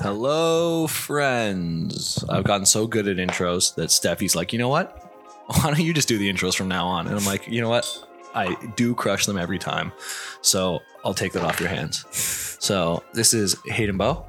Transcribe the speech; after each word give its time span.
Hello, 0.00 0.86
friends. 0.86 2.24
I've 2.28 2.44
gotten 2.44 2.66
so 2.66 2.86
good 2.86 3.06
at 3.08 3.16
intros 3.18 3.74
that 3.74 3.90
Steffi's 3.90 4.34
like, 4.34 4.52
you 4.52 4.58
know 4.58 4.68
what? 4.68 4.98
Why 5.46 5.64
don't 5.70 5.80
you 5.80 5.92
just 5.92 6.08
do 6.08 6.18
the 6.18 6.32
intros 6.32 6.56
from 6.56 6.68
now 6.68 6.86
on? 6.86 7.06
And 7.06 7.16
I'm 7.16 7.24
like, 7.26 7.46
you 7.46 7.60
know 7.60 7.68
what? 7.68 7.86
I 8.34 8.56
do 8.76 8.94
crush 8.94 9.26
them 9.26 9.36
every 9.36 9.58
time. 9.58 9.92
So 10.40 10.80
I'll 11.04 11.12
take 11.14 11.32
that 11.32 11.42
off 11.44 11.60
your 11.60 11.68
hands. 11.68 12.06
So 12.10 13.02
this 13.12 13.34
is 13.34 13.56
Hayden 13.66 13.98
Bow, 13.98 14.24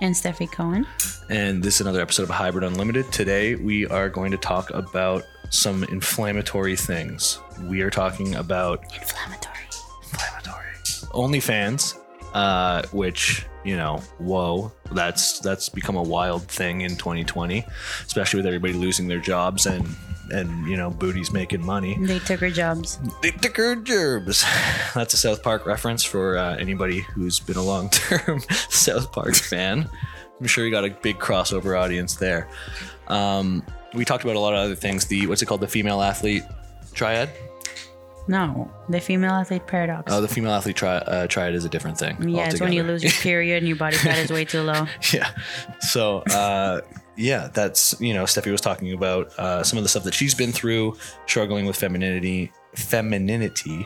And 0.00 0.14
Steffi 0.14 0.50
Cohen. 0.50 0.86
and 1.28 1.62
this 1.62 1.76
is 1.76 1.80
another 1.80 2.00
episode 2.00 2.22
of 2.24 2.28
Hybrid 2.30 2.62
Unlimited. 2.64 3.10
Today 3.10 3.56
we 3.56 3.86
are 3.86 4.08
going 4.08 4.30
to 4.30 4.36
talk 4.36 4.70
about 4.70 5.24
some 5.50 5.82
inflammatory 5.84 6.76
things. 6.76 7.40
We 7.64 7.80
are 7.82 7.90
talking 7.90 8.36
about 8.36 8.84
Inflammatory. 8.94 9.56
inflammatory 10.04 10.66
OnlyFans, 11.12 11.98
uh, 12.34 12.82
which 12.92 13.46
you 13.64 13.76
know, 13.76 13.98
whoa, 14.18 14.72
that's 14.92 15.40
that's 15.40 15.68
become 15.68 15.96
a 15.96 16.02
wild 16.02 16.42
thing 16.42 16.80
in 16.82 16.96
2020, 16.96 17.64
especially 18.06 18.38
with 18.38 18.46
everybody 18.46 18.72
losing 18.72 19.06
their 19.06 19.20
jobs 19.20 19.66
and 19.66 19.86
and 20.32 20.66
you 20.68 20.76
know 20.76 20.90
booties 20.90 21.32
making 21.32 21.64
money. 21.64 21.96
They 22.00 22.18
took 22.20 22.40
her 22.40 22.50
jobs. 22.50 22.98
They 23.22 23.30
took 23.30 23.56
her 23.56 23.76
jobs. 23.76 24.44
That's 24.94 25.14
a 25.14 25.16
South 25.16 25.42
Park 25.42 25.66
reference 25.66 26.04
for 26.04 26.38
uh, 26.38 26.56
anybody 26.56 27.00
who's 27.00 27.40
been 27.40 27.56
a 27.56 27.62
long-term 27.62 28.40
South 28.70 29.12
Park 29.12 29.34
fan. 29.34 29.88
I'm 30.40 30.46
sure 30.46 30.64
you 30.64 30.70
got 30.70 30.84
a 30.84 30.90
big 30.90 31.18
crossover 31.18 31.78
audience 31.78 32.14
there. 32.14 32.48
Um, 33.08 33.62
we 33.92 34.04
talked 34.04 34.24
about 34.24 34.36
a 34.36 34.40
lot 34.40 34.54
of 34.54 34.60
other 34.60 34.74
things. 34.74 35.04
The 35.04 35.26
what's 35.26 35.42
it 35.42 35.46
called? 35.46 35.60
The 35.60 35.68
female 35.68 36.00
athlete 36.00 36.44
triad. 36.94 37.30
No, 38.30 38.70
the 38.88 39.00
female 39.00 39.32
athlete 39.32 39.66
paradox. 39.66 40.12
Oh, 40.12 40.20
the 40.20 40.28
female 40.28 40.52
athlete 40.52 40.76
tri- 40.76 40.98
uh, 40.98 41.26
triad 41.26 41.52
is 41.52 41.64
a 41.64 41.68
different 41.68 41.98
thing. 41.98 42.16
yeah, 42.28 42.48
it's 42.48 42.60
when 42.60 42.72
you 42.72 42.84
lose 42.84 43.02
your 43.02 43.10
period 43.22 43.58
and 43.58 43.66
your 43.66 43.76
body 43.76 43.96
fat 43.96 44.18
is 44.18 44.30
way 44.30 44.44
too 44.44 44.62
low. 44.62 44.86
yeah. 45.12 45.32
So, 45.80 46.18
uh, 46.18 46.82
yeah, 47.16 47.48
that's 47.52 48.00
you 48.00 48.14
know, 48.14 48.22
Steffi 48.22 48.52
was 48.52 48.60
talking 48.60 48.92
about 48.92 49.36
uh, 49.36 49.64
some 49.64 49.78
of 49.78 49.82
the 49.82 49.88
stuff 49.88 50.04
that 50.04 50.14
she's 50.14 50.32
been 50.32 50.52
through, 50.52 50.96
struggling 51.26 51.66
with 51.66 51.74
femininity, 51.74 52.52
femininity, 52.76 53.84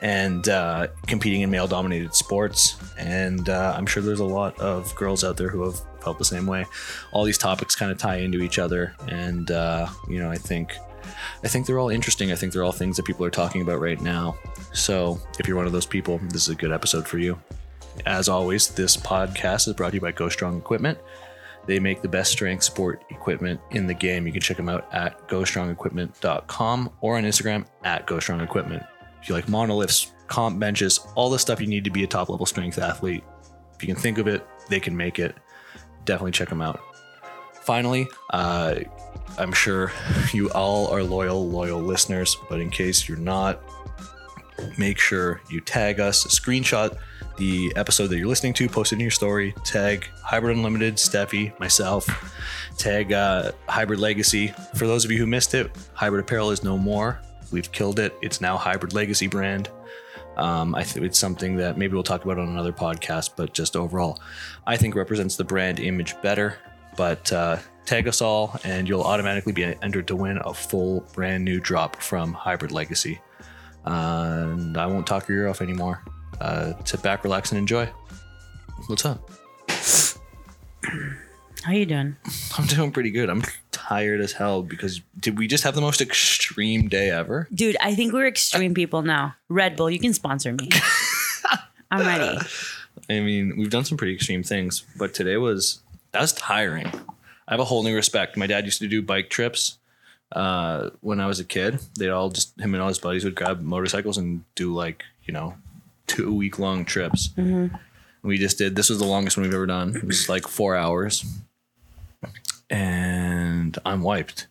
and 0.00 0.48
uh, 0.48 0.86
competing 1.06 1.42
in 1.42 1.50
male-dominated 1.50 2.14
sports. 2.14 2.76
And 2.96 3.50
uh, 3.50 3.74
I'm 3.76 3.84
sure 3.84 4.02
there's 4.02 4.20
a 4.20 4.24
lot 4.24 4.58
of 4.58 4.94
girls 4.96 5.22
out 5.22 5.36
there 5.36 5.50
who 5.50 5.64
have 5.64 5.78
felt 6.02 6.18
the 6.18 6.24
same 6.24 6.46
way. 6.46 6.64
All 7.12 7.24
these 7.24 7.36
topics 7.36 7.76
kind 7.76 7.92
of 7.92 7.98
tie 7.98 8.16
into 8.16 8.40
each 8.40 8.58
other, 8.58 8.94
and 9.06 9.50
uh, 9.50 9.86
you 10.08 10.18
know, 10.18 10.30
I 10.30 10.36
think. 10.36 10.72
I 11.44 11.48
think 11.48 11.66
they're 11.66 11.78
all 11.78 11.90
interesting. 11.90 12.32
I 12.32 12.34
think 12.34 12.52
they're 12.52 12.64
all 12.64 12.72
things 12.72 12.96
that 12.96 13.04
people 13.04 13.24
are 13.24 13.30
talking 13.30 13.62
about 13.62 13.80
right 13.80 14.00
now. 14.00 14.36
So, 14.72 15.20
if 15.38 15.46
you're 15.46 15.56
one 15.56 15.66
of 15.66 15.72
those 15.72 15.86
people, 15.86 16.18
this 16.24 16.42
is 16.42 16.48
a 16.48 16.54
good 16.54 16.72
episode 16.72 17.06
for 17.06 17.18
you. 17.18 17.38
As 18.06 18.28
always, 18.28 18.68
this 18.68 18.96
podcast 18.96 19.68
is 19.68 19.74
brought 19.74 19.90
to 19.90 19.96
you 19.96 20.00
by 20.00 20.12
Go 20.12 20.28
Strong 20.28 20.56
Equipment. 20.56 20.98
They 21.66 21.78
make 21.78 22.02
the 22.02 22.08
best 22.08 22.32
strength 22.32 22.64
sport 22.64 23.04
equipment 23.10 23.60
in 23.70 23.86
the 23.86 23.94
game. 23.94 24.26
You 24.26 24.32
can 24.32 24.40
check 24.40 24.56
them 24.56 24.68
out 24.68 24.88
at 24.92 25.28
gostrongequipment.com 25.28 26.90
or 27.00 27.16
on 27.16 27.24
Instagram 27.24 27.66
at 27.84 28.06
Go 28.06 28.18
Strong 28.18 28.40
Equipment. 28.40 28.82
If 29.22 29.28
you 29.28 29.34
like 29.34 29.48
monoliths, 29.48 30.12
comp 30.26 30.58
benches, 30.58 31.00
all 31.14 31.28
the 31.28 31.38
stuff 31.38 31.60
you 31.60 31.66
need 31.66 31.84
to 31.84 31.90
be 31.90 32.04
a 32.04 32.06
top 32.06 32.28
level 32.28 32.46
strength 32.46 32.78
athlete, 32.78 33.22
if 33.74 33.82
you 33.82 33.92
can 33.92 34.00
think 34.00 34.18
of 34.18 34.26
it, 34.26 34.46
they 34.68 34.80
can 34.80 34.96
make 34.96 35.18
it. 35.18 35.36
Definitely 36.04 36.32
check 36.32 36.48
them 36.48 36.62
out. 36.62 36.80
Finally, 37.62 38.08
uh, 38.30 38.76
I'm 39.38 39.52
sure 39.52 39.92
you 40.32 40.50
all 40.50 40.88
are 40.88 41.02
loyal, 41.02 41.48
loyal 41.48 41.80
listeners, 41.80 42.36
but 42.48 42.60
in 42.60 42.70
case 42.70 43.08
you're 43.08 43.18
not, 43.18 43.62
make 44.76 44.98
sure 44.98 45.40
you 45.50 45.60
tag 45.60 46.00
us, 46.00 46.24
screenshot 46.26 46.98
the 47.36 47.72
episode 47.74 48.08
that 48.08 48.18
you're 48.18 48.28
listening 48.28 48.52
to, 48.52 48.68
post 48.68 48.92
it 48.92 48.96
in 48.96 49.00
your 49.00 49.10
story, 49.10 49.54
tag 49.64 50.06
Hybrid 50.22 50.56
Unlimited, 50.56 50.96
Steffi, 50.96 51.58
myself, 51.58 52.06
tag 52.76 53.12
uh, 53.12 53.52
Hybrid 53.66 53.98
Legacy. 53.98 54.48
For 54.74 54.86
those 54.86 55.06
of 55.06 55.10
you 55.10 55.16
who 55.16 55.26
missed 55.26 55.54
it, 55.54 55.70
Hybrid 55.94 56.22
Apparel 56.22 56.50
is 56.50 56.62
no 56.62 56.76
more. 56.76 57.18
We've 57.50 57.72
killed 57.72 57.98
it. 57.98 58.14
It's 58.20 58.42
now 58.42 58.58
Hybrid 58.58 58.92
Legacy 58.92 59.26
brand. 59.26 59.70
Um, 60.36 60.74
I 60.74 60.84
think 60.84 61.06
it's 61.06 61.18
something 61.18 61.56
that 61.56 61.78
maybe 61.78 61.94
we'll 61.94 62.02
talk 62.02 62.24
about 62.24 62.38
on 62.38 62.48
another 62.48 62.72
podcast, 62.72 63.30
but 63.36 63.54
just 63.54 63.74
overall, 63.74 64.20
I 64.66 64.76
think 64.76 64.94
represents 64.94 65.36
the 65.36 65.44
brand 65.44 65.80
image 65.80 66.20
better. 66.20 66.58
But 66.96 67.32
uh, 67.32 67.56
tag 67.90 68.06
us 68.06 68.22
all, 68.22 68.56
and 68.62 68.88
you'll 68.88 69.02
automatically 69.02 69.52
be 69.52 69.64
entered 69.64 70.06
to 70.06 70.14
win 70.14 70.38
a 70.44 70.54
full 70.54 71.00
brand 71.12 71.44
new 71.44 71.58
drop 71.58 71.96
from 71.96 72.32
Hybrid 72.32 72.70
Legacy. 72.70 73.20
Uh, 73.84 74.46
and 74.52 74.76
I 74.76 74.86
won't 74.86 75.08
talk 75.08 75.28
your 75.28 75.38
ear 75.38 75.48
off 75.48 75.60
anymore. 75.60 76.04
Uh, 76.40 76.74
sit 76.84 77.02
back, 77.02 77.24
relax, 77.24 77.50
and 77.50 77.58
enjoy. 77.58 77.86
What's 78.86 79.04
up? 79.04 79.28
How 79.68 81.72
are 81.72 81.74
you 81.74 81.84
doing? 81.84 82.14
I'm 82.58 82.66
doing 82.66 82.92
pretty 82.92 83.10
good. 83.10 83.28
I'm 83.28 83.42
tired 83.72 84.20
as 84.20 84.30
hell 84.30 84.62
because 84.62 85.00
did 85.18 85.36
we 85.36 85.48
just 85.48 85.64
have 85.64 85.74
the 85.74 85.80
most 85.80 86.00
extreme 86.00 86.86
day 86.86 87.10
ever? 87.10 87.48
Dude, 87.52 87.76
I 87.80 87.96
think 87.96 88.12
we're 88.12 88.28
extreme 88.28 88.72
people 88.72 89.02
now. 89.02 89.34
Red 89.48 89.74
Bull, 89.74 89.90
you 89.90 89.98
can 89.98 90.14
sponsor 90.14 90.52
me. 90.52 90.68
I'm 91.90 92.06
ready. 92.06 92.38
I 93.08 93.18
mean, 93.18 93.54
we've 93.58 93.70
done 93.70 93.84
some 93.84 93.98
pretty 93.98 94.14
extreme 94.14 94.44
things, 94.44 94.84
but 94.96 95.12
today 95.12 95.38
was 95.38 95.80
that 96.12 96.20
was 96.20 96.32
tiring. 96.32 96.92
I 97.50 97.54
have 97.54 97.60
a 97.60 97.64
whole 97.64 97.82
new 97.82 97.96
respect. 97.96 98.36
My 98.36 98.46
dad 98.46 98.64
used 98.64 98.78
to 98.80 98.86
do 98.86 99.02
bike 99.02 99.28
trips 99.28 99.78
uh, 100.30 100.90
when 101.00 101.20
I 101.20 101.26
was 101.26 101.40
a 101.40 101.44
kid. 101.44 101.80
They'd 101.98 102.10
all 102.10 102.30
just 102.30 102.58
him 102.60 102.74
and 102.74 102.80
all 102.80 102.88
his 102.88 103.00
buddies 103.00 103.24
would 103.24 103.34
grab 103.34 103.60
motorcycles 103.60 104.16
and 104.16 104.44
do 104.54 104.72
like 104.72 105.02
you 105.24 105.34
know 105.34 105.56
two 106.06 106.32
week 106.32 106.60
long 106.60 106.84
trips. 106.84 107.30
We 108.22 108.38
just 108.38 108.56
did. 108.56 108.76
This 108.76 108.88
was 108.88 109.00
the 109.00 109.04
longest 109.04 109.36
one 109.36 109.44
we've 109.44 109.54
ever 109.54 109.66
done. 109.66 109.96
It 109.96 110.04
was 110.04 110.28
like 110.28 110.46
four 110.46 110.76
hours, 110.76 111.24
and 112.70 113.76
I'm 113.84 114.02
wiped. 114.02 114.46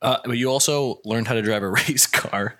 Uh, 0.00 0.18
but 0.24 0.38
you 0.38 0.50
also 0.50 1.00
learned 1.04 1.28
how 1.28 1.34
to 1.34 1.42
drive 1.42 1.62
a 1.62 1.68
race 1.88 2.06
car 2.06 2.56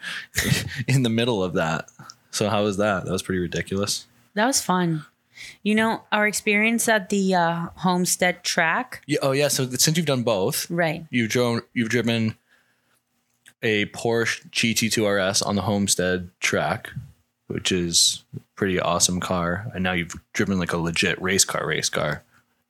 in 0.86 1.04
the 1.04 1.10
middle 1.10 1.42
of 1.42 1.54
that. 1.54 1.88
So 2.30 2.50
how 2.50 2.64
was 2.64 2.76
that? 2.76 3.04
That 3.06 3.12
was 3.12 3.22
pretty 3.22 3.38
ridiculous. 3.38 4.06
That 4.34 4.46
was 4.46 4.60
fun. 4.60 5.06
You 5.62 5.74
know, 5.74 6.02
our 6.12 6.26
experience 6.26 6.88
at 6.88 7.08
the 7.08 7.34
uh, 7.34 7.68
Homestead 7.76 8.44
track, 8.44 9.02
Yeah. 9.06 9.18
Oh, 9.22 9.32
yeah. 9.32 9.48
So 9.48 9.68
since 9.70 9.96
you've 9.96 10.06
done 10.06 10.22
both, 10.22 10.70
right? 10.70 11.06
you've 11.10 11.30
driven 11.30 11.62
you've 11.72 11.88
driven 11.88 12.36
a 13.62 13.86
Porsche 13.86 14.48
GT2 14.50 15.30
RS 15.30 15.42
on 15.42 15.56
the 15.56 15.62
Homestead 15.62 16.30
track, 16.40 16.90
which 17.46 17.72
is 17.72 18.24
a 18.36 18.40
pretty 18.56 18.78
awesome 18.78 19.20
car, 19.20 19.70
and 19.74 19.82
now 19.82 19.92
you've 19.92 20.14
driven 20.32 20.58
like 20.58 20.72
a 20.72 20.78
legit 20.78 21.20
race 21.20 21.44
car. 21.44 21.66
Race 21.66 21.88
car. 21.88 22.22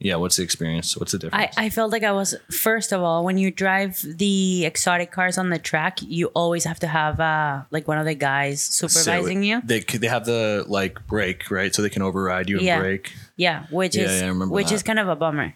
Yeah. 0.05 0.17
What's 0.17 0.37
the 0.37 0.43
experience? 0.45 0.97
What's 0.99 1.13
the 1.13 1.19
difference? 1.19 1.57
I 1.59 1.67
I 1.67 1.71
felt 1.71 1.91
like 1.91 2.05
I 2.05 2.13
was 2.13 2.35
first 2.51 2.93
of 2.93 3.01
all 3.03 3.25
when 3.25 3.39
you 3.39 3.51
drive 3.51 3.93
the 4.05 4.65
exotic 4.67 5.11
cars 5.11 5.39
on 5.39 5.49
the 5.49 5.59
track, 5.59 5.99
you 6.03 6.27
always 6.35 6.65
have 6.65 6.79
to 6.81 6.87
have 6.87 7.19
uh 7.19 7.63
like 7.71 7.89
one 7.89 7.99
of 7.99 8.05
the 8.05 8.15
guys 8.15 8.61
supervising 8.63 9.43
you. 9.43 9.63
They 9.65 9.81
they 9.81 10.09
have 10.09 10.25
the 10.27 10.65
like 10.69 11.07
brake 11.07 11.51
right, 11.51 11.75
so 11.75 11.81
they 11.83 11.91
can 11.91 12.03
override 12.03 12.49
you 12.51 12.57
and 12.59 12.67
Yeah. 12.67 12.79
brake. 12.81 13.13
Yeah, 13.37 13.65
which 13.71 13.97
Yeah, 13.97 14.05
is 14.05 14.21
yeah, 14.21 14.27
I 14.27 14.29
remember 14.29 14.55
which 14.55 14.69
that. 14.69 14.75
is 14.75 14.83
kind 14.83 14.99
of 15.01 15.09
a 15.09 15.17
bummer. 15.17 15.55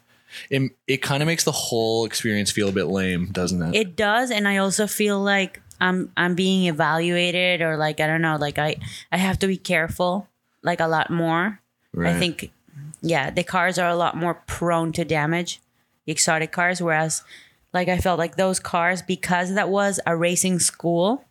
It 0.51 0.73
it 0.87 0.99
kind 1.03 1.23
of 1.23 1.27
makes 1.27 1.45
the 1.45 1.53
whole 1.53 2.05
experience 2.07 2.51
feel 2.51 2.69
a 2.69 2.73
bit 2.73 2.87
lame, 2.87 3.27
doesn't 3.33 3.63
it? 3.63 3.75
It 3.75 3.97
does, 3.97 4.31
and 4.31 4.49
I 4.49 4.57
also 4.59 4.87
feel 4.87 5.21
like 5.21 5.61
I'm 5.81 6.11
I'm 6.17 6.35
being 6.35 6.67
evaluated 6.69 7.61
or 7.61 7.77
like 7.77 8.01
I 8.01 8.07
don't 8.07 8.23
know, 8.23 8.37
like 8.41 8.59
I 8.59 8.77
I 9.13 9.17
have 9.19 9.39
to 9.41 9.47
be 9.47 9.57
careful 9.57 10.27
like 10.63 10.81
a 10.81 10.89
lot 10.89 11.11
more. 11.11 11.61
I 11.99 12.13
think 12.19 12.51
yeah, 13.01 13.31
the 13.31 13.45
cars 13.45 13.79
are 13.79 13.89
a 13.89 13.95
lot 13.97 14.17
more 14.17 14.35
prone 14.47 14.93
to 14.93 15.05
damage, 15.05 15.61
the 16.07 16.13
exotic 16.13 16.53
cars, 16.53 16.81
whereas 16.83 17.23
like 17.73 17.89
I 17.89 17.99
felt 17.99 18.19
like 18.19 18.37
those 18.37 18.59
cars 18.61 19.03
because 19.03 19.55
that 19.55 19.69
was 19.69 20.01
a 20.07 20.17
racing 20.17 20.59
school, 20.59 21.25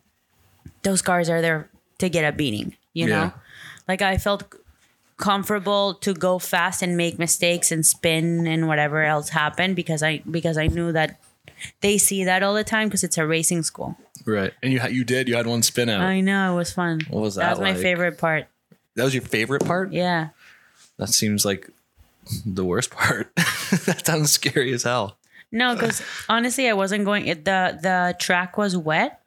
those 0.84 1.02
cars 1.02 1.30
are 1.30 1.42
there 1.42 1.70
to 2.00 2.10
get 2.10 2.24
a 2.24 2.32
beating, 2.36 2.76
you 2.94 3.08
Yeah. 3.08 3.18
know? 3.20 3.34
Like 3.88 4.02
I 4.02 4.18
felt 4.18 4.44
comfortable 5.18 5.96
to 5.96 6.14
go 6.14 6.38
fast 6.40 6.82
and 6.84 6.96
make 6.96 7.18
mistakes 7.18 7.72
and 7.72 7.86
spin 7.86 8.46
and 8.48 8.68
whatever 8.68 9.04
else 9.04 9.30
happened 9.30 9.76
because 9.76 10.04
I 10.04 10.22
because 10.30 10.58
I 10.58 10.68
knew 10.68 10.92
that 10.92 11.20
they 11.82 11.98
see 11.98 12.24
that 12.26 12.44
all 12.44 12.54
the 12.54 12.64
time 12.64 12.88
because 12.88 13.04
it's 13.04 13.18
a 13.18 13.26
racing 13.26 13.64
school. 13.64 13.98
right. 14.26 14.54
And 14.62 14.72
you 14.72 14.80
ha- 14.80 14.88
you 14.88 15.04
did 15.04 15.28
you 15.28 15.36
had 15.36 15.48
one 15.48 15.64
spin 15.64 15.90
out. 15.90 16.02
I 16.02 16.22
know 16.22 16.54
it 16.54 16.56
was 16.58 16.72
fun. 16.72 17.02
What 17.10 17.22
was 17.22 17.36
That 17.36 17.56
that 17.56 17.60
was 17.60 17.74
my 17.74 17.74
favorite 17.82 18.20
part. 18.20 18.46
that 18.96 19.04
was 19.06 19.14
your 19.16 19.24
favorite 19.24 19.66
part. 19.66 19.92
Yeah. 19.92 20.30
That 20.98 21.10
seems 21.10 21.46
like 21.46 21.70
the 22.46 22.66
worst 22.66 22.92
part. 22.92 23.34
that 23.36 24.04
sounds 24.06 24.32
scary 24.32 24.74
as 24.74 24.84
hell. 24.84 25.18
No, 25.52 25.74
because 25.76 26.02
honestly, 26.28 26.68
I 26.70 26.74
wasn't 26.74 27.06
going. 27.06 27.28
It, 27.28 27.46
the 27.46 27.80
The 27.82 28.16
track 28.20 28.58
was 28.58 28.76
wet, 28.76 29.22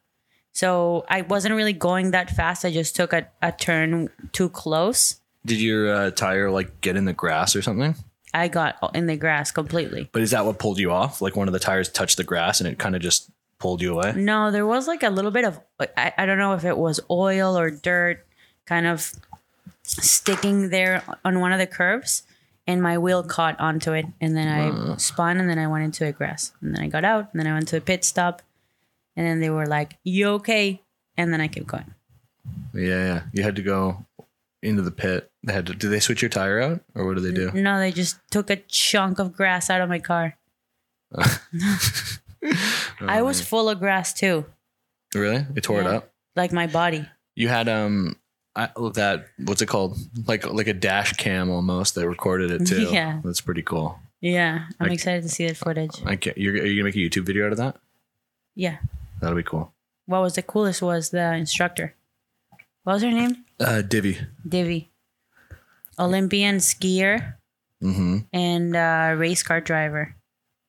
so 0.51 1.05
I 1.09 1.21
wasn't 1.21 1.55
really 1.55 1.73
going 1.73 2.11
that 2.11 2.29
fast. 2.29 2.63
I 2.63 2.71
just 2.71 2.95
took 2.95 3.11
a, 3.13 3.27
a 3.41 3.51
turn 3.51 4.09
too 4.31 4.49
close. 4.49 5.15
Did 5.45 5.59
your 5.59 5.91
uh, 5.91 6.11
tire 6.11 6.51
like 6.51 6.81
get 6.81 6.95
in 6.95 7.05
the 7.05 7.13
grass 7.13 7.55
or 7.55 7.61
something? 7.63 7.95
I 8.33 8.47
got 8.47 8.77
in 8.95 9.07
the 9.07 9.17
grass 9.17 9.51
completely. 9.51 10.09
But 10.11 10.21
is 10.21 10.31
that 10.31 10.45
what 10.45 10.59
pulled 10.59 10.77
you 10.77 10.91
off? 10.91 11.21
Like 11.21 11.35
one 11.35 11.47
of 11.47 11.53
the 11.53 11.59
tires 11.59 11.89
touched 11.89 12.17
the 12.17 12.23
grass 12.23 12.61
and 12.61 12.69
it 12.69 12.77
kind 12.77 12.95
of 12.95 13.01
just 13.01 13.29
pulled 13.57 13.81
you 13.81 13.93
away? 13.93 14.13
No, 14.15 14.51
there 14.51 14.65
was 14.65 14.87
like 14.87 15.03
a 15.03 15.09
little 15.09 15.31
bit 15.31 15.43
of 15.45 15.59
I, 15.97 16.13
I 16.17 16.25
don't 16.27 16.37
know 16.37 16.53
if 16.53 16.63
it 16.63 16.77
was 16.77 16.99
oil 17.09 17.57
or 17.57 17.71
dirt, 17.71 18.25
kind 18.67 18.85
of 18.85 19.11
sticking 19.83 20.69
there 20.69 21.03
on 21.25 21.39
one 21.39 21.51
of 21.51 21.59
the 21.59 21.67
curves, 21.67 22.23
and 22.67 22.81
my 22.81 22.97
wheel 22.97 23.23
caught 23.23 23.59
onto 23.59 23.91
it, 23.93 24.05
and 24.19 24.35
then 24.37 24.47
I 24.47 24.95
spun, 24.97 25.37
and 25.37 25.49
then 25.49 25.59
I 25.59 25.67
went 25.67 25.83
into 25.83 26.05
a 26.05 26.11
grass, 26.11 26.53
and 26.61 26.75
then 26.75 26.83
I 26.83 26.87
got 26.87 27.03
out, 27.03 27.29
and 27.31 27.39
then 27.39 27.47
I 27.47 27.53
went 27.53 27.67
to 27.69 27.77
a 27.77 27.81
pit 27.81 28.03
stop, 28.03 28.41
and 29.15 29.25
then 29.25 29.39
they 29.39 29.49
were 29.49 29.65
like, 29.65 29.97
"You 30.03 30.27
okay?" 30.39 30.81
And 31.17 31.33
then 31.33 31.41
I 31.41 31.47
kept 31.47 31.67
going. 31.67 31.93
Yeah, 32.73 32.81
yeah. 32.83 33.21
You 33.33 33.43
had 33.43 33.55
to 33.57 33.61
go 33.61 34.05
into 34.63 34.81
the 34.81 34.91
pit. 34.91 35.29
They 35.43 35.53
had 35.53 35.65
to. 35.67 35.73
Did 35.73 35.89
they 35.89 35.99
switch 35.99 36.21
your 36.21 36.29
tire 36.29 36.61
out, 36.61 36.81
or 36.95 37.05
what 37.05 37.15
did 37.15 37.23
they 37.23 37.33
do? 37.33 37.51
No, 37.51 37.79
they 37.79 37.91
just 37.91 38.17
took 38.29 38.49
a 38.49 38.55
chunk 38.55 39.19
of 39.19 39.33
grass 39.33 39.69
out 39.69 39.81
of 39.81 39.89
my 39.89 39.99
car. 39.99 40.37
I 43.01 43.21
was 43.21 43.41
full 43.41 43.69
of 43.69 43.79
grass 43.79 44.13
too, 44.13 44.45
Really? 45.13 45.45
It 45.55 45.63
tore 45.63 45.81
it 45.81 45.87
up. 45.87 46.11
like 46.35 46.51
my 46.53 46.67
body. 46.67 47.05
You 47.35 47.49
had 47.49 47.67
um, 47.67 48.15
I, 48.55 48.69
that 48.95 49.27
what's 49.45 49.61
it 49.61 49.67
called? 49.67 49.97
Like 50.27 50.45
like 50.45 50.67
a 50.67 50.73
dash 50.73 51.13
cam 51.13 51.49
almost 51.49 51.95
that 51.95 52.07
recorded 52.07 52.51
it 52.51 52.65
too. 52.67 52.89
Yeah. 52.91 53.21
that's 53.23 53.41
pretty 53.41 53.61
cool. 53.61 53.97
Yeah, 54.19 54.67
I'm 54.79 54.87
Like- 54.87 54.93
excited 54.95 55.23
to 55.23 55.29
see 55.29 55.47
that 55.47 55.57
footage. 55.57 56.01
I 56.05 56.15
can't. 56.15 56.37
You're, 56.37 56.53
are 56.55 56.65
you 56.65 56.75
gonna 56.81 56.85
make 56.89 56.95
a 56.95 56.99
YouTube 56.99 57.25
video 57.25 57.45
out 57.45 57.51
of 57.53 57.57
that? 57.59 57.77
Yeah. 58.55 58.77
That'll 59.21 59.35
be 59.37 59.43
cool. 59.43 59.73
What 60.05 60.21
was 60.21 60.33
the 60.35 60.41
coolest 60.43 60.81
was 60.81 61.09
the 61.11 61.33
instructor. 61.35 61.95
What 62.83 62.93
was 62.93 63.03
her 63.03 63.11
name? 63.11 63.45
Uh, 63.59 63.81
Divi. 63.81 64.17
Divi. 64.47 64.89
Olympian 65.99 66.57
skier 66.57 67.35
Mm-hmm. 67.83 68.17
and 68.31 68.75
uh, 68.75 69.15
race 69.17 69.41
car 69.41 69.59
driver, 69.59 70.15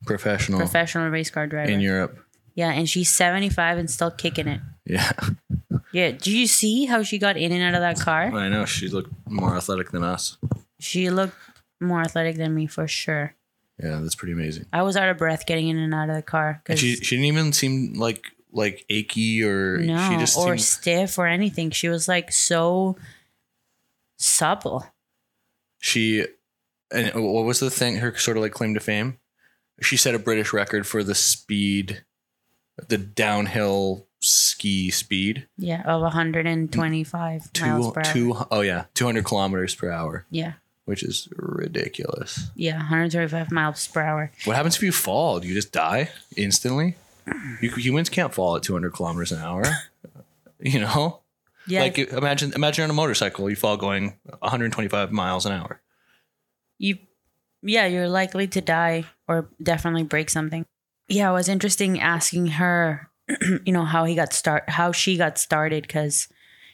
Professional 0.07 0.59
professional 0.59 1.11
race 1.11 1.29
car 1.29 1.47
driver. 1.47 1.71
in 1.71 1.81
Europe. 1.81 2.19
Yeah, 2.55 2.71
and 2.73 2.89
she's 2.89 3.11
75 3.11 3.79
and 3.79 3.91
still 3.91 4.11
kicking 4.11 4.49
it. 4.49 4.61
Yeah, 4.85 5.13
Yeah, 5.93 6.11
did 6.11 6.27
you 6.27 6.47
see 6.47 6.87
how 6.87 7.03
she 7.03 7.19
got 7.19 7.37
in 7.37 7.53
and 7.53 7.63
out 7.63 7.75
of 7.75 7.81
that 7.81 8.05
car? 8.05 8.25
I 8.35 8.49
know. 8.49 8.65
She 8.65 8.89
looked 8.89 9.13
more 9.29 9.55
athletic 9.57 9.91
than 9.91 10.03
us. 10.03 10.39
She 10.81 11.11
looked 11.11 11.37
more 11.81 12.01
athletic 12.01 12.37
than 12.37 12.55
me 12.55 12.67
for 12.67 12.89
sure. 12.89 13.35
Yeah, 13.83 14.01
that's 14.01 14.15
pretty 14.15 14.33
amazing. 14.33 14.67
I 14.73 14.83
was 14.83 14.97
out 14.97 15.09
of 15.09 15.19
breath 15.19 15.47
getting 15.47 15.69
in 15.69 15.79
and 15.79 15.95
out 15.95 16.09
of 16.09 16.17
the 16.17 16.23
car 16.23 16.63
And 16.67 16.79
she 16.79 16.97
she 16.97 17.17
didn't 17.17 17.27
even 17.27 17.53
seem 17.53 17.95
like 17.95 18.25
like 18.53 18.85
achy 18.91 19.43
or 19.45 19.79
no, 19.79 20.09
she 20.11 20.17
just 20.19 20.37
or 20.37 20.57
seemed, 20.57 20.61
stiff 20.61 21.19
or 21.19 21.27
anything. 21.27 21.71
She 21.71 21.89
was 21.89 22.07
like 22.09 22.33
so 22.33 22.97
supple. 24.19 24.87
she 25.79 26.25
and 26.93 27.17
uh, 27.17 27.21
what 27.21 27.45
was 27.45 27.61
the 27.61 27.71
thing 27.71 27.97
her 27.97 28.17
sort 28.17 28.37
of 28.37 28.43
like 28.43 28.53
claim 28.53 28.75
to 28.75 28.81
fame 28.81 29.19
she 29.81 29.97
set 29.97 30.15
a 30.15 30.19
british 30.19 30.53
record 30.53 30.87
for 30.87 31.03
the 31.03 31.15
speed 31.15 32.05
the 32.89 32.99
downhill 32.99 34.07
ski 34.21 34.91
speed. 34.91 35.47
Yeah, 35.59 35.83
of 35.83 36.01
125 36.03 37.53
two, 37.53 37.65
miles 37.67 37.93
per 37.93 38.01
hour. 38.01 38.13
two 38.13 38.37
oh 38.51 38.61
yeah 38.61 38.85
200 38.95 39.25
kilometers 39.25 39.75
per 39.75 39.91
hour 39.91 40.27
Yeah, 40.31 40.53
which 40.85 41.03
is 41.03 41.29
ridiculous. 41.37 42.51
Yeah, 42.55 42.77
125 42.77 43.51
miles 43.51 43.87
per 43.89 44.01
hour. 44.03 44.31
what 44.45 44.57
happens 44.57 44.77
if 44.77 44.83
you 44.83 44.93
fall? 44.93 45.41
Do 45.41 45.49
you 45.49 45.55
just 45.55 45.73
die 45.73 46.11
instantly? 46.37 46.97
You, 47.61 47.71
humans 47.71 48.09
can't 48.09 48.35
fall 48.35 48.57
at 48.57 48.63
200 48.65 48.93
kilometers 48.93 49.31
an 49.33 49.39
hour 49.39 49.65
you 50.61 50.81
know? 50.81 51.21
Yeah, 51.67 51.81
like 51.83 51.97
imagine 51.99 52.53
imagine 52.55 52.83
on 52.85 52.91
a 52.91 52.95
motorcycle 52.95 53.49
you 53.49 53.55
fall 53.55 53.77
going 53.77 54.19
125 54.41 55.13
miles 55.13 55.47
an 55.47 55.53
hour. 55.53 55.81
You 56.79 56.99
yeah 57.63 57.87
you're 57.87 58.09
likely 58.09 58.49
to 58.49 58.61
die 58.61 59.05
or 59.29 59.49
definitely 59.63 60.03
break 60.03 60.29
something 60.29 60.67
yeah 61.09 61.31
it 61.31 61.33
was 61.33 61.49
interesting 61.49 62.01
asking 62.01 62.47
her 62.47 63.11
you 63.65 63.73
know 63.73 63.85
how 63.85 64.05
he 64.05 64.15
got 64.15 64.33
start 64.33 64.69
how 64.69 64.93
she 64.93 65.17
got 65.17 65.39
started 65.39 65.83
because 65.83 66.29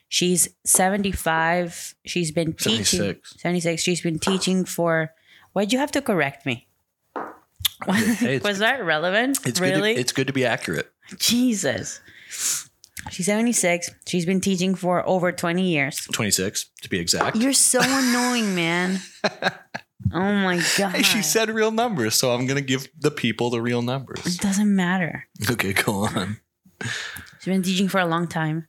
she's 0.08 0.48
75 0.64 1.94
she's 2.04 2.30
been 2.32 2.52
teaching 2.52 2.84
76. 2.84 3.34
76 3.40 3.82
she's 3.82 4.00
been 4.00 4.18
teaching 4.18 4.64
for 4.64 5.12
why'd 5.52 5.72
you 5.72 5.78
have 5.80 5.90
to 5.90 6.00
correct 6.00 6.46
me? 6.46 6.68
Hey, 7.86 8.38
was 8.44 8.58
that 8.58 8.84
relevant? 8.84 9.44
It's 9.44 9.60
really 9.60 9.90
good 9.90 9.94
to, 9.94 10.00
it's 10.00 10.12
good 10.12 10.26
to 10.28 10.32
be 10.32 10.44
accurate. 10.44 10.90
Jesus. 11.18 12.00
She's 13.10 13.26
76 13.26 13.90
she's 14.06 14.26
been 14.26 14.40
teaching 14.40 14.74
for 14.74 15.06
over 15.08 15.32
20 15.32 15.62
years. 15.62 15.96
26 16.12 16.70
to 16.82 16.88
be 16.88 16.98
exact. 16.98 17.36
You're 17.36 17.52
so 17.52 17.80
annoying 17.82 18.54
man 18.54 19.00
oh 20.12 20.32
my 20.32 20.56
god 20.78 20.92
Hey, 20.94 21.02
she 21.02 21.22
said 21.22 21.50
real 21.50 21.70
numbers, 21.70 22.14
so 22.14 22.32
I'm 22.32 22.46
gonna 22.46 22.60
give 22.60 22.88
the 22.98 23.10
people 23.10 23.50
the 23.50 23.60
real 23.60 23.82
numbers. 23.82 24.24
it 24.26 24.40
doesn't 24.40 24.74
matter 24.74 25.26
Okay, 25.50 25.72
go 25.72 26.04
on. 26.06 26.38
She's 27.40 27.44
been 27.52 27.62
teaching 27.62 27.88
for 27.88 27.98
a 28.00 28.06
long 28.06 28.26
time, 28.28 28.68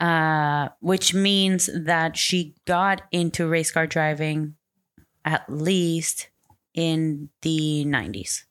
uh, 0.00 0.68
which 0.80 1.14
means 1.14 1.68
that 1.74 2.16
she 2.16 2.54
got 2.66 3.02
into 3.12 3.46
race 3.46 3.70
car 3.70 3.86
driving 3.86 4.54
at 5.24 5.44
least 5.48 6.28
in 6.74 7.28
the 7.42 7.84
90s 7.86 8.44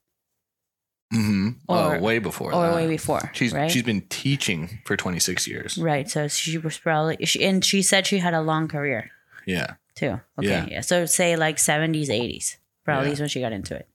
Mm-hmm. 1.13 1.49
Or- 1.69 1.95
oh, 1.95 1.99
way 1.99 2.19
before 2.19 2.53
or 2.53 2.67
that. 2.67 2.75
way 2.75 2.87
before. 2.87 3.31
She's 3.33 3.53
right? 3.53 3.71
she's 3.71 3.83
been 3.83 4.01
teaching 4.09 4.79
for 4.85 4.97
26 4.97 5.47
years. 5.47 5.77
right. 5.77 6.09
So 6.09 6.27
she 6.27 6.57
was 6.57 6.77
probably, 6.77 7.25
she, 7.25 7.45
and 7.45 7.63
she 7.63 7.81
said 7.81 8.05
she 8.05 8.17
had 8.19 8.33
a 8.33 8.41
long 8.41 8.67
career 8.67 9.09
Yeah. 9.45 9.75
Too. 9.97 10.19
Okay. 10.39 10.47
Yeah. 10.47 10.67
Yeah. 10.69 10.81
So 10.81 11.05
say 11.05 11.35
like 11.35 11.57
70s, 11.57 12.07
80s, 12.07 12.55
probably 12.85 13.07
Yeah. 13.09 13.13
is 13.13 13.19
when 13.19 13.29
she 13.29 13.41
got 13.41 13.51
into 13.51 13.75
it. 13.75 13.87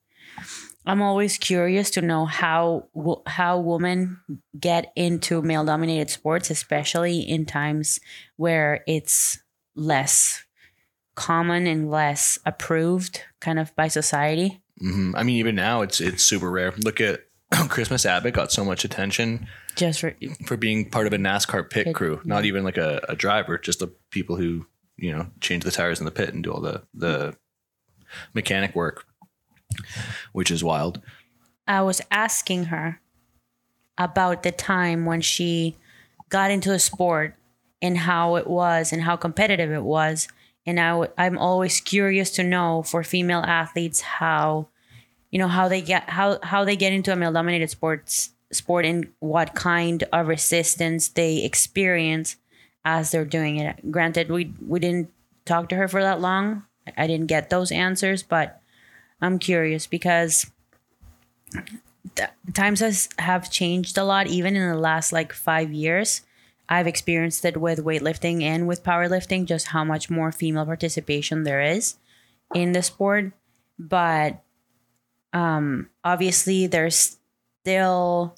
I'm 0.85 1.01
always 1.01 1.39
curious 1.39 1.91
to 1.91 2.03
know 2.03 2.27
how 2.27 2.89
how 3.27 3.61
women 3.61 4.19
get 4.59 4.93
into 4.97 5.41
male 5.41 5.65
dominated 5.65 6.11
sports, 6.11 6.51
especially 6.51 7.21
in 7.21 7.47
times 7.47 8.01
where 8.37 8.83
it's 8.89 9.39
less 9.77 10.45
common 11.15 11.67
and 11.67 11.91
less 11.91 12.39
approved, 12.45 13.23
kind 13.41 13.59
of 13.61 13.75
by 13.77 13.89
society. 13.89 14.61
hmm 14.81 15.15
I 15.17 15.23
mean, 15.23 15.37
even 15.37 15.55
now 15.55 15.83
it's 15.83 16.01
it's 16.01 16.25
super 16.25 16.51
rare. 16.51 16.73
Look 16.79 17.01
at 17.01 17.21
Christmas 17.69 18.05
Abbott 18.05 18.35
got 18.35 18.51
so 18.51 18.65
much 18.65 18.85
attention 18.85 19.47
Just 19.77 20.01
for 20.01 20.15
for 20.47 20.57
being 20.57 20.91
part 20.91 21.07
of 21.07 21.13
a 21.13 21.19
NASCAR 21.19 21.71
pit 21.71 21.87
Pit, 21.87 21.95
crew. 21.95 22.21
Not 22.25 22.45
even 22.45 22.65
like 22.65 22.79
a, 22.79 23.05
a 23.09 23.15
driver, 23.15 23.57
just 23.59 23.79
the 23.79 23.89
people 24.11 24.35
who 24.37 24.67
you 25.03 25.11
know 25.13 25.27
change 25.41 25.65
the 25.65 25.71
tires 25.71 25.99
in 25.99 26.07
the 26.07 26.13
pit 26.13 26.33
and 26.33 26.45
do 26.45 26.53
all 26.53 26.61
the 26.61 26.83
the 26.95 27.37
mechanic 28.33 28.75
work, 28.75 29.05
which 30.33 30.51
is 30.51 30.63
wild. 30.63 31.01
I 31.67 31.83
was 31.83 32.01
asking 32.11 32.67
her 32.67 33.01
about 33.99 34.43
the 34.45 34.53
time 34.53 35.05
when 35.05 35.21
she 35.21 35.77
got 36.29 36.51
into 36.51 36.73
a 36.73 36.79
sport 36.79 37.35
and 37.83 37.99
how 37.99 38.37
it 38.37 38.47
was 38.47 38.93
and 38.93 39.03
how 39.03 39.17
competitive 39.17 39.71
it 39.71 39.83
was. 39.83 40.29
And 40.65 40.79
I 40.79 40.91
w- 40.91 41.11
I'm 41.19 41.37
always 41.37 41.81
curious 41.81 42.31
to 42.33 42.45
know 42.45 42.83
for 42.83 43.03
female 43.03 43.41
athletes 43.41 44.01
how, 44.01 44.69
you 45.31 45.39
know, 45.39 45.49
how 45.49 45.67
they 45.67 45.83
get 45.83 46.09
how 46.09 46.39
how 46.45 46.65
they 46.65 46.77
get 46.77 46.93
into 46.93 47.13
a 47.13 47.17
male 47.17 47.33
dominated 47.33 47.71
sports 47.71 48.31
sport 48.53 48.85
and 48.85 49.09
what 49.19 49.55
kind 49.55 50.05
of 50.13 50.29
resistance 50.29 51.09
they 51.09 51.43
experience 51.43 52.37
as 52.85 53.11
they're 53.11 53.25
doing 53.25 53.57
it. 53.57 53.91
Granted, 53.91 54.31
we 54.31 54.53
we 54.67 54.81
didn't 54.81 55.11
talk 55.45 55.69
to 55.71 55.77
her 55.77 55.89
for 55.89 56.03
that 56.03 56.21
long. 56.21 56.65
I 56.97 57.07
didn't 57.07 57.29
get 57.29 57.51
those 57.51 57.71
answers, 57.71 58.23
but 58.23 58.61
I'm 59.21 59.39
curious 59.39 59.87
because 59.87 60.51
times 62.53 62.81
has 62.81 63.09
have 63.19 63.51
changed 63.51 63.97
a 63.97 64.05
lot 64.05 64.27
even 64.27 64.57
in 64.57 64.69
the 64.69 64.79
last 64.79 65.13
like 65.13 65.33
five 65.33 65.73
years 65.73 66.23
i've 66.69 66.87
experienced 66.87 67.45
it 67.45 67.57
with 67.57 67.85
weightlifting 67.85 68.43
and 68.43 68.67
with 68.67 68.83
powerlifting 68.83 69.47
just 69.47 69.69
how 69.69 69.85
much 69.85 70.11
more 70.11 70.33
female 70.33 70.67
participation 70.67 71.45
there 71.45 71.61
is 71.61 71.97
in 72.55 72.73
the 72.73 72.83
sport 72.83 73.33
but 73.79 74.43
um 75.33 75.89
obviously 76.05 76.67
there's 76.67 77.19
still 77.63 78.35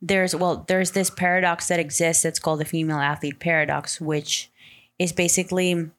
there's 0.00 0.34
well 0.34 0.64
there's 0.68 0.92
this 0.92 1.10
paradox 1.10 1.68
that 1.68 1.80
exists 1.80 2.22
that's 2.22 2.38
called 2.38 2.60
the 2.60 2.64
female 2.64 2.98
athlete 2.98 3.40
paradox 3.40 4.00
which 4.00 4.50
is 4.98 5.12
basically 5.12 5.90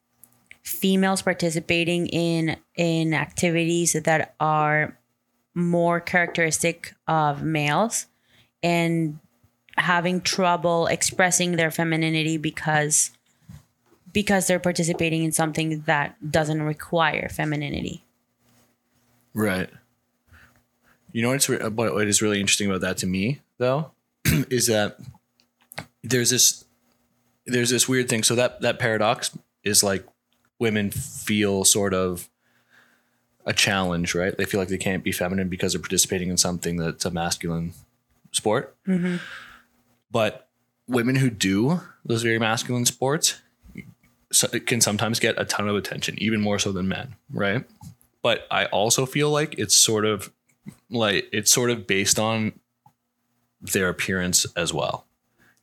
females 0.64 1.22
participating 1.22 2.08
in 2.08 2.56
in 2.76 3.14
activities 3.14 3.94
that 3.94 4.36
are 4.40 4.98
more 5.54 6.00
characteristic 6.00 6.94
of 7.08 7.44
males 7.44 8.06
and 8.62 9.20
having 9.78 10.22
trouble 10.22 10.88
expressing 10.88 11.54
their 11.54 11.72
femininity 11.72 12.38
because 12.38 13.12
because 14.12 14.48
they're 14.48 14.60
participating 14.60 15.24
in 15.24 15.32
something 15.32 15.82
that 15.82 16.16
doesn't 16.32 16.64
require 16.64 17.30
femininity. 17.30 18.04
Right. 19.34 19.70
You 21.12 21.22
know 21.22 21.30
what's 21.30 21.50
re- 21.50 21.70
what 21.70 22.08
is 22.08 22.22
really 22.22 22.40
interesting 22.40 22.70
about 22.70 22.82
that 22.82 22.98
to 22.98 23.08
me 23.08 23.42
though 23.60 23.92
is 24.26 24.68
that 24.68 24.98
there's 26.04 26.32
this 26.32 26.66
there's 27.46 27.70
this 27.70 27.88
weird 27.88 28.10
thing. 28.10 28.24
So 28.24 28.36
that 28.36 28.62
that 28.62 28.80
paradox 28.80 29.38
is 29.64 29.84
like 29.84 30.06
women 30.58 30.92
feel 30.92 31.64
sort 31.64 31.94
of 31.94 32.30
a 33.46 33.54
challenge, 33.54 34.16
right? 34.16 34.36
They 34.38 34.46
feel 34.46 34.60
like 34.60 34.70
they 34.70 34.78
can't 34.78 35.04
be 35.04 35.12
feminine 35.12 35.50
because 35.50 35.74
they're 35.74 35.82
participating 35.82 36.30
in 36.30 36.38
something 36.38 36.78
that's 36.78 37.06
a 37.06 37.12
masculine 37.12 37.74
sport. 38.32 38.76
Mm-hmm. 38.88 39.18
But 40.12 40.50
women 40.88 41.16
who 41.16 41.30
do 41.30 41.82
those 42.04 42.24
very 42.24 42.40
masculine 42.40 42.86
sports 42.86 43.40
so 44.32 44.48
it 44.54 44.68
can 44.68 44.82
sometimes 44.82 45.20
get 45.20 45.40
a 45.40 45.46
ton 45.46 45.68
of 45.68 45.76
attention, 45.76 46.16
even 46.20 46.42
more 46.42 46.60
so 46.60 46.72
than 46.72 46.88
men, 46.88 47.16
right? 47.32 47.66
But 48.22 48.48
I 48.52 48.66
also 48.66 49.06
feel 49.06 49.32
like 49.32 49.58
it's 49.58 49.76
sort 49.76 50.06
of 50.06 50.32
like 50.90 51.28
it's 51.32 51.52
sort 51.52 51.72
of 51.72 51.88
based 51.88 52.20
on 52.20 52.54
their 53.62 53.90
appearance 53.90 54.46
as 54.56 54.74
well. 54.74 55.06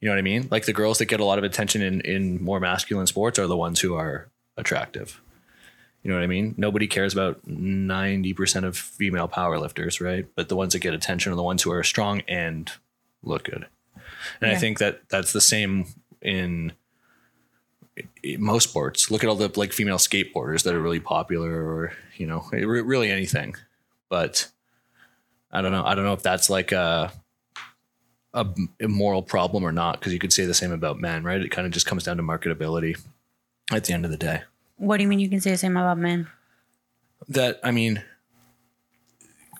You 0.00 0.08
know 0.08 0.12
what 0.12 0.18
I 0.18 0.22
mean? 0.22 0.48
Like 0.50 0.66
the 0.66 0.72
girls 0.72 0.98
that 0.98 1.06
get 1.06 1.20
a 1.20 1.24
lot 1.24 1.38
of 1.38 1.44
attention 1.44 1.82
in 1.82 2.00
in 2.02 2.42
more 2.42 2.60
masculine 2.60 3.06
sports 3.06 3.38
are 3.38 3.46
the 3.46 3.56
ones 3.56 3.80
who 3.80 3.94
are 3.94 4.28
attractive. 4.56 5.20
You 6.02 6.10
know 6.10 6.18
what 6.18 6.24
I 6.24 6.28
mean? 6.28 6.54
Nobody 6.56 6.86
cares 6.86 7.12
about 7.12 7.44
90% 7.48 8.64
of 8.64 8.76
female 8.76 9.28
powerlifters, 9.28 10.00
right? 10.00 10.24
But 10.36 10.48
the 10.48 10.54
ones 10.54 10.72
that 10.72 10.78
get 10.78 10.94
attention 10.94 11.32
are 11.32 11.36
the 11.36 11.42
ones 11.42 11.62
who 11.62 11.72
are 11.72 11.82
strong 11.82 12.20
and 12.28 12.70
look 13.24 13.44
good. 13.44 13.66
And 14.40 14.50
I 14.50 14.54
think 14.54 14.78
that 14.78 15.08
that's 15.08 15.32
the 15.32 15.40
same 15.40 15.86
in 16.22 16.72
in 18.22 18.40
most 18.40 18.68
sports. 18.68 19.10
Look 19.10 19.24
at 19.24 19.30
all 19.30 19.36
the 19.36 19.50
like 19.56 19.72
female 19.72 19.98
skateboarders 19.98 20.62
that 20.64 20.74
are 20.74 20.80
really 20.80 21.00
popular 21.00 21.50
or, 21.50 21.92
you 22.16 22.26
know, 22.26 22.46
really 22.52 23.10
anything. 23.10 23.56
But 24.08 24.48
I 25.50 25.62
don't 25.62 25.72
know. 25.72 25.84
I 25.84 25.94
don't 25.94 26.04
know 26.04 26.12
if 26.12 26.22
that's 26.22 26.50
like 26.50 26.72
a 26.72 27.12
a 28.36 28.88
moral 28.88 29.22
problem 29.22 29.64
or 29.64 29.72
not 29.72 29.98
because 29.98 30.12
you 30.12 30.18
could 30.18 30.32
say 30.32 30.44
the 30.44 30.54
same 30.54 30.72
about 30.72 31.00
men, 31.00 31.24
right? 31.24 31.40
It 31.40 31.50
kind 31.50 31.66
of 31.66 31.72
just 31.72 31.86
comes 31.86 32.04
down 32.04 32.18
to 32.18 32.22
marketability 32.22 33.00
at 33.72 33.84
the 33.84 33.92
end 33.92 34.04
of 34.04 34.10
the 34.10 34.16
day. 34.16 34.42
What 34.76 34.98
do 34.98 35.02
you 35.02 35.08
mean 35.08 35.20
you 35.20 35.28
can 35.28 35.40
say 35.40 35.50
the 35.50 35.56
same 35.56 35.76
about 35.76 35.98
men? 35.98 36.28
that 37.28 37.60
I 37.62 37.70
mean, 37.70 38.02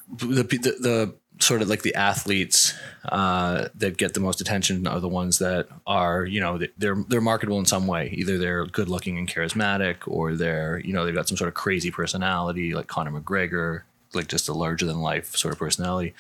the 0.09 0.43
the, 0.43 0.59
the 0.81 1.15
sort 1.39 1.61
of 1.61 1.69
like 1.69 1.83
the 1.83 1.95
athletes 1.95 2.75
uh, 3.05 3.69
that 3.75 3.99
get 3.99 4.15
the 4.15 4.21
most 4.21 4.41
attention 4.41 4.87
are 4.87 5.01
the 5.01 5.09
ones 5.09 5.39
that 5.39 5.69
are 5.87 6.25
you 6.25 6.41
know 6.41 6.61
they're 6.77 7.05
they're 7.09 7.21
marketable 7.21 7.59
in 7.59 7.67
some 7.67 7.87
way. 7.87 8.11
Either 8.13 8.39
they're 8.39 8.67
good 8.67 8.89
looking 8.89 9.19
and 9.19 9.29
charismatic, 9.29 9.97
or 10.07 10.35
they're 10.35 10.79
you 10.79 10.93
know 10.93 11.05
they've 11.05 11.15
got 11.15 11.29
some 11.29 11.37
sort 11.37 11.49
of 11.49 11.55
crazy 11.55 11.91
personality, 11.91 12.75
like 12.75 12.87
Conor 12.87 13.21
McGregor, 13.21 13.83
like 14.15 14.29
just 14.29 14.49
a 14.49 14.53
larger 14.53 14.87
than 14.87 15.01
life 15.01 15.37
sort 15.37 15.53
of 15.53 15.59
personality. 15.59 16.15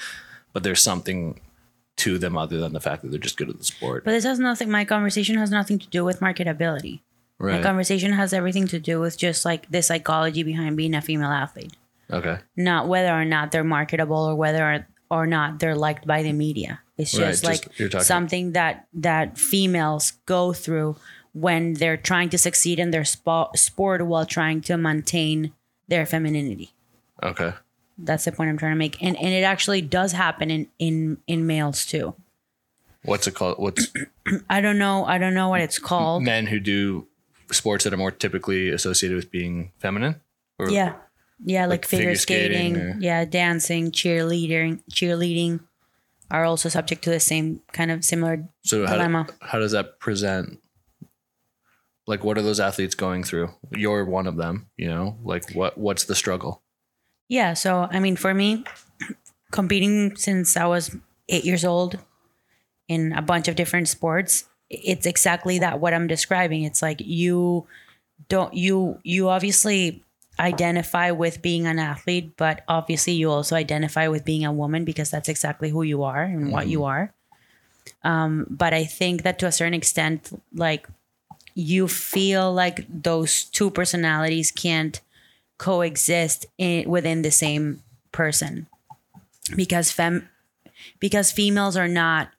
But 0.52 0.62
there's 0.62 0.82
something 0.82 1.40
to 1.96 2.18
them 2.18 2.36
other 2.36 2.58
than 2.58 2.72
the 2.72 2.80
fact 2.80 3.02
that 3.02 3.08
they're 3.10 3.18
just 3.18 3.36
good 3.36 3.48
at 3.48 3.58
the 3.58 3.64
sport, 3.64 4.04
But 4.04 4.10
this 4.12 4.24
has 4.24 4.38
nothing. 4.38 4.70
My 4.70 4.84
conversation 4.84 5.36
has 5.38 5.50
nothing 5.50 5.78
to 5.78 5.88
do 5.88 6.04
with 6.04 6.20
marketability. 6.20 7.00
My 7.38 7.60
conversation 7.62 8.12
has 8.12 8.32
everything 8.32 8.66
to 8.68 8.78
do 8.78 8.98
with 9.00 9.18
just 9.18 9.44
like 9.44 9.70
the 9.70 9.82
psychology 9.82 10.42
behind 10.42 10.76
being 10.76 10.94
a 10.94 11.02
female 11.02 11.30
athlete, 11.30 11.72
Okay, 12.10 12.38
not 12.56 12.88
whether 12.88 13.10
or 13.12 13.24
not 13.26 13.50
they're 13.52 13.64
marketable 13.64 14.16
or 14.16 14.34
whether 14.34 14.86
or, 15.10 15.26
not 15.26 15.58
they're 15.58 15.76
liked 15.76 16.06
by 16.06 16.22
the 16.22 16.32
media. 16.32 16.80
It's 16.96 17.12
just 17.12 17.42
just- 17.42 17.44
like 17.44 17.78
you're 17.78 17.88
talking- 17.90 18.04
something 18.04 18.52
that 18.52 18.86
that 18.94 19.36
females 19.38 20.12
go 20.24 20.52
through 20.54 20.96
when 21.32 21.74
they're 21.74 21.98
trying 21.98 22.30
to 22.30 22.38
succeed 22.38 22.78
in 22.78 22.90
their 22.90 23.02
spo- 23.02 23.54
sport 23.56 24.06
while 24.06 24.24
trying 24.24 24.62
to 24.62 24.76
maintain 24.78 25.52
their 25.88 26.06
femininity. 26.06 26.72
okay, 27.22 27.52
That's 27.98 28.24
the 28.26 28.32
point 28.32 28.50
I'm 28.50 28.58
trying 28.58 28.72
to 28.72 28.76
make, 28.76 29.02
and 29.02 29.16
and 29.16 29.28
it 29.28 29.42
actually 29.42 29.80
does 29.82 30.12
happen 30.12 30.50
in 30.50 30.68
in 30.78 31.18
in 31.26 31.46
males 31.46 31.86
too. 31.86 32.14
what's 33.04 33.26
it 33.26 33.34
called? 33.34 33.58
What's 33.58 33.88
I 34.50 34.60
don't 34.60 34.78
know. 34.78 35.04
I 35.04 35.18
don't 35.18 35.34
know 35.34 35.48
what 35.48 35.60
it's 35.60 35.78
called. 35.78 36.22
men 36.22 36.46
who 36.46 36.60
do 36.60 37.06
sports 37.52 37.84
that 37.84 37.92
are 37.94 37.96
more 37.96 38.10
typically 38.10 38.68
associated 38.70 39.16
with 39.16 39.30
being 39.30 39.72
feminine? 39.78 40.20
Or, 40.58 40.68
Yeah. 40.70 40.94
Yeah, 41.44 41.66
like, 41.66 41.82
Like 41.82 41.86
figure, 41.86 42.04
figure 42.06 42.14
skating 42.18 42.74
skating, 42.74 42.76
or- 42.76 42.96
yeah, 42.98 43.24
dancing, 43.26 43.92
cheerleading, 43.92 44.82
cheerleading 44.90 45.60
are 46.30 46.44
also 46.44 46.68
subject 46.70 47.04
to 47.04 47.10
the 47.10 47.20
same 47.20 47.60
kind 47.72 47.90
of 47.90 48.04
similar 48.04 48.48
So 48.64 48.86
how, 48.86 48.94
dilemma. 48.94 49.26
how 49.42 49.58
does 49.58 49.72
that 49.72 50.00
present? 50.00 50.60
Like, 52.06 52.24
what 52.24 52.38
are 52.38 52.42
those 52.42 52.58
athletes 52.60 52.94
going 52.94 53.22
through? 53.24 53.50
You're 53.70 54.04
one 54.04 54.26
of 54.26 54.36
them. 54.36 54.68
You 54.76 54.88
know, 54.88 55.18
like 55.22 55.52
what 55.54 55.76
what's 55.78 56.04
the 56.04 56.14
struggle? 56.14 56.62
Yeah, 57.28 57.54
so 57.54 57.88
I 57.90 57.98
mean 57.98 58.16
for 58.16 58.34
me 58.34 58.64
competing 59.50 60.16
since 60.16 60.56
I 60.56 60.66
was 60.66 60.94
8 61.28 61.44
years 61.44 61.64
old 61.64 61.98
in 62.88 63.12
a 63.12 63.22
bunch 63.22 63.48
of 63.48 63.56
different 63.56 63.88
sports, 63.88 64.44
it's 64.70 65.06
exactly 65.06 65.58
that 65.58 65.80
what 65.80 65.94
I'm 65.94 66.06
describing. 66.06 66.64
It's 66.64 66.82
like 66.82 67.00
you 67.00 67.66
don't 68.28 68.54
you 68.54 68.98
you 69.02 69.28
obviously 69.28 70.02
identify 70.38 71.10
with 71.10 71.40
being 71.42 71.66
an 71.66 71.78
athlete, 71.78 72.36
but 72.36 72.62
obviously 72.68 73.14
you 73.14 73.30
also 73.30 73.56
identify 73.56 74.06
with 74.08 74.24
being 74.24 74.44
a 74.44 74.52
woman 74.52 74.84
because 74.84 75.10
that's 75.10 75.28
exactly 75.28 75.70
who 75.70 75.82
you 75.82 76.02
are 76.02 76.22
and 76.22 76.52
what 76.52 76.68
you 76.68 76.84
are. 76.84 77.12
Um, 78.04 78.46
but 78.50 78.74
I 78.74 78.84
think 78.84 79.22
that 79.22 79.38
to 79.38 79.46
a 79.46 79.52
certain 79.52 79.74
extent, 79.74 80.38
like 80.54 80.86
you 81.54 81.88
feel 81.88 82.52
like 82.52 82.84
those 82.88 83.44
two 83.44 83.70
personalities 83.70 84.50
can't 84.50 85.00
coexist 85.58 86.46
in, 86.58 86.88
within 86.88 87.22
the 87.22 87.30
same 87.30 87.82
person. 88.12 88.66
Because 89.54 89.92
fem 89.92 90.28
because 90.98 91.32
females 91.32 91.76
are 91.76 91.88
not 91.88 92.30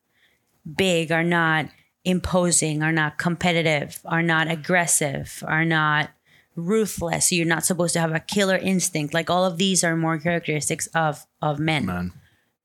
big 0.75 1.11
are 1.11 1.23
not 1.23 1.69
imposing 2.03 2.83
are 2.83 2.91
not 2.91 3.17
competitive 3.17 3.99
are 4.05 4.21
not 4.21 4.49
aggressive 4.49 5.43
are 5.47 5.65
not 5.65 6.09
ruthless. 6.55 7.31
You're 7.31 7.45
not 7.45 7.65
supposed 7.65 7.93
to 7.93 7.99
have 7.99 8.13
a 8.13 8.19
killer 8.19 8.57
instinct. 8.57 9.13
Like 9.13 9.29
all 9.29 9.45
of 9.45 9.57
these 9.57 9.83
are 9.83 9.95
more 9.95 10.17
characteristics 10.17 10.87
of 10.87 11.25
of 11.41 11.59
men. 11.59 11.85
Man, 11.85 12.13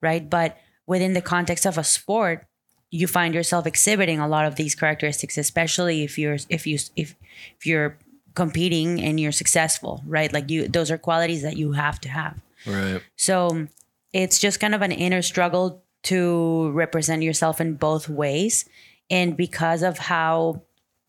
right? 0.01 0.29
But 0.29 0.59
within 0.87 1.13
the 1.13 1.23
context 1.23 1.67
of 1.67 1.79
a 1.79 1.85
sport 1.85 2.47
you 2.95 3.07
find 3.07 3.35
yourself 3.35 3.67
exhibiting 3.67 4.21
a 4.21 4.29
lot 4.29 4.45
of 4.45 4.57
these 4.57 4.75
characteristics 4.75 5.39
especially 5.39 6.05
if 6.05 6.19
you're 6.19 6.37
if 6.49 6.67
you 6.67 6.79
if 6.95 7.17
if 7.57 7.67
you're 7.67 7.97
competing 8.35 9.01
and 9.01 9.19
you're 9.21 9.33
successful 9.33 10.03
right? 10.07 10.33
Like 10.33 10.51
you 10.51 10.69
those 10.69 10.91
are 10.91 10.99
qualities 10.99 11.43
that 11.43 11.57
you 11.57 11.73
have 11.73 12.01
to 12.01 12.09
have. 12.09 12.41
Right? 12.67 13.03
so 13.17 13.67
it's 14.13 14.39
just 14.39 14.61
kind 14.61 14.75
of 14.75 14.83
an 14.83 14.93
inner 14.93 15.23
struggle 15.23 15.83
to 16.05 16.71
represent 16.73 17.23
yourself 17.23 17.61
in 17.61 17.75
both 17.75 18.09
ways 18.09 18.69
and 19.11 19.37
because 19.37 19.83
of 19.83 19.99
how 19.99 20.63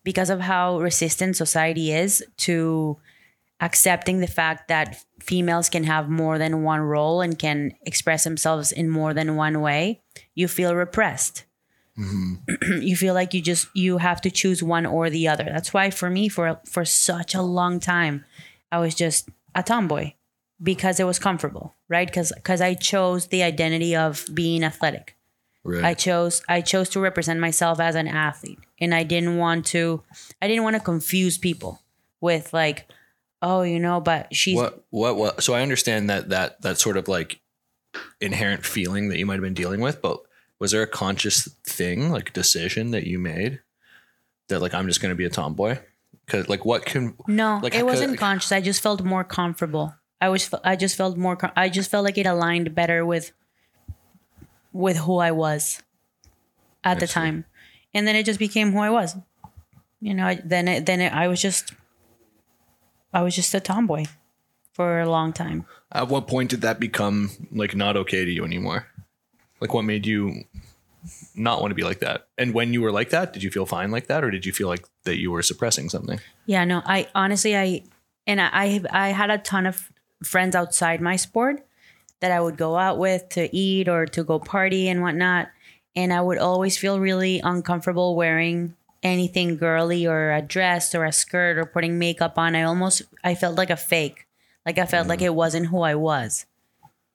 because 0.04 0.30
of 0.30 0.42
how 0.42 0.80
resistant 0.80 1.38
society 1.38 1.92
is 1.92 2.24
to 2.38 2.98
accepting 3.62 4.20
the 4.20 4.28
fact 4.28 4.68
that 4.68 5.02
females 5.22 5.70
can 5.70 5.86
have 5.86 6.10
more 6.10 6.38
than 6.38 6.64
one 6.64 6.82
role 6.82 7.22
and 7.22 7.40
can 7.40 7.74
express 7.86 8.24
themselves 8.26 8.72
in 8.72 8.90
more 8.90 9.14
than 9.14 9.36
one 9.36 9.62
way 9.62 10.02
you 10.36 10.48
feel 10.48 10.76
repressed 10.76 11.46
you 12.82 12.96
feel 12.96 13.14
like 13.14 13.34
you 13.34 13.42
just 13.42 13.68
you 13.76 14.00
have 14.00 14.20
to 14.22 14.32
choose 14.32 14.64
one 14.64 14.86
or 14.86 15.10
the 15.10 15.28
other 15.28 15.44
that's 15.44 15.74
why 15.74 15.90
for 15.90 16.10
me 16.10 16.28
for 16.28 16.60
for 16.66 16.84
such 16.84 17.36
a 17.36 17.42
long 17.42 17.80
time 17.80 18.26
i 18.72 18.80
was 18.80 18.96
just 18.96 19.30
a 19.54 19.62
tomboy 19.62 20.12
because 20.62 21.00
it 21.00 21.04
was 21.04 21.20
comfortable 21.20 21.76
right 21.90 22.08
because 22.08 22.32
because 22.36 22.62
i 22.62 22.74
chose 22.74 23.28
the 23.28 23.44
identity 23.44 23.96
of 23.96 24.26
being 24.34 24.64
athletic 24.64 25.16
Right. 25.66 25.84
I 25.84 25.94
chose 25.94 26.42
I 26.50 26.60
chose 26.60 26.90
to 26.90 27.00
represent 27.00 27.40
myself 27.40 27.80
as 27.80 27.96
an 27.96 28.10
athlete 28.10 28.60
and 28.82 28.94
I 28.94 29.04
didn't 29.04 29.38
want 29.38 29.66
to 29.68 30.04
I 30.42 30.48
didn't 30.50 30.64
want 30.64 30.76
to 30.76 30.82
confuse 30.82 31.38
people 31.38 31.82
with 32.20 32.52
like 32.52 32.86
oh 33.42 33.62
you 33.62 33.80
know 33.80 34.02
but 34.02 34.36
she's 34.36 34.58
what 34.58 34.84
what 34.90 35.16
what? 35.16 35.42
So 35.42 35.54
I 35.54 35.62
understand 35.62 36.10
that 36.10 36.30
that 36.30 36.62
that 36.64 36.80
sort 36.80 36.98
of 36.98 37.08
like 37.08 37.40
inherent 38.20 38.66
feeling 38.66 39.08
that 39.08 39.20
you 39.20 39.26
might 39.26 39.36
have 39.36 39.42
been 39.42 39.54
dealing 39.54 39.80
with, 39.80 40.02
but 40.02 40.20
was 40.64 40.72
there 40.72 40.82
a 40.82 40.88
conscious 40.88 41.50
thing, 41.68 42.10
like 42.10 42.32
decision 42.32 42.92
that 42.92 43.06
you 43.06 43.20
made 43.20 43.60
that 44.48 44.62
like 44.62 44.74
I'm 44.74 44.88
just 44.88 45.02
going 45.02 45.12
to 45.12 45.16
be 45.16 45.26
a 45.26 45.30
tomboy? 45.30 45.78
Because 46.26 46.48
like 46.48 46.64
what 46.64 46.86
can 46.86 47.18
no 47.28 47.60
like, 47.62 47.76
it 47.76 47.80
I 47.82 47.84
wasn't 47.84 48.18
conscious 48.18 48.54
I 48.54 48.62
just 48.62 48.82
felt 48.82 49.04
more 49.04 49.26
comfortable 49.26 49.94
I 50.22 50.30
was 50.30 50.50
I 50.64 50.78
just 50.78 50.96
felt 50.96 51.18
more 51.18 51.38
I 51.58 51.68
just 51.68 51.92
felt 51.92 52.06
like 52.06 52.18
it 52.18 52.26
aligned 52.26 52.74
better 52.74 53.06
with 53.06 53.34
with 54.72 54.98
who 55.06 55.18
I 55.18 55.32
was 55.32 55.84
at 56.82 57.02
the 57.02 57.08
see. 57.08 57.14
time 57.14 57.44
and 57.94 58.08
then 58.08 58.16
it 58.16 58.26
just 58.26 58.40
became 58.40 58.72
who 58.72 58.80
I 58.80 58.90
was 58.90 59.18
you 60.00 60.14
know 60.14 60.28
I- 60.28 60.42
then 60.46 60.70
it, 60.70 60.86
then 60.86 61.02
it, 61.02 61.12
I 61.12 61.28
was 61.28 61.42
just 61.42 61.74
I 63.14 63.22
was 63.22 63.36
just 63.36 63.54
a 63.54 63.60
tomboy 63.60 64.06
for 64.72 65.02
a 65.02 65.10
long 65.10 65.34
time 65.34 65.66
At 65.92 66.08
what 66.08 66.28
point 66.30 66.52
did 66.52 66.62
that 66.62 66.80
become 66.80 67.32
like 67.52 67.76
not 67.76 67.98
okay 67.98 68.24
to 68.24 68.32
you 68.32 68.46
anymore? 68.46 68.88
Like 69.62 69.74
what 69.74 69.84
made 69.86 70.06
you 70.06 70.44
not 71.36 71.62
want 71.62 71.72
to 71.72 71.76
be 71.76 71.84
like 71.84 72.00
that? 72.00 72.28
And 72.38 72.54
when 72.54 72.74
you 72.74 72.82
were 72.82 72.92
like 72.92 73.10
that, 73.10 73.34
did 73.34 73.44
you 73.44 73.52
feel 73.52 73.66
fine 73.66 73.92
like 73.92 74.08
that 74.08 74.24
or 74.24 74.32
did 74.32 74.46
you 74.46 74.52
feel 74.52 74.68
like 74.68 74.86
that 75.04 75.18
you 75.18 75.32
were 75.32 75.42
suppressing 75.42 75.90
something? 75.90 76.20
Yeah, 76.46 76.66
no, 76.66 76.82
I 76.86 77.08
honestly, 77.16 77.56
I 77.56 77.84
and 78.26 78.40
I, 78.40 78.82
I, 78.90 79.10
had 79.10 79.30
a 79.30 79.38
ton 79.38 79.66
of 79.66 79.92
friends 80.24 80.56
outside 80.56 81.02
my 81.02 81.18
sport 81.18 81.66
that 82.22 82.32
I 82.32 82.40
would 82.40 82.56
go 82.56 82.78
out 82.78 82.98
with 82.98 83.28
to 83.30 83.54
eat 83.54 83.90
or 83.90 84.06
to 84.06 84.24
go 84.24 84.40
party 84.40 84.88
and 84.88 85.02
whatnot, 85.02 85.50
and 85.96 86.14
I 86.14 86.22
would 86.22 86.38
always 86.38 86.78
feel 86.78 87.00
really 87.00 87.42
uncomfortable 87.44 88.16
wearing 88.16 88.76
anything 89.02 89.58
girly 89.58 90.08
or 90.08 90.32
a 90.32 90.42
dress 90.42 90.96
or 90.96 91.04
a 91.04 91.12
skirt 91.12 91.58
or 91.58 91.66
putting 91.66 92.00
makeup 92.00 92.38
on. 92.38 92.56
I 92.56 92.64
almost, 92.64 93.02
I 93.24 93.36
felt 93.36 93.58
like 93.58 93.70
a 93.70 93.76
fake, 93.76 94.26
like 94.66 94.78
I 94.78 94.86
felt 94.86 95.08
like 95.08 95.20
mm. 95.20 95.26
it 95.26 95.36
wasn't 95.36 95.68
who 95.68 95.82
I 95.82 95.96
was. 95.96 96.46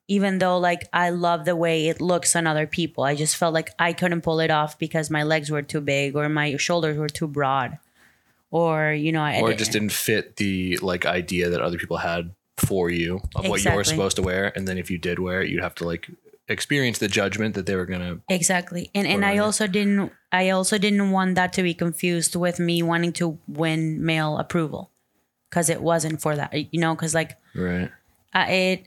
Even 0.08 0.38
though 0.38 0.58
like 0.58 0.88
I 0.92 1.10
love 1.10 1.44
the 1.44 1.54
way 1.54 1.88
it 1.88 2.00
looks 2.00 2.34
on 2.34 2.46
other 2.46 2.66
people, 2.66 3.04
I 3.04 3.14
just 3.14 3.36
felt 3.36 3.52
like 3.52 3.70
I 3.78 3.92
couldn't 3.92 4.22
pull 4.22 4.40
it 4.40 4.50
off 4.50 4.78
because 4.78 5.10
my 5.10 5.22
legs 5.22 5.50
were 5.50 5.62
too 5.62 5.82
big 5.82 6.16
or 6.16 6.28
my 6.28 6.56
shoulders 6.56 6.96
were 6.96 7.08
too 7.08 7.28
broad. 7.28 7.78
Or 8.50 8.92
you 8.92 9.12
know 9.12 9.20
I, 9.20 9.40
or 9.40 9.50
it 9.50 9.58
just 9.58 9.72
didn't 9.72 9.92
fit 9.92 10.36
the 10.36 10.78
like 10.78 11.04
idea 11.04 11.50
that 11.50 11.60
other 11.60 11.76
people 11.76 11.98
had 11.98 12.34
for 12.56 12.90
you 12.90 13.20
of 13.36 13.46
what 13.46 13.62
you 13.64 13.70
were 13.72 13.84
supposed 13.84 14.16
to 14.16 14.22
wear. 14.22 14.52
And 14.56 14.66
then 14.66 14.78
if 14.78 14.90
you 14.90 14.98
did 14.98 15.18
wear 15.18 15.42
it 15.42 15.50
you'd 15.50 15.62
have 15.62 15.74
to 15.76 15.84
like 15.84 16.08
experience 16.48 16.98
the 16.98 17.08
judgment 17.08 17.54
that 17.54 17.66
they 17.66 17.76
were 17.76 17.84
gonna 17.84 18.20
exactly. 18.30 18.90
And 18.94 19.06
and 19.06 19.24
i 19.24 19.32
like- 19.32 19.42
also 19.42 19.66
didn't 19.66 20.12
i 20.32 20.48
also 20.48 20.78
didn't 20.78 21.10
want 21.10 21.34
that 21.34 21.52
to 21.54 21.62
be 21.62 21.74
confused 21.74 22.34
with 22.34 22.58
me 22.58 22.82
wanting 22.82 23.12
to 23.14 23.38
win 23.46 24.04
male 24.04 24.38
approval. 24.38 24.90
Because 25.50 25.68
it 25.68 25.82
wasn't 25.82 26.22
for 26.22 26.36
that 26.36 26.72
you 26.72 26.80
know 26.80 26.94
because 26.94 27.14
like 27.14 27.36
right. 27.54 27.90
I, 28.32 28.52
it 28.52 28.86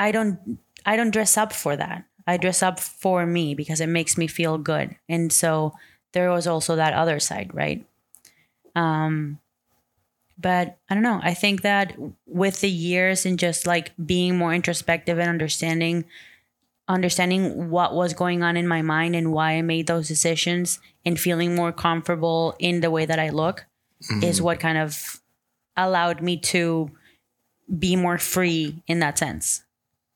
i 0.00 0.10
don't 0.10 0.58
i 0.84 0.96
don't 0.96 1.12
dress 1.12 1.36
up 1.36 1.52
for 1.52 1.76
that. 1.76 2.04
I 2.26 2.36
dress 2.36 2.62
up 2.62 2.78
for 2.78 3.26
me 3.26 3.54
because 3.54 3.80
it 3.80 3.88
makes 3.88 4.16
me 4.16 4.26
feel 4.26 4.56
good. 4.58 4.94
And 5.08 5.32
so 5.32 5.72
there 6.12 6.30
was 6.30 6.46
also 6.46 6.76
that 6.76 6.94
other 6.94 7.20
side 7.20 7.50
right? 7.54 7.86
Um 8.74 9.38
but 10.38 10.78
i 10.88 10.94
don't 10.94 11.02
know. 11.02 11.20
I 11.22 11.34
think 11.34 11.62
that 11.62 11.96
with 12.26 12.60
the 12.60 12.70
years 12.70 13.26
and 13.26 13.38
just 13.38 13.66
like 13.66 13.92
being 14.04 14.36
more 14.36 14.54
introspective 14.54 15.18
and 15.18 15.28
understanding 15.28 16.06
understanding 16.88 17.70
what 17.70 17.94
was 17.94 18.14
going 18.14 18.42
on 18.42 18.56
in 18.56 18.66
my 18.66 18.82
mind 18.82 19.14
and 19.14 19.32
why 19.32 19.52
i 19.52 19.62
made 19.62 19.86
those 19.86 20.08
decisions 20.08 20.80
and 21.04 21.20
feeling 21.20 21.54
more 21.54 21.70
comfortable 21.72 22.56
in 22.58 22.80
the 22.80 22.90
way 22.90 23.06
that 23.06 23.20
i 23.20 23.28
look 23.28 23.64
is 24.22 24.42
what 24.42 24.58
kind 24.58 24.76
of 24.76 25.20
allowed 25.76 26.20
me 26.20 26.36
to 26.36 26.90
be 27.78 27.94
more 27.94 28.18
free 28.18 28.82
in 28.88 28.98
that 28.98 29.16
sense 29.18 29.62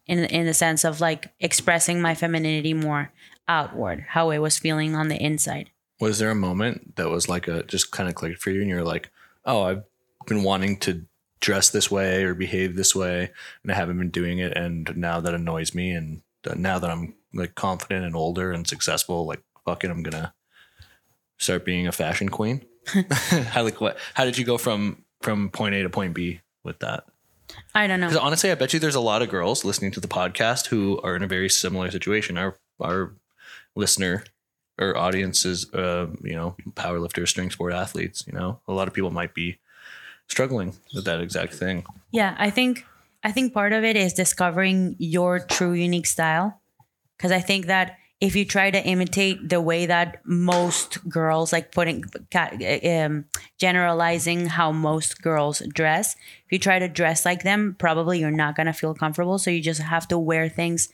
in 0.06 0.25
in 0.25 0.46
the 0.46 0.54
sense 0.54 0.84
of 0.84 1.00
like 1.00 1.32
expressing 1.40 2.00
my 2.00 2.14
femininity 2.14 2.75
more 2.75 3.12
outward 3.49 4.04
how 4.08 4.30
i 4.30 4.38
was 4.38 4.58
feeling 4.58 4.94
on 4.94 5.08
the 5.08 5.23
inside. 5.23 5.70
Was 6.00 6.18
there 6.18 6.30
a 6.30 6.34
moment 6.34 6.96
that 6.96 7.08
was 7.08 7.28
like 7.28 7.46
a 7.49 7.62
just 7.62 7.90
kind 7.90 8.08
of 8.08 8.14
clicked 8.14 8.42
for 8.42 8.50
you 8.50 8.61
and 8.61 8.70
you're 8.70 8.84
like 8.84 9.11
oh 9.44 9.62
i've 9.62 9.84
been 10.26 10.42
wanting 10.42 10.78
to 10.78 11.04
dress 11.40 11.70
this 11.70 11.90
way 11.90 12.25
or 12.25 12.34
behave 12.34 12.75
this 12.75 12.94
way 12.94 13.30
and 13.62 13.73
i 13.73 13.75
haven't 13.75 13.99
been 13.99 14.11
doing 14.11 14.38
it 14.38 14.56
and 14.56 14.96
now 14.96 15.20
that 15.20 15.34
annoys 15.34 15.75
me 15.75 15.92
and 15.92 16.23
now 16.56 16.78
that 16.78 16.90
i'm 16.90 17.14
like 17.32 17.54
confident 17.54 18.04
and 18.04 18.16
older 18.16 18.52
and 18.52 18.66
successful 18.66 19.26
like 19.26 19.42
fuck 19.64 19.84
it 19.84 19.90
i'm 19.90 20.02
gonna 20.02 20.32
start 21.38 21.64
being 21.64 21.87
a 21.87 21.92
fashion 21.92 22.28
queen? 22.28 22.64
How 23.50 23.62
like 23.62 23.80
what 23.80 23.99
how 24.14 24.25
did 24.25 24.37
you 24.38 24.44
go 24.44 24.58
from 24.58 25.04
from 25.23 25.50
point 25.50 25.75
a 25.75 25.82
to 25.82 25.90
point 25.90 26.14
b 26.14 26.40
with 26.62 26.78
that 26.80 27.04
i 27.75 27.87
don't 27.87 28.00
know 28.00 28.09
because 28.09 28.23
honestly, 28.23 28.50
I 28.50 28.54
bet 28.54 28.73
you 28.73 28.81
there's 28.81 28.95
a 28.95 29.00
lot 29.00 29.23
of 29.23 29.28
girls 29.28 29.64
listening 29.64 29.90
to 29.93 30.00
the 30.00 30.09
podcast 30.09 30.66
who 30.66 31.00
are 31.02 31.16
in 31.16 31.23
a 31.23 31.26
very 31.26 31.49
similar 31.49 31.90
situation. 31.90 32.38
Our 32.38 32.57
our 32.81 33.14
listener 33.76 34.25
or 34.78 34.97
audience 34.97 35.45
is, 35.45 35.73
uh, 35.73 36.09
you 36.23 36.35
know, 36.35 36.57
powerlifters, 36.73 37.28
strength 37.28 37.52
sport 37.52 37.73
athletes. 37.73 38.25
You 38.26 38.33
know, 38.33 38.61
a 38.66 38.73
lot 38.73 38.88
of 38.88 38.95
people 38.95 39.11
might 39.11 39.35
be 39.35 39.59
struggling 40.28 40.75
with 40.95 41.04
that 41.04 41.21
exact 41.21 41.54
thing. 41.54 41.85
Yeah, 42.11 42.35
I 42.38 42.50
think 42.50 42.85
I 43.23 43.33
think 43.33 43.52
part 43.52 43.73
of 43.73 43.85
it 43.85 43.97
is 43.97 44.12
discovering 44.12 44.97
your 44.99 45.38
true 45.38 45.73
unique 45.73 46.07
style 46.07 46.61
because 47.16 47.33
I 47.33 47.40
think 47.40 47.66
that 47.66 47.97
if 48.21 48.37
you 48.37 48.44
try 48.44 48.71
to 48.71 48.83
imitate 48.87 49.49
the 49.49 49.61
way 49.61 49.87
that 49.87 50.21
most 50.25 51.06
girls 51.09 51.52
like 51.52 51.73
putting 51.73 52.04
um, 52.88 53.25
generalizing 53.59 54.47
how 54.47 54.73
most 54.73 55.21
girls 55.21 55.61
dress, 55.75 56.14
if 56.47 56.52
you 56.52 56.59
try 56.59 56.78
to 56.78 56.88
dress 56.88 57.25
like 57.25 57.42
them, 57.42 57.76
probably 57.78 58.21
you're 58.21 58.30
not 58.30 58.56
going 58.56 58.66
to 58.66 58.73
feel 58.73 58.94
comfortable, 58.94 59.38
so 59.38 59.50
you 59.50 59.61
just 59.61 59.80
have 59.80 60.09
to 60.09 60.18
wear 60.18 60.49
things 60.49 60.88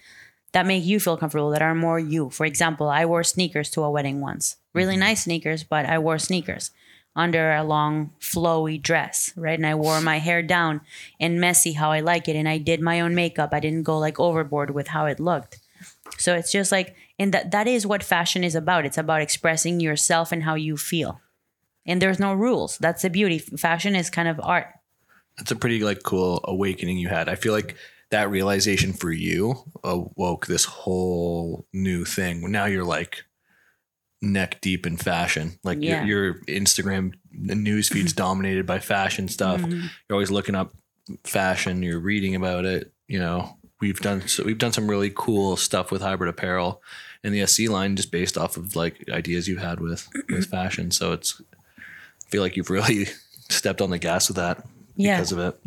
that 0.53 0.67
make 0.67 0.85
you 0.85 0.99
feel 0.99 1.17
comfortable 1.17 1.51
that 1.51 1.63
are 1.63 1.75
more 1.75 1.99
you. 1.99 2.31
For 2.31 2.45
example, 2.45 2.89
I 2.89 3.05
wore 3.05 3.23
sneakers 3.23 3.71
to 3.71 3.83
a 3.83 3.91
wedding 3.91 4.21
once. 4.21 4.57
Really 4.73 4.97
nice 4.97 5.25
sneakers, 5.25 5.63
but 5.63 5.87
I 5.87 5.99
wore 5.99 6.19
sneakers 6.19 6.71
under 7.15 7.53
a 7.53 7.63
long 7.65 8.13
flowy 8.21 8.81
dress, 8.81 9.33
right? 9.37 9.59
And 9.59 9.67
I 9.67 9.75
wore 9.75 10.01
my 10.01 10.19
hair 10.19 10.43
down 10.43 10.81
and 11.19 11.41
messy 11.41 11.73
how 11.73 11.91
I 11.91 12.01
like 12.01 12.29
it 12.29 12.37
and 12.37 12.49
I 12.49 12.59
did 12.59 12.81
my 12.81 13.01
own 13.01 13.15
makeup. 13.15 13.51
I 13.53 13.61
didn't 13.61 13.83
go 13.83 13.99
like 13.99 14.19
overboard 14.19 14.71
with 14.71 14.89
how 14.89 15.07
it 15.07 15.21
looked. 15.21 15.61
So 16.19 16.35
it's 16.35 16.53
just 16.53 16.73
like 16.73 16.95
and 17.21 17.33
that 17.35 17.53
that 17.53 17.69
is 17.69 17.87
what 17.87 18.03
fashion 18.03 18.43
is 18.43 18.57
about. 18.57 18.85
It's 18.85 18.99
about 18.99 19.21
expressing 19.21 19.79
yourself 19.79 20.33
and 20.33 20.43
how 20.43 20.57
you 20.57 20.77
feel. 20.77 21.21
And 21.87 22.01
there's 22.03 22.19
no 22.19 22.35
rules. 22.35 22.79
That's 22.79 23.03
the 23.03 23.11
beauty. 23.11 23.39
Fashion 23.39 23.95
is 23.95 24.11
kind 24.11 24.27
of 24.27 24.41
art. 24.43 24.67
It's 25.39 25.51
a 25.51 25.57
pretty 25.57 25.81
like 25.85 26.03
cool 26.03 26.41
awakening 26.45 26.99
you 26.99 27.09
had. 27.09 27.29
I 27.29 27.35
feel 27.35 27.53
like 27.53 27.77
that 28.11 28.31
realization 28.31 28.93
for 28.93 29.13
you 29.13 29.55
awoke 29.85 30.47
this 30.47 30.65
whole 30.65 31.67
new 31.73 32.05
thing. 32.05 32.51
Now 32.51 32.65
you're 32.65 32.85
like 32.85 33.25
neck 34.23 34.61
deep 34.61 34.87
in 34.87 34.97
fashion. 34.97 35.59
Like 35.63 35.79
Yeah. 35.81 36.05
your, 36.05 36.25
your 36.25 36.35
Instagram 36.45 37.15
news 37.33 37.89
feed's 37.89 38.13
dominated 38.27 38.67
by 38.67 38.79
fashion 38.79 39.29
stuff. 39.29 39.61
Mm-hmm. 39.61 39.81
You're 39.81 40.17
always 40.17 40.31
looking 40.31 40.55
up 40.55 40.73
fashion. 41.25 41.83
You're 41.83 42.01
reading 42.01 42.35
about 42.35 42.65
it. 42.65 42.93
You 43.09 43.19
know, 43.19 43.57
we've 43.81 44.01
done 44.01 44.29
so 44.29 44.45
we've 44.45 44.59
done 44.59 44.73
some 44.73 44.89
really 44.89 45.11
cool 45.15 45.57
stuff 45.57 45.91
with 45.91 46.03
hybrid 46.03 46.29
apparel 46.31 46.83
in 47.23 47.33
the 47.33 47.47
SC 47.47 47.69
line, 47.69 47.97
just 47.97 48.11
based 48.13 48.39
off 48.39 48.57
of 48.57 48.77
like 48.77 49.05
ideas 49.11 49.47
you 49.49 49.59
had 49.59 49.81
with 49.81 50.09
with 50.29 50.47
fashion. 50.47 50.91
So 50.91 51.13
it's 51.13 51.41
I 51.81 52.29
feel 52.31 52.43
like 52.43 52.57
you've 52.57 52.71
really 52.71 53.07
stepped 53.49 53.81
on 53.81 53.91
the 53.91 53.99
gas 53.99 54.29
with 54.29 54.37
that 54.37 54.65
Yeah. 54.97 55.17
because 55.17 55.33
of 55.33 55.39
it. 55.39 55.61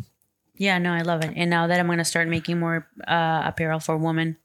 Yeah, 0.56 0.78
no, 0.78 0.92
I 0.92 1.02
love 1.02 1.24
it. 1.24 1.32
And 1.36 1.50
now 1.50 1.66
that 1.66 1.80
I'm 1.80 1.86
gonna 1.88 2.04
start 2.04 2.28
making 2.28 2.58
more 2.60 2.86
uh, 3.06 3.42
apparel 3.44 3.80
for 3.80 3.96
women, 3.96 4.36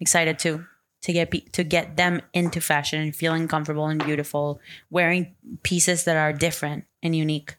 excited 0.00 0.38
to 0.40 0.64
to 1.02 1.12
get 1.14 1.30
pe- 1.30 1.40
to 1.52 1.64
get 1.64 1.96
them 1.96 2.20
into 2.34 2.60
fashion 2.60 3.00
and 3.00 3.14
feeling 3.16 3.48
comfortable 3.48 3.86
and 3.86 4.02
beautiful, 4.04 4.60
wearing 4.90 5.34
pieces 5.62 6.04
that 6.04 6.16
are 6.16 6.32
different 6.32 6.84
and 7.02 7.14
unique. 7.16 7.56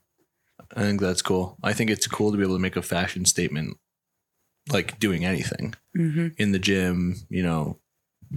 I 0.76 0.82
think 0.84 1.02
that's 1.02 1.22
cool. 1.22 1.58
I 1.64 1.74
think 1.74 1.90
it's 1.90 2.08
cool 2.08 2.32
to 2.32 2.38
be 2.38 2.44
able 2.44 2.56
to 2.56 2.62
make 2.62 2.76
a 2.78 2.82
fashion 2.82 3.26
statement, 3.26 3.78
like 4.72 5.00
doing 5.00 5.26
anything 5.26 5.74
in 5.94 6.52
the 6.54 6.60
gym, 6.60 7.16
you 7.30 7.44
know, 7.44 7.78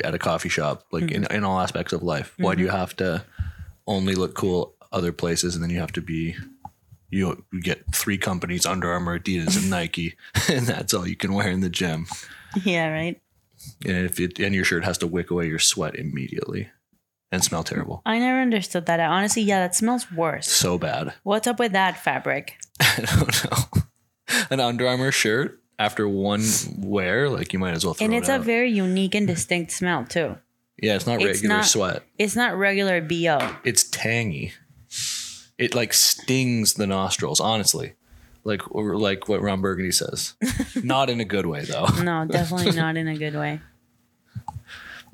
at 0.02 0.14
a 0.14 0.18
coffee 0.18 0.48
shop, 0.48 0.86
like 0.90 1.10
in, 1.10 1.22
mm-hmm. 1.22 1.34
in 1.34 1.44
all 1.44 1.60
aspects 1.60 1.92
of 1.92 2.02
life. 2.02 2.34
Why 2.38 2.54
do 2.54 2.58
mm-hmm. 2.58 2.66
you 2.66 2.70
have 2.70 2.96
to 2.96 3.24
only 3.86 4.14
look 4.14 4.34
cool 4.34 4.74
other 4.92 5.12
places 5.12 5.54
and 5.54 5.62
then 5.62 5.70
you 5.70 5.80
have 5.80 5.92
to 5.92 6.00
be, 6.00 6.36
you, 7.10 7.44
you 7.52 7.60
get 7.60 7.84
three 7.94 8.18
companies 8.18 8.66
Under 8.66 8.90
Armour, 8.90 9.18
Adidas, 9.18 9.56
and 9.56 9.70
Nike, 9.70 10.16
and 10.50 10.66
that's 10.66 10.94
all 10.94 11.06
you 11.06 11.16
can 11.16 11.34
wear 11.34 11.48
in 11.48 11.60
the 11.60 11.70
gym. 11.70 12.06
Yeah, 12.64 12.88
right. 12.88 13.20
And 13.84 14.06
if 14.06 14.20
it, 14.20 14.38
and 14.38 14.54
your 14.54 14.64
shirt 14.64 14.84
has 14.84 14.98
to 14.98 15.06
wick 15.06 15.30
away 15.30 15.46
your 15.46 15.58
sweat 15.58 15.94
immediately 15.94 16.68
and 17.32 17.42
smell 17.42 17.64
terrible. 17.64 18.02
I 18.04 18.18
never 18.18 18.40
understood 18.40 18.86
that. 18.86 19.00
Honestly, 19.00 19.42
yeah, 19.42 19.60
that 19.60 19.74
smells 19.74 20.10
worse. 20.12 20.48
So 20.48 20.78
bad. 20.78 21.14
What's 21.22 21.46
up 21.46 21.58
with 21.58 21.72
that 21.72 21.96
fabric? 21.96 22.56
I 22.80 23.04
don't 23.04 23.44
know. 23.44 23.82
An 24.50 24.60
Under 24.60 24.86
Armour 24.86 25.12
shirt 25.12 25.60
after 25.78 26.08
one 26.08 26.42
wear, 26.78 27.28
like 27.28 27.52
you 27.52 27.58
might 27.58 27.72
as 27.72 27.84
well 27.84 27.94
throw 27.94 28.04
And 28.04 28.14
it 28.14 28.18
it's 28.18 28.28
a 28.28 28.38
very 28.38 28.70
unique 28.70 29.14
and 29.14 29.26
distinct 29.26 29.72
smell 29.72 30.04
too. 30.04 30.36
yeah, 30.80 30.94
it's 30.96 31.06
not 31.06 31.20
it's 31.20 31.38
regular 31.38 31.56
not- 31.56 31.64
sweat. 31.64 32.02
It's 32.18 32.36
not 32.36 32.56
regular 32.56 33.00
BO. 33.00 33.38
It's 33.64 33.84
tangy. 33.84 34.52
It 35.58 35.74
like 35.74 35.92
stings 35.92 36.74
the 36.74 36.86
nostrils, 36.86 37.40
honestly. 37.40 37.94
Like 38.44 38.62
or 38.74 38.96
like 38.98 39.28
what 39.28 39.40
Ron 39.40 39.60
Burgundy 39.60 39.92
says. 39.92 40.34
not 40.82 41.08
in 41.10 41.20
a 41.20 41.24
good 41.24 41.46
way 41.46 41.64
though. 41.64 41.86
No, 42.02 42.26
definitely 42.26 42.72
not 42.72 42.96
in 42.96 43.08
a 43.08 43.16
good 43.16 43.34
way. 43.34 43.60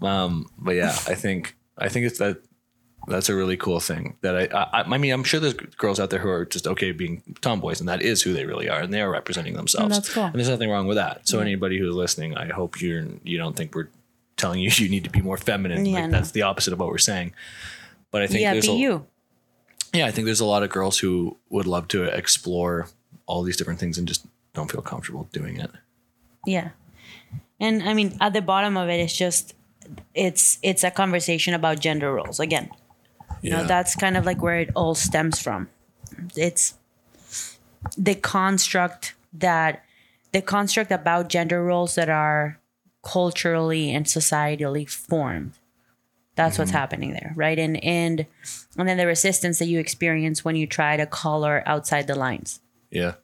Um, 0.03 0.49
but 0.59 0.77
yeah, 0.77 0.93
I 1.07 1.15
think 1.15 1.57
I 1.77 1.89
think 1.91 2.07
it's 2.07 2.19
that 2.21 2.39
that's 3.11 3.29
a 3.29 3.35
really 3.35 3.57
cool 3.57 3.81
thing 3.81 4.17
that 4.21 4.37
I, 4.37 4.57
I 4.57 4.83
I 4.83 4.99
mean 4.99 5.13
I'm 5.13 5.25
sure 5.25 5.41
there's 5.41 5.55
girls 5.55 5.99
out 6.01 6.11
there 6.11 6.19
who 6.19 6.29
are 6.29 6.45
just 6.45 6.67
okay 6.67 6.93
being 6.93 7.23
tomboys 7.41 7.81
and 7.81 7.89
that 7.89 8.03
is 8.03 8.23
who 8.23 8.33
they 8.33 8.45
really 8.45 8.69
are 8.69 8.81
and 8.81 8.93
they 8.93 9.01
are 9.01 9.11
representing 9.11 9.55
themselves. 9.55 9.97
That's 9.97 10.13
cool. 10.13 10.25
And 10.25 10.35
there's 10.35 10.49
nothing 10.49 10.71
wrong 10.71 10.87
with 10.87 10.97
that. 10.97 11.27
So 11.29 11.41
anybody 11.41 11.79
who's 11.79 11.95
listening, 11.95 12.37
I 12.37 12.47
hope 12.49 12.81
you're 12.81 13.05
you 13.23 13.39
don't 13.39 13.57
think 13.57 13.75
we're 13.75 13.89
telling 14.37 14.61
you 14.61 14.71
you 14.75 14.89
need 14.89 15.05
to 15.05 15.11
be 15.11 15.21
more 15.21 15.37
feminine. 15.37 15.87
Yeah, 15.87 16.01
like 16.01 16.11
no. 16.11 16.19
that's 16.19 16.33
the 16.33 16.43
opposite 16.43 16.73
of 16.73 16.79
what 16.81 16.89
we're 16.89 16.99
saying. 16.99 17.33
But 18.11 18.23
I 18.23 18.27
think 18.27 18.41
Yeah, 18.41 18.53
there's 18.53 18.67
be 18.67 18.73
a, 18.73 18.77
you. 18.77 19.07
yeah, 19.93 20.07
I 20.07 20.11
think 20.11 20.27
there's 20.27 20.41
a 20.41 20.47
lot 20.47 20.63
of 20.63 20.71
girls 20.71 20.99
who 20.99 21.37
would 21.51 21.67
love 21.67 21.89
to 21.89 22.05
explore 22.05 22.89
all 23.27 23.43
these 23.43 23.57
different 23.57 23.79
things 23.79 23.99
and 23.99 24.09
just 24.09 24.27
don't 24.55 24.71
feel 24.71 24.83
comfortable 24.83 25.29
doing 25.33 25.61
it. 25.61 25.71
Yeah. 26.47 26.71
And 27.61 27.83
I 27.83 27.95
mean, 27.95 28.17
at 28.21 28.33
the 28.33 28.41
bottom 28.43 28.77
of 28.77 28.89
it, 28.89 29.01
it's 29.01 29.17
just 29.17 29.55
it's 30.15 30.59
it's 30.63 30.83
a 30.85 30.91
conversation 30.91 31.55
about 31.55 31.81
gender 31.81 32.13
roles 32.13 32.41
again. 32.41 32.71
You 33.43 33.51
know, 33.51 33.65
that's 33.65 33.97
kind 33.97 34.17
of 34.17 34.27
like 34.27 34.43
where 34.43 34.59
it 34.61 34.71
all 34.75 34.95
stems 34.95 35.41
from. 35.41 35.69
It's 36.37 36.75
the 37.97 38.15
construct 38.15 39.15
that 39.33 39.83
the 40.33 40.43
construct 40.43 40.91
about 40.91 41.29
gender 41.29 41.63
roles 41.65 41.95
that 41.95 42.09
are 42.09 42.59
culturally 43.03 43.93
and 43.93 44.07
societally 44.07 44.89
formed. 44.89 45.53
That's 46.37 46.59
what's 46.59 46.71
happening 46.71 47.13
there, 47.13 47.33
right? 47.37 47.59
And 47.59 47.83
and 47.85 48.27
and 48.79 48.89
then 48.89 48.97
the 48.97 49.07
resistance 49.07 49.59
that 49.59 49.67
you 49.67 49.79
experience 49.79 50.45
when 50.45 50.57
you 50.57 50.67
try 50.67 50.97
to 50.97 51.07
color 51.07 51.63
outside 51.67 52.07
the 52.07 52.15
lines 52.15 52.61
yeah. 52.91 53.15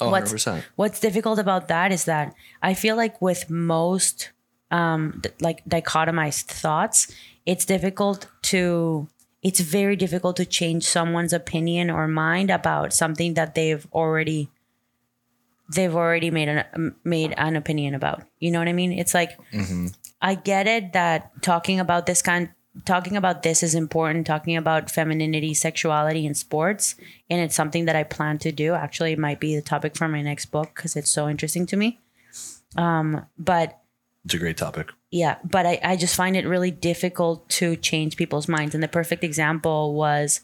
Oh, 0.00 0.10
What's- 0.10 0.32
100%. 0.32 0.62
what's 0.76 0.98
difficult 0.98 1.38
about 1.38 1.68
that 1.68 1.92
is 1.92 2.06
that 2.06 2.34
I 2.62 2.74
feel 2.74 2.96
like 2.96 3.20
with 3.22 3.48
most 3.50 4.30
um 4.70 5.20
like 5.40 5.62
dichotomized 5.68 6.44
thoughts, 6.46 7.12
it's 7.46 7.64
difficult 7.64 8.26
to 8.42 9.06
it's 9.42 9.60
very 9.60 9.96
difficult 9.96 10.36
to 10.36 10.46
change 10.46 10.84
someone's 10.84 11.32
opinion 11.32 11.90
or 11.90 12.06
mind 12.06 12.50
about 12.50 12.92
something 12.92 13.34
that 13.34 13.54
they've 13.54 13.86
already 13.92 14.48
they've 15.74 15.94
already 15.94 16.30
made 16.30 16.48
an 16.48 16.94
made 17.04 17.34
an 17.36 17.56
opinion 17.56 17.94
about. 17.94 18.22
You 18.38 18.50
know 18.50 18.58
what 18.58 18.68
I 18.68 18.72
mean? 18.72 18.92
It's 18.92 19.14
like 19.14 19.38
I 20.20 20.34
get 20.36 20.66
it 20.66 20.92
that 20.92 21.30
talking 21.42 21.80
about 21.80 22.06
this 22.06 22.22
kind 22.22 22.50
talking 22.84 23.16
about 23.16 23.42
this 23.42 23.62
is 23.62 23.74
important, 23.74 24.26
talking 24.26 24.56
about 24.56 24.90
femininity, 24.90 25.54
sexuality 25.54 26.26
and 26.26 26.36
sports, 26.36 26.94
and 27.28 27.40
it's 27.40 27.54
something 27.54 27.84
that 27.84 27.96
I 27.96 28.04
plan 28.04 28.38
to 28.38 28.52
do. 28.52 28.74
Actually, 28.74 29.12
it 29.12 29.18
might 29.18 29.40
be 29.40 29.54
the 29.54 29.62
topic 29.62 29.96
for 29.96 30.08
my 30.08 30.22
next 30.22 30.46
book 30.46 30.72
because 30.74 30.96
it's 30.96 31.10
so 31.10 31.28
interesting 31.28 31.66
to 31.66 31.76
me. 31.76 32.00
Um, 32.76 33.26
but 33.38 33.81
It's 34.24 34.34
a 34.34 34.38
great 34.38 34.56
topic. 34.56 34.90
yeah, 35.10 35.36
but 35.44 35.66
I, 35.66 35.80
I 35.82 35.96
just 35.96 36.14
find 36.14 36.36
it 36.36 36.46
really 36.46 36.70
difficult 36.70 37.48
to 37.50 37.76
change 37.76 38.16
people's 38.16 38.46
minds. 38.48 38.74
And 38.74 38.82
the 38.82 38.88
perfect 38.88 39.24
example 39.24 39.94
was 39.94 40.40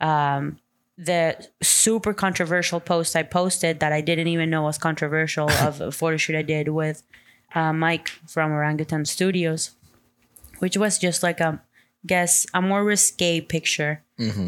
um, 0.00 0.58
the 0.96 1.36
super 1.62 2.14
controversial 2.14 2.80
post 2.80 3.14
I 3.16 3.22
posted 3.22 3.80
that 3.80 3.92
I 3.92 4.00
didn't 4.00 4.28
even 4.28 4.48
know 4.50 4.62
was 4.62 4.78
controversial 4.78 5.50
of 5.50 5.80
a 5.80 5.92
photo 5.92 6.16
shoot 6.16 6.36
I 6.36 6.42
did 6.42 6.68
with 6.68 7.02
uh, 7.54 7.72
Mike 7.72 8.08
from 8.26 8.50
Orangutan 8.52 9.04
Studios, 9.04 9.72
which 10.60 10.76
was 10.76 10.98
just 10.98 11.22
like 11.22 11.40
a 11.40 11.60
guess 12.06 12.46
a 12.54 12.62
more 12.62 12.84
risque 12.84 13.40
picture 13.40 14.02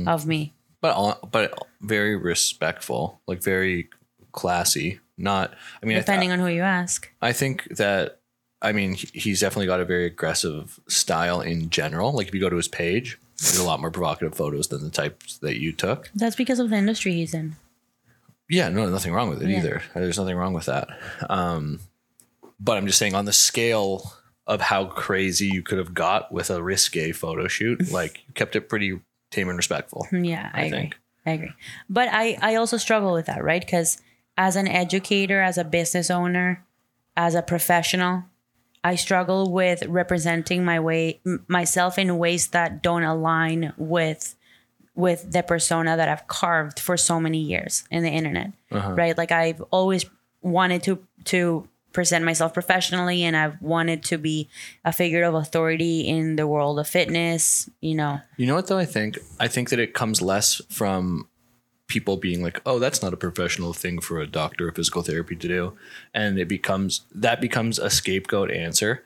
of 0.06 0.26
me. 0.26 0.54
but 0.80 1.30
but 1.30 1.52
very 1.82 2.16
respectful, 2.16 3.20
like 3.26 3.42
very 3.42 3.88
classy. 4.32 5.00
Not, 5.18 5.52
I 5.82 5.86
mean, 5.86 5.96
I- 5.98 6.00
Depending 6.00 6.32
on 6.32 6.38
who 6.38 6.46
you 6.48 6.62
ask. 6.62 7.10
I 7.20 7.32
think 7.32 7.64
that 7.76 8.19
I 8.62 8.72
mean 8.72 8.94
he's 8.94 9.40
definitely 9.40 9.66
got 9.66 9.80
a 9.80 9.84
very 9.84 10.06
aggressive 10.06 10.78
style 10.88 11.40
in 11.40 11.70
general. 11.70 12.12
Like 12.12 12.28
if 12.28 12.34
you 12.34 12.40
go 12.40 12.50
to 12.50 12.56
his 12.56 12.68
page, 12.68 13.18
there's 13.38 13.58
a 13.58 13.64
lot 13.64 13.80
more 13.80 13.90
provocative 13.90 14.34
photos 14.34 14.68
than 14.68 14.82
the 14.82 14.90
types 14.90 15.38
that 15.38 15.58
you 15.58 15.72
took. 15.72 16.10
That's 16.14 16.36
because 16.36 16.58
of 16.58 16.70
the 16.70 16.76
industry 16.76 17.12
he's 17.14 17.32
in. 17.34 17.56
Yeah, 18.48 18.68
no, 18.68 18.88
nothing 18.90 19.12
wrong 19.12 19.28
with 19.30 19.42
it 19.42 19.48
Yeah. 19.48 19.58
either. 19.58 19.82
There's 19.94 20.18
nothing 20.18 20.36
wrong 20.36 20.52
with 20.52 20.66
that. 20.66 20.88
Um, 21.30 21.80
but 22.58 22.76
I'm 22.76 22.86
just 22.86 22.98
saying 22.98 23.14
on 23.14 23.24
the 23.24 23.32
scale 23.32 24.12
of 24.46 24.60
how 24.60 24.86
crazy 24.86 25.46
you 25.46 25.62
could 25.62 25.78
have 25.78 25.94
got 25.94 26.32
with 26.32 26.50
a 26.50 26.62
risque 26.62 27.12
photo 27.12 27.46
shoot, 27.48 27.90
like 27.92 28.24
you 28.26 28.34
kept 28.34 28.56
it 28.56 28.68
pretty 28.68 29.00
tame 29.30 29.48
and 29.48 29.56
respectful. 29.56 30.06
Yeah, 30.12 30.50
I, 30.52 30.62
I 30.62 30.64
agree. 30.64 30.78
think. 30.78 30.98
I 31.26 31.30
agree. 31.30 31.52
But 31.88 32.08
I, 32.10 32.36
I 32.42 32.54
also 32.56 32.76
struggle 32.76 33.12
with 33.12 33.26
that, 33.26 33.44
right? 33.44 33.60
Because 33.64 33.98
as 34.36 34.56
an 34.56 34.66
educator, 34.66 35.40
as 35.40 35.56
a 35.56 35.64
business 35.64 36.10
owner, 36.10 36.64
as 37.16 37.34
a 37.36 37.42
professional, 37.42 38.24
I 38.82 38.94
struggle 38.94 39.52
with 39.52 39.84
representing 39.86 40.64
my 40.64 40.80
way 40.80 41.20
m- 41.26 41.44
myself 41.48 41.98
in 41.98 42.18
ways 42.18 42.48
that 42.48 42.82
don't 42.82 43.02
align 43.02 43.72
with 43.76 44.34
with 44.94 45.32
the 45.32 45.42
persona 45.42 45.96
that 45.96 46.08
I've 46.08 46.26
carved 46.26 46.78
for 46.80 46.96
so 46.96 47.20
many 47.20 47.38
years 47.38 47.84
in 47.90 48.02
the 48.02 48.10
internet. 48.10 48.52
Uh-huh. 48.70 48.94
Right? 48.94 49.16
Like 49.16 49.32
I've 49.32 49.60
always 49.70 50.04
wanted 50.42 50.82
to 50.84 50.98
to 51.24 51.68
present 51.92 52.24
myself 52.24 52.54
professionally 52.54 53.24
and 53.24 53.36
I've 53.36 53.60
wanted 53.60 54.04
to 54.04 54.18
be 54.18 54.48
a 54.84 54.92
figure 54.92 55.24
of 55.24 55.34
authority 55.34 56.02
in 56.02 56.36
the 56.36 56.46
world 56.46 56.78
of 56.78 56.86
fitness, 56.86 57.68
you 57.80 57.94
know. 57.96 58.20
You 58.36 58.46
know 58.46 58.54
what 58.54 58.68
though? 58.68 58.78
I 58.78 58.84
think 58.84 59.18
I 59.38 59.48
think 59.48 59.70
that 59.70 59.78
it 59.78 59.94
comes 59.94 60.22
less 60.22 60.60
from 60.70 61.28
people 61.90 62.16
being 62.16 62.42
like, 62.42 62.62
"Oh, 62.64 62.78
that's 62.78 63.02
not 63.02 63.12
a 63.12 63.18
professional 63.18 63.74
thing 63.74 64.00
for 64.00 64.20
a 64.20 64.26
doctor 64.26 64.68
of 64.68 64.76
physical 64.76 65.02
therapy 65.02 65.36
to 65.36 65.48
do," 65.48 65.76
and 66.14 66.38
it 66.38 66.48
becomes 66.48 67.02
that 67.14 67.40
becomes 67.40 67.78
a 67.78 67.90
scapegoat 67.90 68.50
answer 68.50 69.04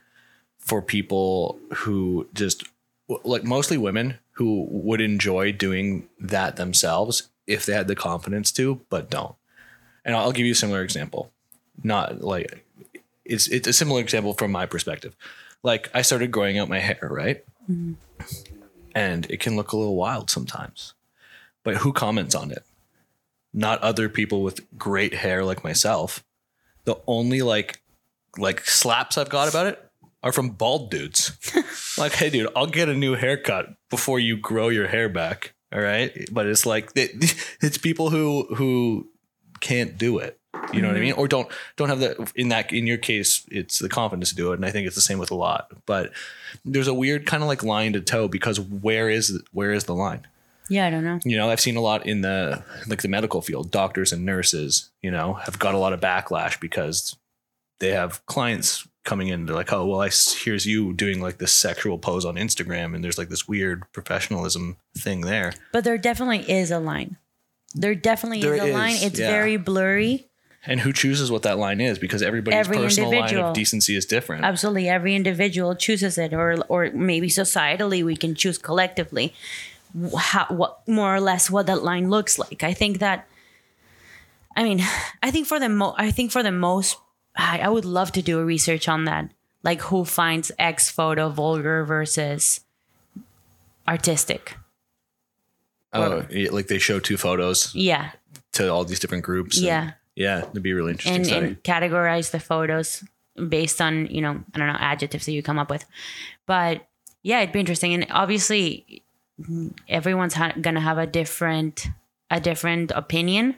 for 0.59 0.81
people 0.81 1.59
who 1.75 2.29
just 2.33 2.65
like 3.25 3.45
mostly 3.45 3.77
women 3.77 4.19
who 4.33 4.67
would 4.71 5.01
enjoy 5.01 5.53
doing 5.53 6.09
that 6.19 6.57
themselves 6.57 7.29
if 7.47 7.67
they 7.67 7.73
had 7.73 7.89
the 7.89 7.95
confidence 7.95 8.51
to, 8.53 8.81
but 8.89 9.11
don't. 9.11 9.35
And 10.05 10.17
I'll 10.17 10.33
give 10.33 10.47
you 10.47 10.53
a 10.53 10.57
similar 10.57 10.83
example. 10.83 11.31
Not 11.83 12.21
like 12.23 12.65
it's 13.25 13.49
it's 13.49 13.69
a 13.69 13.73
similar 13.73 14.01
example 14.01 14.35
from 14.35 14.53
my 14.53 14.67
perspective. 14.67 15.17
Like 15.63 15.91
I 15.95 16.03
started 16.03 16.31
growing 16.31 16.59
out 16.59 16.69
my 16.69 16.81
hair, 16.81 17.09
right? 17.11 17.45
Mm-hmm. 17.71 17.95
and 18.95 19.27
it 19.31 19.41
can 19.41 19.57
look 19.57 19.73
a 19.73 19.77
little 19.77 19.97
wild 19.97 20.31
sometimes. 20.31 20.93
But 21.63 21.77
who 21.77 21.93
comments 21.93 22.35
on 22.35 22.51
it? 22.51 22.63
Not 23.55 23.81
other 23.83 24.09
people 24.09 24.43
with 24.43 24.67
great 24.77 25.15
hair 25.15 25.45
like 25.45 25.63
myself. 25.63 26.25
The 26.85 26.97
only 27.07 27.41
like 27.41 27.81
like 28.37 28.67
slaps 28.67 29.17
I've 29.17 29.31
got 29.31 29.49
about 29.49 29.67
it 29.67 29.81
are 30.23 30.33
from 30.33 30.51
bald 30.51 30.91
dudes. 30.91 31.39
like, 31.99 32.13
hey 32.13 32.31
dude, 32.31 32.49
I'll 32.57 32.67
get 32.67 32.89
a 32.89 32.95
new 32.95 33.15
haircut 33.15 33.69
before 33.91 34.19
you 34.19 34.37
grow 34.37 34.69
your 34.69 34.89
hair 34.89 35.09
back. 35.09 35.55
All 35.73 35.81
right. 35.81 36.13
But 36.33 36.47
it's 36.47 36.67
like 36.67 36.91
it, 36.97 37.11
it's 37.61 37.79
people 37.79 38.11
who 38.11 38.47
who 38.55 39.09
can't 39.61 39.97
do 39.97 40.19
it. 40.19 40.39
You 40.73 40.81
know 40.81 40.89
what 40.89 40.97
I 40.97 40.99
mm-hmm. 40.99 41.05
mean? 41.05 41.13
Or 41.15 41.29
don't 41.29 41.49
don't 41.77 41.89
have 41.89 42.01
the 42.01 42.33
in 42.35 42.49
that 42.49 42.73
in 42.73 42.87
your 42.87 42.99
case, 42.99 43.47
it's 43.51 43.79
the 43.79 43.89
confidence 43.89 44.31
to 44.31 44.35
do 44.35 44.53
it. 44.53 44.57
And 44.57 44.67
I 44.67 44.71
think 44.71 44.87
it's 44.87 44.97
the 44.97 45.03
same 45.03 45.19
with 45.19 45.31
a 45.31 45.37
lot. 45.37 45.71
But 45.87 46.13
there's 46.65 46.89
a 46.89 46.95
weird 46.95 47.27
kind 47.27 47.43
of 47.43 47.49
like 47.49 47.63
line 47.63 47.93
to 47.93 48.01
toe 48.01 48.29
because 48.29 48.61
where 48.61 49.09
is 49.09 49.41
where 49.53 49.73
is 49.73 49.85
the 49.85 49.95
line? 49.95 50.27
Yeah, 50.69 50.87
I 50.87 50.91
don't 50.91 51.05
know. 51.05 51.19
You 51.25 51.37
know, 51.37 51.51
I've 51.51 51.61
seen 51.61 51.77
a 51.77 51.81
lot 51.81 52.07
in 52.07 52.23
the 52.23 52.63
like 52.87 53.03
the 53.03 53.09
medical 53.09 53.43
field. 53.43 53.71
Doctors 53.71 54.13
and 54.13 54.25
nurses, 54.25 54.91
you 55.03 55.11
know, 55.11 55.35
have 55.35 55.59
got 55.59 55.75
a 55.75 55.79
lot 55.79 55.93
of 55.93 56.01
backlash 56.01 56.59
because 56.59 57.17
they 57.81 57.91
have 57.91 58.25
clients 58.27 58.87
coming 59.05 59.29
in. 59.29 59.47
They're 59.47 59.55
like, 59.55 59.73
"Oh, 59.73 59.87
well, 59.87 60.01
I 60.01 60.11
here's 60.43 60.67
you 60.67 60.95
doing 60.95 61.21
like 61.21 61.39
this 61.39 61.53
sexual 61.53 61.99
pose 61.99 62.25
on 62.25 62.37
Instagram," 62.37 62.95
and 62.95 63.05
there's 63.05 63.19
like 63.19 63.29
this 63.29 63.47
weird 63.47 63.85
professionalism 63.93 64.79
thing 64.97 65.21
there. 65.21 65.53
But 65.73 65.85
there 65.85 65.99
definitely 65.99 66.51
is 66.51 66.71
a 66.71 66.79
line. 66.79 67.19
There 67.75 67.95
definitely 67.95 68.41
There 68.41 68.55
is 68.55 68.63
a 68.63 68.67
is, 68.67 68.75
line. 68.75 68.97
It's 69.01 69.19
yeah. 69.19 69.31
very 69.31 69.57
blurry. 69.57 70.31
And 70.67 70.81
who 70.81 70.95
chooses 70.95 71.31
what 71.31 71.43
that 71.43 71.59
line 71.59 71.81
is? 71.81 71.99
Because 71.99 72.23
everybody's 72.23 72.61
Every 72.61 72.79
personal 72.79 73.11
line 73.11 73.37
of 73.37 73.53
decency 73.53 73.97
is 73.97 74.07
different. 74.07 74.45
Absolutely, 74.45 74.89
every 74.89 75.15
individual 75.15 75.75
chooses 75.75 76.17
it, 76.17 76.33
or 76.33 76.57
or 76.69 76.91
maybe 76.93 77.29
societally 77.29 78.03
we 78.03 78.17
can 78.17 78.35
choose 78.35 78.57
collectively 78.57 79.35
how 80.19 80.47
what 80.49 80.87
more 80.89 81.15
or 81.15 81.21
less 81.21 81.51
what 81.51 81.67
that 81.67 81.83
line 81.83 82.11
looks 82.11 82.39
like. 82.39 82.63
I 82.63 82.73
think 82.75 82.99
that. 82.99 83.27
I 84.57 84.63
mean, 84.63 84.81
I 85.23 85.31
think 85.33 85.47
for 85.49 85.59
the 85.59 85.69
mo, 85.69 85.95
I 85.99 86.11
think 86.13 86.31
for 86.31 86.43
the 86.43 86.53
most, 86.53 86.97
I, 87.37 87.59
I 87.61 87.69
would 87.69 87.85
love 87.85 88.13
to 88.13 88.23
do 88.23 88.39
a 88.39 88.45
research 88.45 88.89
on 88.89 89.05
that, 89.07 89.31
like 89.65 89.81
who 89.83 90.05
finds 90.05 90.53
X 90.61 90.91
photo 90.91 91.29
vulgar 91.29 91.85
versus 91.85 92.61
artistic. 93.89 94.57
oh, 95.93 96.25
yeah, 96.31 96.51
like 96.51 96.69
they 96.69 96.79
show 96.79 96.99
two 97.01 97.17
photos 97.17 97.75
Yeah, 97.75 98.11
to 98.53 98.69
all 98.69 98.85
these 98.85 98.99
different 99.01 99.25
groups. 99.25 99.57
and- 99.59 99.67
Yeah. 99.67 99.91
yeah, 100.17 100.39
it'd 100.49 100.63
be 100.63 100.73
really 100.73 100.93
interesting 100.93 101.31
and, 101.37 101.47
and 101.47 101.63
categorize 101.63 102.31
the 102.31 102.41
photos 102.41 103.05
based 103.49 103.81
on 103.81 104.07
you 104.07 104.21
know 104.23 104.41
I 104.55 104.59
don't 104.59 104.69
know 104.69 104.77
adjectives 104.79 105.27
that 105.27 105.33
you 105.33 105.43
come 105.43 105.59
up 105.59 105.71
with, 105.71 105.85
but 106.47 106.87
yeah, 107.23 107.41
it'd 107.41 107.53
be 107.53 107.61
interesting. 107.61 107.93
And 107.95 108.07
obviously, 108.11 109.03
everyone's 109.89 110.35
ha- 110.35 110.55
gonna 110.61 110.81
have 110.81 110.99
a 110.99 111.07
different 111.07 111.89
a 112.31 112.41
different 112.41 112.91
opinion, 112.95 113.57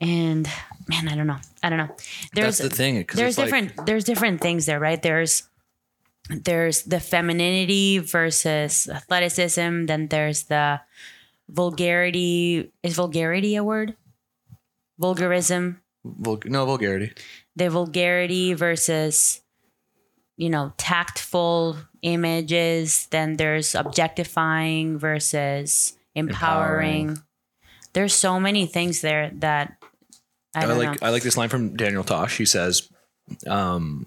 and 0.00 0.48
man, 0.88 1.08
I 1.08 1.14
don't 1.16 1.26
know, 1.26 1.38
I 1.62 1.68
don't 1.68 1.78
know. 1.78 1.94
There's 2.34 2.58
That's 2.58 2.70
the 2.70 2.76
thing 2.76 3.04
there's 3.14 3.30
it's 3.34 3.38
like- 3.38 3.46
different 3.46 3.86
there's 3.86 4.04
different 4.04 4.40
things 4.40 4.66
there, 4.66 4.80
right? 4.80 5.00
There's 5.00 5.44
there's 6.30 6.82
the 6.84 7.00
femininity 7.00 7.98
versus 7.98 8.88
athleticism. 8.88 9.86
Then 9.86 10.08
there's 10.08 10.44
the 10.44 10.80
vulgarity. 11.48 12.72
Is 12.82 12.94
vulgarity 12.94 13.56
a 13.56 13.64
word? 13.64 13.94
Vulgarism 14.98 15.80
Vul- 16.04 16.40
no 16.46 16.64
vulgarity. 16.66 17.12
the 17.56 17.68
vulgarity 17.68 18.54
versus 18.54 19.40
you 20.36 20.50
know 20.50 20.72
tactful 20.76 21.76
images 22.02 23.06
then 23.10 23.36
there's 23.36 23.74
objectifying 23.74 24.98
versus 24.98 25.96
empowering, 26.14 27.08
Empowering. 27.08 27.22
there's 27.92 28.14
so 28.14 28.38
many 28.38 28.66
things 28.66 29.00
there 29.00 29.30
that 29.34 29.76
i 30.54 30.64
I 30.64 30.66
don't 30.66 30.78
like 30.78 31.00
know 31.00 31.06
I 31.06 31.10
like 31.10 31.22
this 31.22 31.36
line 31.36 31.48
from 31.48 31.76
Daniel 31.76 32.04
Tosh. 32.04 32.36
He 32.38 32.44
says, 32.44 32.88
um, 33.48 34.06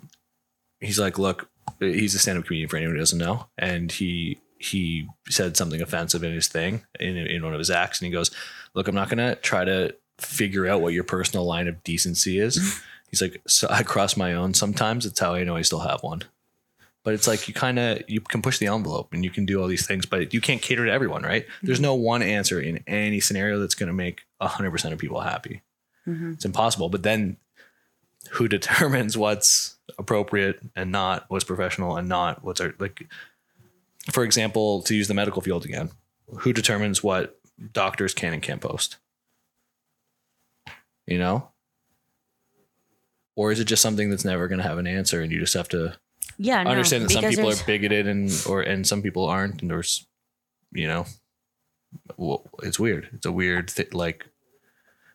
he's 0.80 1.00
like, 1.00 1.20
look, 1.20 1.50
he's 1.80 2.16
a 2.16 2.20
stand-up 2.20 2.46
comedian 2.46 2.70
for 2.70 2.78
anyone 2.78 2.96
who 2.96 3.00
doesn't 3.00 3.18
know, 3.18 3.48
and 3.58 3.92
he 3.92 4.40
he 4.60 5.08
said 5.30 5.58
something 5.58 5.82
offensive 5.82 6.24
in 6.24 6.34
his 6.34 6.48
thing 6.48 6.84
in 7.00 7.18
in 7.18 7.44
one 7.44 7.54
of 7.54 7.60
his 7.60 7.70
acts, 7.70 8.00
and 8.00 8.06
he 8.06 8.12
goes, 8.14 8.32
look, 8.74 8.88
I'm 8.88 8.96
not 8.96 9.10
gonna 9.10 9.36
try 9.36 9.66
to 9.66 9.94
figure 10.20 10.68
out 10.68 10.82
what 10.82 10.94
your 10.94 11.04
personal 11.04 11.46
line 11.46 11.68
of 11.68 11.84
decency 11.84 12.40
is. 12.40 12.82
he's 13.10 13.22
like, 13.22 13.42
so 13.48 13.68
I 13.70 13.84
cross 13.84 14.18
my 14.18 14.34
own 14.34 14.54
sometimes. 14.54 15.06
It's 15.06 15.20
how 15.20 15.34
I 15.34 15.44
know 15.44 15.56
I 15.56 15.62
still 15.62 15.80
have 15.80 16.04
one. 16.04 16.24
But 17.04 17.14
it's 17.14 17.28
like 17.28 17.48
you 17.48 17.54
kind 17.54 17.80
of 17.80 18.02
you 18.08 18.20
can 18.20 18.42
push 18.42 18.58
the 18.58 18.68
envelope 18.68 19.14
and 19.14 19.24
you 19.24 19.30
can 19.30 19.46
do 19.46 19.62
all 19.62 19.68
these 19.68 19.88
things, 19.88 20.06
but 20.06 20.34
you 20.34 20.42
can't 20.42 20.62
cater 20.62 20.86
to 20.86 20.92
everyone, 20.92 21.24
right? 21.24 21.46
There's 21.64 21.80
no 21.80 21.96
one 21.96 22.22
answer 22.22 22.60
in 22.60 22.84
any 22.86 23.22
scenario 23.22 23.60
that's 23.60 23.76
going 23.76 23.88
to 23.88 23.94
make 23.94 24.24
100% 24.42 24.92
of 24.92 25.00
people 25.00 25.22
happy 25.22 25.62
mm-hmm. 26.08 26.32
it's 26.32 26.46
impossible. 26.46 26.90
But 26.90 27.04
then 27.04 27.38
who 28.32 28.48
determines 28.48 29.18
what's 29.18 29.78
appropriate 29.98 30.60
and 30.76 30.92
not, 30.92 31.26
what's 31.28 31.44
professional 31.44 31.98
and 31.98 32.08
not, 32.08 32.44
what's 32.44 32.62
art? 32.62 32.80
Like, 32.80 33.08
for 34.12 34.24
example, 34.24 34.82
to 34.84 34.96
use 34.96 35.08
the 35.08 35.14
medical 35.14 35.42
field 35.42 35.66
again, 35.66 35.92
who 36.40 36.54
determines 36.54 37.04
what 37.04 37.40
doctors 37.74 38.14
can 38.14 38.34
and 38.34 38.42
can't 38.42 38.62
post? 38.62 38.98
You 41.06 41.20
know? 41.20 41.50
Or 43.38 43.52
is 43.52 43.60
it 43.60 43.66
just 43.66 43.84
something 43.84 44.10
that's 44.10 44.26
never 44.26 44.48
going 44.50 44.58
to 44.60 44.68
have 44.68 44.80
an 44.80 44.88
answer 44.88 45.22
and 45.22 45.32
you 45.32 45.40
just 45.40 45.54
have 45.54 45.70
to 45.70 45.96
Yeah, 46.38 46.64
no, 46.64 46.72
understand 46.72 47.06
that 47.06 47.12
some 47.12 47.24
people 47.24 47.52
are 47.52 47.64
bigoted 47.66 48.08
and 48.08 48.30
or 48.50 48.62
and 48.62 48.86
some 48.86 49.02
people 49.02 49.26
aren't 49.26 49.62
and 49.62 49.72
there's 49.72 50.06
you 50.74 50.88
know 50.88 51.06
well, 52.18 52.44
it's 52.64 52.80
weird. 52.80 53.10
It's 53.14 53.26
a 53.26 53.32
weird 53.32 53.70
th- 53.70 53.94
like 53.94 54.26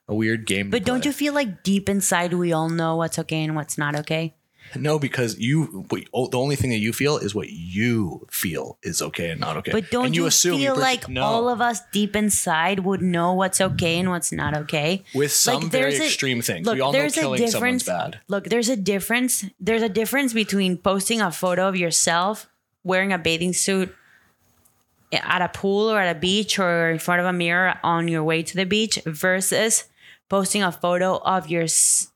a 0.09 0.15
weird 0.15 0.47
game. 0.47 0.71
But 0.71 0.85
don't 0.85 1.01
play. 1.03 1.09
you 1.09 1.13
feel 1.13 1.35
like 1.35 1.63
deep 1.63 1.89
inside 1.89 2.33
we 2.33 2.53
all 2.53 2.69
know 2.71 2.97
what's 2.97 3.19
okay 3.19 3.43
and 3.43 3.55
what's 3.55 3.77
not 3.77 3.95
okay? 3.97 4.35
No, 4.77 4.99
because 4.99 5.39
you 5.39 5.85
what- 5.89 6.05
oh, 6.15 6.29
the 6.29 6.39
only 6.39 6.57
thing 6.57 6.71
that 6.71 6.79
you 6.79 6.93
feel 6.93 7.19
is 7.19 7.35
what 7.35 7.51
you 7.51 8.27
feel 8.31 8.79
is 8.83 9.03
okay 9.03 9.31
and 9.31 9.41
not 9.41 9.57
okay. 9.59 9.73
But 9.73 9.91
don't 9.91 10.07
and 10.07 10.17
you, 10.17 10.27
assume 10.27 10.59
feel 10.59 10.75
per- 10.75 10.81
like 10.81 11.09
no. 11.09 11.23
all 11.23 11.49
of 11.49 11.61
us 11.61 11.81
deep 11.93 12.17
inside 12.17 12.81
would 12.81 13.03
know 13.03 13.35
what's 13.35 13.61
okay 13.61 13.99
and 13.99 14.09
what's 14.09 14.33
not 14.33 14.57
okay? 14.57 15.05
with 15.15 15.33
some 15.33 15.63
like, 15.65 15.73
very 15.73 15.97
a- 15.97 16.05
extreme 16.05 16.41
things. 16.43 16.67
Look, 16.67 16.77
we 16.77 16.81
all 16.81 16.93
know 16.93 17.09
killing 17.09 17.47
someone's 17.49 17.85
bad. 17.85 18.21
Look, 18.29 18.45
there's 18.45 18.69
a 18.69 18.77
difference. 18.77 19.45
There's 19.61 19.83
a 19.83 19.89
difference 19.89 20.33
between 20.33 20.79
posting 20.79 21.21
a 21.21 21.31
photo 21.31 21.69
of 21.69 21.77
yourself 21.77 22.49
wearing 22.85 23.13
a 23.13 23.19
bathing 23.19 23.53
suit 23.53 23.95
at 25.13 25.43
a 25.43 25.49
pool 25.49 25.91
or 25.91 25.99
at 25.99 26.17
a 26.17 26.19
beach 26.19 26.59
or 26.59 26.91
in 26.91 26.99
front 26.99 27.21
of 27.21 27.27
a 27.27 27.33
mirror 27.33 27.79
on 27.83 28.09
your 28.09 28.25
way 28.25 28.43
to 28.43 28.57
the 28.57 28.65
beach 28.65 28.99
versus 29.05 29.85
posting 30.33 30.63
a 30.63 30.73
photo 30.73 31.19
of 31.19 31.51
your 31.51 31.67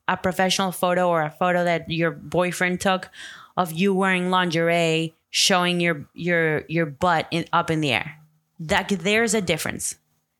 a 0.07 0.17
professional 0.17 0.71
photo 0.71 1.07
or 1.07 1.21
a 1.21 1.29
photo 1.29 1.63
that 1.63 1.87
your 1.87 2.09
boyfriend 2.09 2.81
took 2.81 3.11
of 3.55 3.71
you 3.71 3.93
wearing 3.93 4.31
lingerie 4.31 5.13
showing 5.29 5.79
your 5.79 6.09
your 6.15 6.63
your 6.67 6.87
butt 6.87 7.27
in, 7.29 7.45
up 7.53 7.69
in 7.69 7.79
the 7.79 7.91
air. 7.91 8.17
That 8.59 8.89
there's 8.89 9.35
a 9.35 9.41
difference. 9.41 9.97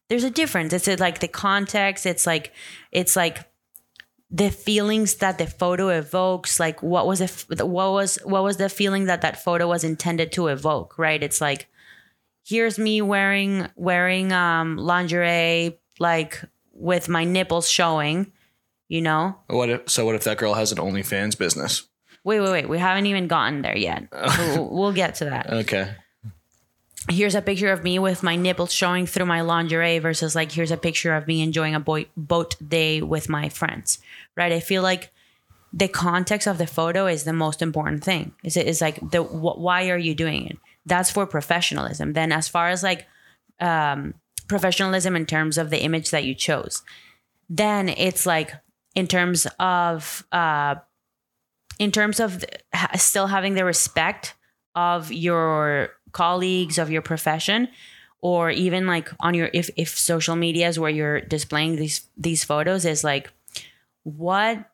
There's 0.10 0.24
a 0.24 0.32
difference. 0.32 0.74
It's 0.74 0.88
like 1.00 1.20
the 1.20 1.28
context. 1.28 2.08
It's 2.08 2.26
like 2.26 2.52
it's 2.92 3.16
like 3.16 3.46
the 4.32 4.50
feelings 4.50 5.18
that 5.18 5.38
the 5.38 5.46
photo 5.46 5.90
evokes 5.90 6.60
like 6.60 6.82
what 6.82 7.06
was 7.06 7.22
it 7.22 7.46
what 7.64 7.92
was 7.92 8.18
what 8.24 8.42
was 8.42 8.58
the 8.58 8.70
feeling 8.70 9.06
that 9.06 9.22
that 9.22 9.42
photo 9.42 9.68
was 9.68 9.84
intended 9.84 10.34
to 10.34 10.48
evoke 10.48 10.98
right 10.98 11.24
it's 11.24 11.40
like 11.40 11.68
here's 12.44 12.78
me 12.78 13.02
wearing 13.02 13.70
wearing 13.78 14.34
um 14.34 14.76
lingerie 14.76 15.80
like 15.98 16.44
with 16.78 17.10
my 17.10 17.24
nipples 17.24 17.70
showing 17.70 18.32
you 18.90 19.02
know? 19.02 19.36
What 19.48 19.70
if 19.70 19.90
so? 19.90 20.06
What 20.06 20.16
if 20.16 20.24
that 20.24 20.38
girl 20.38 20.54
has 20.54 20.72
an 20.72 20.78
OnlyFans 20.78 21.38
business? 21.38 21.84
wait 22.24 22.40
wait 22.42 22.52
wait. 22.52 22.70
We 22.70 22.78
haven't 22.78 23.06
even 23.06 23.28
gotten 23.28 23.62
there 23.62 23.78
yet. 23.78 24.08
We'll, 24.38 24.70
we'll 24.70 24.94
get 24.94 25.16
to 25.16 25.26
that. 25.26 25.52
Okay, 25.52 25.94
here's 27.10 27.36
a 27.36 27.42
picture 27.42 27.72
of 27.72 27.84
me 27.84 28.00
with 28.00 28.24
my 28.24 28.36
nipples 28.36 28.74
showing 28.74 29.06
through 29.06 29.26
my 29.26 29.42
lingerie 29.42 30.00
versus 30.00 30.36
like 30.36 30.52
here's 30.52 30.72
a 30.72 30.78
picture 30.78 31.14
of 31.16 31.28
me 31.28 31.42
enjoying 31.42 31.76
a 31.76 31.80
boy- 31.80 32.08
boat 32.16 32.56
day 32.66 33.02
with 33.02 33.30
my 33.30 33.50
friends 33.50 34.00
right? 34.38 34.52
I 34.54 34.60
feel 34.60 34.84
like 34.84 35.12
the 35.74 35.88
context 35.90 36.48
of 36.48 36.58
the 36.58 36.68
photo 36.68 37.08
is 37.08 37.24
the 37.24 37.34
most 37.34 37.62
important 37.62 38.04
thing. 38.04 38.34
Is 38.44 38.56
it 38.56 38.68
is 38.68 38.80
like 38.80 39.00
the 39.12 39.22
wh- 39.24 39.58
why 39.60 39.90
are 39.90 39.98
you 39.98 40.16
doing 40.16 40.48
it? 40.48 40.58
That's 40.86 41.12
for 41.12 41.26
professionalism. 41.26 42.14
Then 42.14 42.32
as 42.32 42.48
far 42.48 42.70
as 42.70 42.84
like 42.84 43.06
um 43.60 44.14
professionalism 44.48 45.16
in 45.16 45.26
terms 45.26 45.58
of 45.58 45.70
the 45.70 45.82
image 45.82 46.12
that 46.12 46.24
you 46.24 46.34
chose. 46.34 46.84
Then 47.50 47.90
it's 47.90 48.26
like 48.26 48.52
in 48.96 49.08
terms 49.08 49.48
of 49.60 50.26
uh 50.32 50.76
in 51.80 51.92
terms 51.92 52.20
of 52.20 52.44
still 52.96 53.28
having 53.28 53.54
the 53.54 53.66
respect 53.66 54.36
of 54.76 55.12
your 55.12 55.90
colleagues 56.12 56.78
of 56.78 56.90
your 56.90 57.02
profession 57.02 57.68
or 58.22 58.50
even 58.50 58.88
like 58.88 59.10
on 59.20 59.34
your 59.34 59.50
if 59.54 59.70
if 59.76 59.98
social 59.98 60.36
media 60.36 60.68
is 60.68 60.80
where 60.80 60.90
you're 60.90 61.22
displaying 61.22 61.76
these 61.76 62.08
these 62.18 62.44
photos 62.44 62.86
is 62.86 63.04
like 63.04 63.32
what 64.04 64.70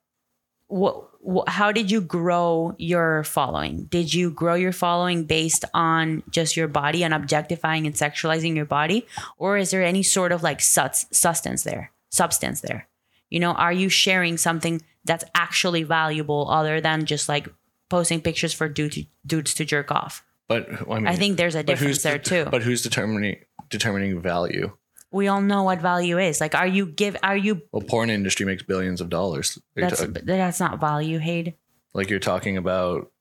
what, 0.68 0.96
what 0.96 1.12
how 1.48 1.72
did 1.72 1.90
you 1.90 2.02
grow 2.02 2.76
your 2.78 3.24
following 3.24 3.86
did 3.86 4.14
you 4.14 4.30
grow 4.30 4.56
your 4.56 4.72
following 4.72 5.24
based 5.26 5.64
on 5.74 6.22
just 6.30 6.58
your 6.58 6.68
body 6.68 7.04
and 7.04 7.14
objectifying 7.14 7.86
and 7.86 7.96
sexualizing 7.96 8.56
your 8.56 8.66
body 8.66 9.06
or 9.38 9.58
is 9.58 9.72
there 9.72 9.84
any 9.84 10.04
sort 10.04 10.32
of 10.32 10.44
like 10.44 10.60
sus- 10.60 11.06
substance 11.12 11.64
there 11.64 11.92
substance 12.10 12.62
there 12.62 12.88
you 13.30 13.40
know 13.40 13.54
are 13.54 13.74
you 13.74 13.90
sharing 13.90 14.38
something 14.38 14.82
that's 15.06 15.24
actually 15.34 15.84
valuable 15.84 16.50
other 16.50 16.82
than 16.82 17.06
just 17.06 17.30
like 17.30 17.48
posting 17.90 18.22
pictures 18.22 18.54
for 18.54 18.68
dude, 18.68 19.08
dudes 19.26 19.54
to 19.54 19.64
jerk 19.64 19.92
off 19.92 20.26
but 20.48 20.68
I, 20.70 20.96
mean, 20.96 21.08
I 21.08 21.16
think 21.16 21.38
there's 21.38 21.56
a 21.56 21.64
difference 21.64 22.04
there 22.04 22.20
too. 22.20 22.46
But 22.46 22.64
who's 22.64 22.82
determining 22.82 23.38
determining 23.70 24.22
value? 24.22 24.76
We 25.13 25.28
all 25.28 25.41
know 25.41 25.63
what 25.63 25.80
value 25.82 26.17
is. 26.19 26.41
Like, 26.41 26.56
are 26.56 26.67
you 26.67 26.86
give? 26.88 27.15
Are 27.23 27.38
you? 27.38 27.62
Well, 27.71 27.84
porn 27.84 28.10
industry 28.10 28.45
makes 28.45 28.63
billions 28.63 28.99
of 29.02 29.10
dollars. 29.10 29.60
That's 29.76 29.99
ta- 30.02 30.08
that's 30.23 30.60
not 30.60 30.80
value, 30.80 31.19
Hade. 31.19 31.54
like 31.93 32.10
you're 32.10 32.19
talking 32.19 32.58
about. 32.58 33.12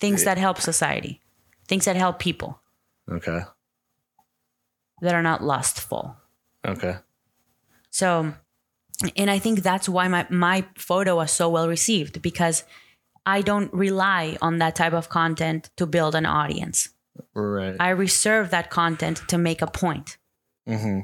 Things 0.00 0.24
that 0.24 0.36
help 0.36 0.60
society, 0.60 1.20
things 1.68 1.84
that 1.84 1.94
help 1.94 2.18
people 2.18 2.60
Okay. 3.08 3.42
that 5.00 5.14
are 5.14 5.22
not 5.22 5.44
lustful. 5.44 6.16
Okay. 6.66 6.96
So, 7.90 8.34
and 9.16 9.30
I 9.30 9.38
think 9.38 9.62
that's 9.62 9.88
why 9.88 10.08
my 10.08 10.26
my 10.28 10.66
photo 10.76 11.16
was 11.16 11.30
so 11.30 11.48
well 11.48 11.68
received 11.68 12.20
because 12.20 12.64
I 13.24 13.42
don't 13.42 13.72
rely 13.72 14.36
on 14.42 14.58
that 14.58 14.74
type 14.74 14.92
of 14.92 15.08
content 15.08 15.70
to 15.76 15.86
build 15.86 16.16
an 16.16 16.26
audience. 16.26 16.88
Right. 17.34 17.76
I 17.78 17.90
reserve 17.90 18.50
that 18.50 18.70
content 18.70 19.22
to 19.28 19.38
make 19.38 19.62
a 19.62 19.66
point. 19.68 20.18
Mm-hmm. 20.68 21.00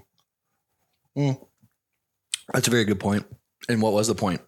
Mm. 1.21 1.47
That's 2.53 2.69
a 2.69 2.71
very 2.71 2.85
good 2.85 3.01
point. 3.01 3.27
And 3.69 3.83
what 3.83 3.93
was 3.93 4.07
the 4.09 4.15
point? 4.15 4.41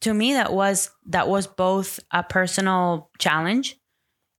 to 0.00 0.12
me 0.12 0.32
that 0.32 0.52
was 0.52 0.90
that 1.06 1.28
was 1.28 1.46
both 1.46 2.00
a 2.10 2.22
personal 2.22 3.08
challenge 3.18 3.78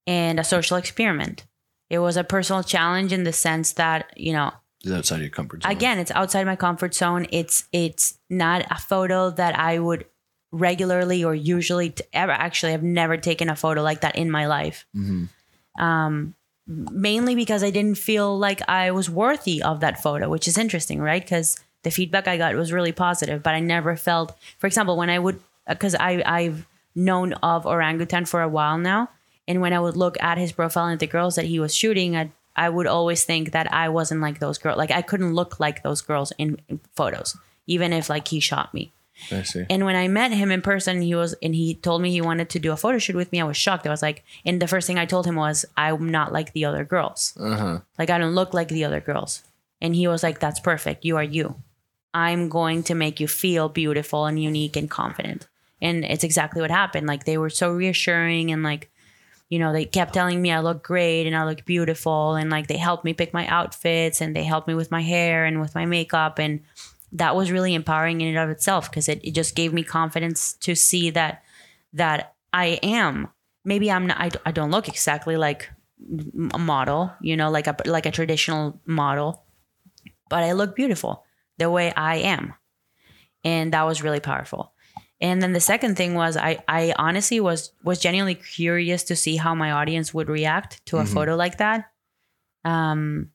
and 0.05 0.39
a 0.39 0.43
social 0.43 0.75
experiment 0.77 1.45
it 1.89 1.99
was 1.99 2.17
a 2.17 2.23
personal 2.23 2.63
challenge 2.63 3.13
in 3.13 3.23
the 3.23 3.31
sense 3.31 3.73
that 3.73 4.11
you 4.17 4.33
know 4.33 4.51
Is 4.83 4.91
it 4.91 4.95
outside 4.97 5.21
your 5.21 5.29
comfort 5.29 5.63
zone? 5.63 5.71
again 5.71 5.99
it's 5.99 6.11
outside 6.11 6.45
my 6.45 6.57
comfort 6.57 6.93
zone 6.93 7.27
it's 7.31 7.63
it's 7.71 8.19
not 8.29 8.65
a 8.69 8.75
photo 8.77 9.29
that 9.29 9.57
i 9.57 9.79
would 9.79 10.05
regularly 10.51 11.23
or 11.23 11.33
usually 11.33 11.93
ever 12.11 12.31
actually 12.33 12.73
i've 12.73 12.83
never 12.83 13.15
taken 13.15 13.49
a 13.49 13.55
photo 13.55 13.81
like 13.81 14.01
that 14.01 14.17
in 14.17 14.29
my 14.29 14.47
life 14.47 14.85
Mhm. 14.93 15.29
um 15.79 16.35
mainly 16.67 17.35
because 17.35 17.63
i 17.63 17.69
didn't 17.69 17.97
feel 17.97 18.37
like 18.37 18.61
i 18.69 18.91
was 18.91 19.09
worthy 19.09 19.61
of 19.61 19.79
that 19.81 20.01
photo 20.01 20.29
which 20.29 20.47
is 20.47 20.57
interesting 20.57 20.99
right? 20.99 21.23
Because 21.23 21.59
the 21.83 21.91
feedback 21.91 22.27
i 22.27 22.37
got 22.37 22.55
was 22.55 22.71
really 22.71 22.91
positive 22.91 23.43
but 23.43 23.53
i 23.53 23.59
never 23.59 23.95
felt 23.95 24.37
for 24.57 24.67
example 24.67 24.95
when 24.97 25.09
i 25.09 25.19
would 25.19 25.39
uh, 25.67 25.73
because 25.73 25.95
i 25.95 26.23
i've 26.25 26.65
known 26.95 27.33
of 27.33 27.65
orangutan 27.65 28.25
for 28.25 28.41
a 28.41 28.47
while 28.47 28.77
now 28.77 29.09
and 29.47 29.59
when 29.59 29.73
i 29.73 29.79
would 29.79 29.97
look 29.97 30.21
at 30.21 30.37
his 30.37 30.51
profile 30.51 30.87
and 30.87 30.99
the 30.99 31.07
girls 31.07 31.35
that 31.35 31.45
he 31.45 31.59
was 31.59 31.75
shooting 31.75 32.15
i 32.15 32.31
i 32.55 32.69
would 32.69 32.87
always 32.87 33.25
think 33.25 33.51
that 33.51 33.71
i 33.73 33.89
wasn't 33.89 34.21
like 34.21 34.39
those 34.39 34.57
girls 34.57 34.77
like 34.77 34.91
i 34.91 35.01
couldn't 35.01 35.33
look 35.33 35.59
like 35.59 35.83
those 35.83 36.01
girls 36.01 36.31
in, 36.37 36.57
in 36.69 36.79
photos 36.95 37.35
even 37.67 37.91
if 37.91 38.09
like 38.09 38.27
he 38.29 38.39
shot 38.39 38.73
me 38.73 38.93
I 39.31 39.43
see. 39.43 39.65
and 39.69 39.85
when 39.85 39.95
I 39.95 40.07
met 40.07 40.31
him 40.31 40.51
in 40.51 40.61
person, 40.61 41.01
he 41.01 41.15
was 41.15 41.35
and 41.41 41.53
he 41.55 41.75
told 41.75 42.01
me 42.01 42.11
he 42.11 42.21
wanted 42.21 42.49
to 42.49 42.59
do 42.59 42.71
a 42.71 42.77
photo 42.77 42.97
shoot 42.97 43.15
with 43.15 43.31
me. 43.31 43.41
I 43.41 43.45
was 43.45 43.57
shocked. 43.57 43.85
I 43.85 43.89
was 43.89 44.01
like, 44.01 44.23
and 44.45 44.61
the 44.61 44.67
first 44.67 44.87
thing 44.87 44.97
I 44.99 45.05
told 45.05 45.25
him 45.25 45.35
was, 45.35 45.65
I'm 45.77 46.09
not 46.09 46.33
like 46.33 46.53
the 46.53 46.65
other 46.65 46.83
girls. 46.83 47.33
Uh 47.39 47.55
huh. 47.55 47.79
Like 47.97 48.09
I 48.09 48.17
don't 48.17 48.35
look 48.35 48.53
like 48.53 48.69
the 48.69 48.85
other 48.85 48.99
girls. 48.99 49.43
And 49.81 49.95
he 49.95 50.07
was 50.07 50.23
like, 50.23 50.39
That's 50.39 50.59
perfect. 50.59 51.05
You 51.05 51.17
are 51.17 51.23
you. 51.23 51.55
I'm 52.13 52.47
going 52.49 52.83
to 52.83 52.95
make 52.95 53.19
you 53.19 53.27
feel 53.27 53.69
beautiful 53.69 54.25
and 54.25 54.41
unique 54.41 54.75
and 54.75 54.89
confident. 54.89 55.47
And 55.81 56.05
it's 56.05 56.23
exactly 56.23 56.61
what 56.61 56.71
happened. 56.71 57.07
Like 57.07 57.25
they 57.25 57.37
were 57.37 57.49
so 57.49 57.71
reassuring 57.71 58.51
and 58.51 58.63
like, 58.63 58.89
you 59.49 59.59
know, 59.59 59.73
they 59.73 59.85
kept 59.85 60.13
telling 60.13 60.41
me 60.41 60.51
I 60.51 60.59
look 60.59 60.83
great 60.83 61.27
and 61.27 61.35
I 61.35 61.43
look 61.43 61.65
beautiful. 61.65 62.35
And 62.35 62.49
like 62.49 62.67
they 62.67 62.77
helped 62.77 63.03
me 63.03 63.13
pick 63.13 63.33
my 63.33 63.45
outfits 63.47 64.21
and 64.21 64.35
they 64.35 64.43
helped 64.43 64.67
me 64.67 64.75
with 64.75 64.91
my 64.91 65.01
hair 65.01 65.45
and 65.45 65.59
with 65.59 65.75
my 65.75 65.85
makeup. 65.85 66.39
And 66.39 66.61
that 67.13 67.35
was 67.35 67.51
really 67.51 67.73
empowering 67.73 68.21
in 68.21 68.27
and 68.29 68.37
of 68.37 68.49
itself 68.49 68.89
because 68.89 69.07
it, 69.07 69.23
it 69.23 69.31
just 69.31 69.55
gave 69.55 69.71
me 69.73 69.83
confidence 69.83 70.53
to 70.53 70.75
see 70.75 71.09
that 71.11 71.43
that 71.93 72.33
I 72.51 72.79
am. 72.83 73.29
Maybe 73.65 73.89
I'm 73.91 74.07
not 74.07 74.17
I, 74.19 74.29
I 74.45 74.51
don't 74.51 74.71
look 74.71 74.87
exactly 74.87 75.37
like 75.37 75.69
a 76.53 76.57
model, 76.59 77.11
you 77.21 77.37
know, 77.37 77.49
like 77.51 77.67
a 77.67 77.75
like 77.85 78.05
a 78.05 78.11
traditional 78.11 78.79
model, 78.85 79.43
but 80.29 80.43
I 80.43 80.51
look 80.53 80.75
beautiful 80.75 81.23
the 81.59 81.69
way 81.69 81.93
I 81.95 82.17
am. 82.17 82.53
And 83.43 83.73
that 83.73 83.83
was 83.85 84.01
really 84.01 84.19
powerful. 84.19 84.71
And 85.21 85.41
then 85.41 85.53
the 85.53 85.59
second 85.59 85.95
thing 85.95 86.15
was 86.15 86.35
I 86.35 86.63
I 86.67 86.93
honestly 86.97 87.39
was 87.39 87.71
was 87.83 87.99
genuinely 87.99 88.35
curious 88.35 89.03
to 89.03 89.15
see 89.15 89.35
how 89.37 89.53
my 89.55 89.71
audience 89.71 90.13
would 90.13 90.29
react 90.29 90.85
to 90.87 90.97
a 90.97 91.03
Mhm. 91.03 91.13
photo 91.13 91.35
like 91.35 91.57
that. 91.59 91.91
Um 92.65 93.29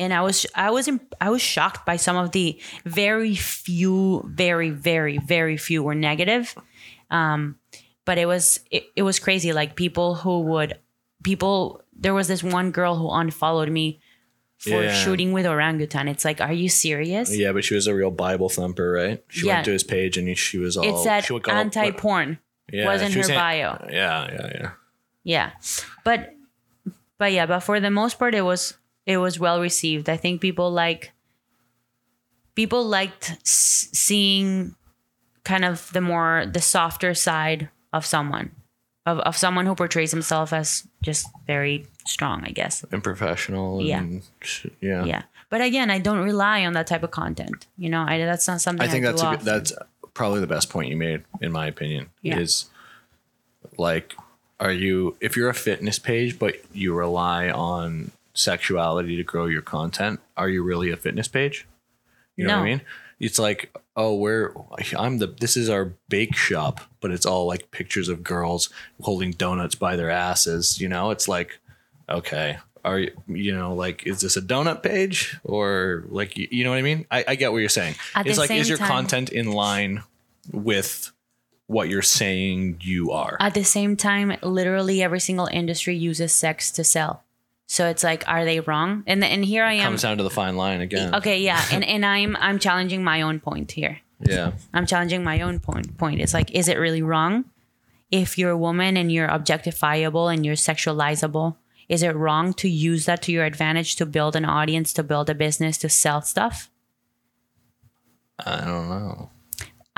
and 0.00 0.12
I 0.12 0.22
was 0.22 0.46
I 0.54 0.70
was 0.70 0.88
I 1.20 1.28
was 1.30 1.42
shocked 1.42 1.84
by 1.86 1.96
some 1.96 2.16
of 2.16 2.32
the 2.32 2.58
very 2.84 3.36
few 3.36 4.22
very 4.26 4.70
very 4.70 5.18
very 5.18 5.56
few 5.56 5.82
were 5.84 5.94
negative. 5.94 6.54
Um 7.10 7.56
but 8.04 8.18
it 8.18 8.26
was 8.26 8.60
it, 8.70 8.84
it 8.96 9.02
was 9.02 9.18
crazy. 9.20 9.52
Like 9.52 9.76
people 9.76 10.14
who 10.16 10.40
would 10.52 10.78
people. 11.22 11.82
There 12.02 12.14
was 12.14 12.28
this 12.28 12.42
one 12.42 12.70
girl 12.70 12.96
who 12.96 13.10
unfollowed 13.10 13.68
me 13.70 14.00
for 14.56 14.82
Yeah. 14.82 14.94
shooting 14.94 15.32
with 15.36 15.44
orangutan. 15.46 16.08
It's 16.08 16.24
like, 16.24 16.40
are 16.40 16.52
you 16.52 16.68
serious? 16.70 17.28
Yeah, 17.36 17.52
but 17.52 17.62
she 17.62 17.74
was 17.74 17.86
a 17.86 17.94
real 17.94 18.10
Bible 18.10 18.48
thumper, 18.48 18.90
right? 18.92 19.22
She 19.28 19.46
Yeah. 19.46 19.56
went 19.56 19.64
to 19.66 19.72
his 19.72 19.84
page 19.84 20.16
and 20.16 20.26
she 20.36 20.56
was 20.58 20.76
all. 20.78 20.84
it 20.84 20.96
said 21.04 21.24
she 21.24 21.34
would 21.34 21.42
go- 21.42 21.52
anti 21.52 21.90
porn. 21.92 22.38
Yeah, 22.72 22.86
was 22.86 23.02
in 23.02 23.12
her 23.12 23.22
saying- 23.22 23.38
bio. 23.38 23.86
Yeah, 23.92 24.32
yeah, 24.32 24.50
yeah. 24.54 24.70
Yeah. 25.24 25.50
But 26.04 26.32
but 27.18 27.32
yeah, 27.32 27.44
but 27.44 27.60
for 27.60 27.80
the 27.80 27.90
most 27.90 28.18
part 28.18 28.34
it 28.34 28.42
was 28.48 28.78
it 29.10 29.16
was 29.18 29.38
well 29.40 29.60
received. 29.60 30.08
I 30.08 30.16
think 30.16 30.40
people 30.40 30.70
like 30.70 31.12
people 32.54 32.84
liked 32.84 33.30
s- 33.42 33.88
seeing 33.92 34.74
kind 35.44 35.64
of 35.64 35.90
the 35.92 36.00
more 36.00 36.44
the 36.46 36.60
softer 36.60 37.14
side 37.14 37.68
of 37.92 38.06
someone. 38.06 38.50
Of, 39.06 39.18
of 39.20 39.34
someone 39.36 39.64
who 39.66 39.74
portrays 39.74 40.10
himself 40.12 40.52
as 40.52 40.86
just 41.02 41.26
very 41.46 41.86
strong, 42.06 42.44
I 42.44 42.50
guess. 42.50 42.84
And 42.92 43.02
professional. 43.02 43.80
Yeah. 43.82 43.98
And 44.00 44.22
yeah. 44.80 45.04
Yeah. 45.06 45.22
But 45.48 45.62
again, 45.62 45.90
I 45.90 45.98
don't 45.98 46.22
rely 46.22 46.66
on 46.66 46.74
that 46.74 46.86
type 46.86 47.02
of 47.02 47.10
content. 47.10 47.66
You 47.78 47.88
know, 47.88 48.04
I, 48.06 48.18
that's 48.18 48.46
not 48.46 48.60
something 48.60 48.86
I 48.86 48.90
think 48.90 49.04
that's 49.06 49.22
a, 49.22 49.30
good- 49.30 49.40
that's 49.40 49.72
probably 50.12 50.40
the 50.40 50.46
best 50.46 50.68
point 50.68 50.90
you 50.90 50.98
made, 50.98 51.24
in 51.40 51.50
my 51.50 51.66
opinion. 51.66 52.10
Yeah. 52.20 52.38
Is 52.38 52.66
like, 53.78 54.14
are 54.60 54.70
you 54.70 55.16
if 55.20 55.34
you're 55.34 55.48
a 55.48 55.54
fitness 55.54 55.98
page, 55.98 56.38
but 56.38 56.56
you 56.74 56.92
rely 56.94 57.48
on 57.50 58.10
sexuality 58.34 59.16
to 59.16 59.24
grow 59.24 59.46
your 59.46 59.62
content? 59.62 60.20
Are 60.36 60.48
you 60.48 60.62
really 60.62 60.90
a 60.90 60.96
fitness 60.96 61.28
page? 61.28 61.66
You 62.36 62.46
know 62.46 62.56
what 62.56 62.62
I 62.62 62.64
mean? 62.64 62.82
It's 63.18 63.38
like, 63.38 63.76
oh, 63.96 64.16
we're 64.16 64.54
I'm 64.96 65.18
the 65.18 65.26
this 65.26 65.56
is 65.56 65.68
our 65.68 65.92
bake 66.08 66.34
shop, 66.34 66.80
but 67.00 67.10
it's 67.10 67.26
all 67.26 67.46
like 67.46 67.70
pictures 67.70 68.08
of 68.08 68.22
girls 68.22 68.70
holding 69.02 69.32
donuts 69.32 69.74
by 69.74 69.96
their 69.96 70.08
asses. 70.08 70.80
You 70.80 70.88
know, 70.88 71.10
it's 71.10 71.28
like, 71.28 71.58
okay, 72.08 72.58
are 72.82 72.98
you 72.98 73.12
you 73.26 73.54
know 73.54 73.74
like 73.74 74.06
is 74.06 74.20
this 74.22 74.38
a 74.38 74.42
donut 74.42 74.82
page 74.82 75.38
or 75.44 76.04
like 76.08 76.36
you, 76.38 76.48
you 76.50 76.64
know 76.64 76.70
what 76.70 76.78
I 76.78 76.82
mean? 76.82 77.06
I, 77.10 77.24
I 77.28 77.34
get 77.34 77.52
what 77.52 77.58
you're 77.58 77.68
saying. 77.68 77.94
At 78.14 78.26
it's 78.26 78.38
like 78.38 78.50
is 78.50 78.68
your 78.70 78.78
time- 78.78 78.88
content 78.88 79.30
in 79.30 79.52
line 79.52 80.02
with 80.50 81.12
what 81.66 81.88
you're 81.88 82.02
saying 82.02 82.78
you 82.80 83.12
are? 83.12 83.36
At 83.38 83.54
the 83.54 83.64
same 83.64 83.96
time, 83.96 84.36
literally 84.42 85.02
every 85.02 85.20
single 85.20 85.46
industry 85.52 85.94
uses 85.94 86.32
sex 86.32 86.70
to 86.72 86.84
sell. 86.84 87.22
So 87.70 87.86
it's 87.86 88.02
like, 88.02 88.24
are 88.26 88.44
they 88.44 88.58
wrong? 88.58 89.04
And 89.06 89.22
and 89.22 89.44
here 89.44 89.62
I 89.62 89.74
am. 89.74 89.84
Comes 89.84 90.02
down 90.02 90.16
to 90.16 90.24
the 90.24 90.30
fine 90.30 90.56
line 90.56 90.80
again. 90.80 91.14
Okay, 91.14 91.40
yeah, 91.40 91.64
and 91.72 91.84
and 91.84 92.04
I'm 92.04 92.34
I'm 92.40 92.58
challenging 92.58 93.04
my 93.04 93.22
own 93.22 93.38
point 93.38 93.70
here. 93.70 94.00
Yeah. 94.18 94.54
I'm 94.74 94.86
challenging 94.86 95.22
my 95.22 95.40
own 95.40 95.60
point. 95.60 95.96
Point. 95.96 96.20
It's 96.20 96.34
like, 96.34 96.50
is 96.50 96.66
it 96.66 96.78
really 96.80 97.00
wrong 97.00 97.44
if 98.10 98.36
you're 98.36 98.50
a 98.50 98.58
woman 98.58 98.96
and 98.96 99.12
you're 99.12 99.28
objectifiable 99.28 100.34
and 100.34 100.44
you're 100.44 100.56
sexualizable? 100.56 101.54
Is 101.88 102.02
it 102.02 102.16
wrong 102.16 102.54
to 102.54 102.68
use 102.68 103.04
that 103.06 103.22
to 103.22 103.32
your 103.32 103.44
advantage 103.44 103.94
to 103.96 104.04
build 104.04 104.34
an 104.34 104.44
audience, 104.44 104.92
to 104.94 105.04
build 105.04 105.30
a 105.30 105.34
business, 105.34 105.78
to 105.78 105.88
sell 105.88 106.22
stuff? 106.22 106.70
I 108.44 108.64
don't 108.64 108.88
know. 108.88 109.30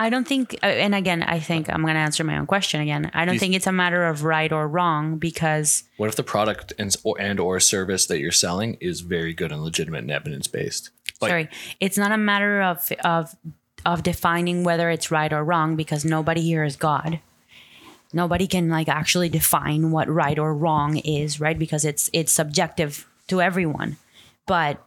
I 0.03 0.11
don't 0.11 0.27
think, 0.27 0.55
uh, 0.63 0.67
and 0.67 0.95
again, 0.95 1.23
I 1.23 1.39
think 1.39 1.71
I'm 1.73 1.83
going 1.83 1.95
to 1.95 2.01
answer 2.01 2.25
my 2.25 2.37
own 2.37 2.47
question 2.47 2.81
again. 2.81 3.11
I 3.15 3.25
don't 3.25 3.35
You- 3.35 3.41
think 3.41 3.55
it's 3.55 3.69
a 3.69 3.73
matter 3.73 4.05
of 4.05 4.25
right 4.25 4.51
or 4.51 4.67
wrong 4.67 5.19
because 5.19 5.85
What 5.97 6.09
if 6.09 6.17
the 6.17 6.25
product 6.25 6.73
and 6.79 6.95
or, 7.05 7.21
and 7.21 7.39
or 7.39 7.61
service 7.61 8.07
that 8.07 8.19
you're 8.19 8.33
selling 8.33 8.77
is 8.81 9.01
very 9.01 9.33
good 9.33 9.53
and 9.53 9.63
legitimate 9.63 9.99
and 10.03 10.11
evidence 10.11 10.49
based? 10.49 10.91
Like, 11.21 11.31
sorry. 11.31 11.49
It's 11.79 11.97
not 11.97 12.11
a 12.11 12.17
matter 12.17 12.63
of 12.63 12.91
of 13.05 13.37
of 13.87 14.03
defining 14.03 14.65
whether 14.65 14.91
it's 14.91 15.11
right 15.11 15.33
or 15.33 15.45
wrong 15.45 15.77
because 15.77 16.05
nobody 16.05 16.41
here 16.41 16.65
is 16.65 16.75
god. 16.77 17.21
Nobody 18.13 18.47
can 18.47 18.69
like 18.69 18.89
actually 18.89 19.29
define 19.29 19.93
what 19.93 20.09
right 20.09 20.39
or 20.39 20.53
wrong 20.55 20.97
is 20.99 21.41
right? 21.41 21.59
Because 21.59 21.85
it's 21.85 22.11
it's 22.13 22.33
subjective 22.33 23.07
to 23.29 23.41
everyone. 23.41 23.97
But 24.47 24.85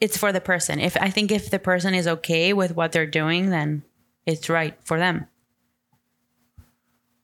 it's 0.00 0.16
for 0.16 0.32
the 0.32 0.40
person 0.40 0.80
if 0.80 0.96
i 1.00 1.10
think 1.10 1.30
if 1.30 1.50
the 1.50 1.58
person 1.58 1.94
is 1.94 2.06
okay 2.08 2.52
with 2.52 2.74
what 2.74 2.92
they're 2.92 3.06
doing 3.06 3.50
then 3.50 3.82
it's 4.26 4.48
right 4.48 4.76
for 4.84 4.98
them 4.98 5.26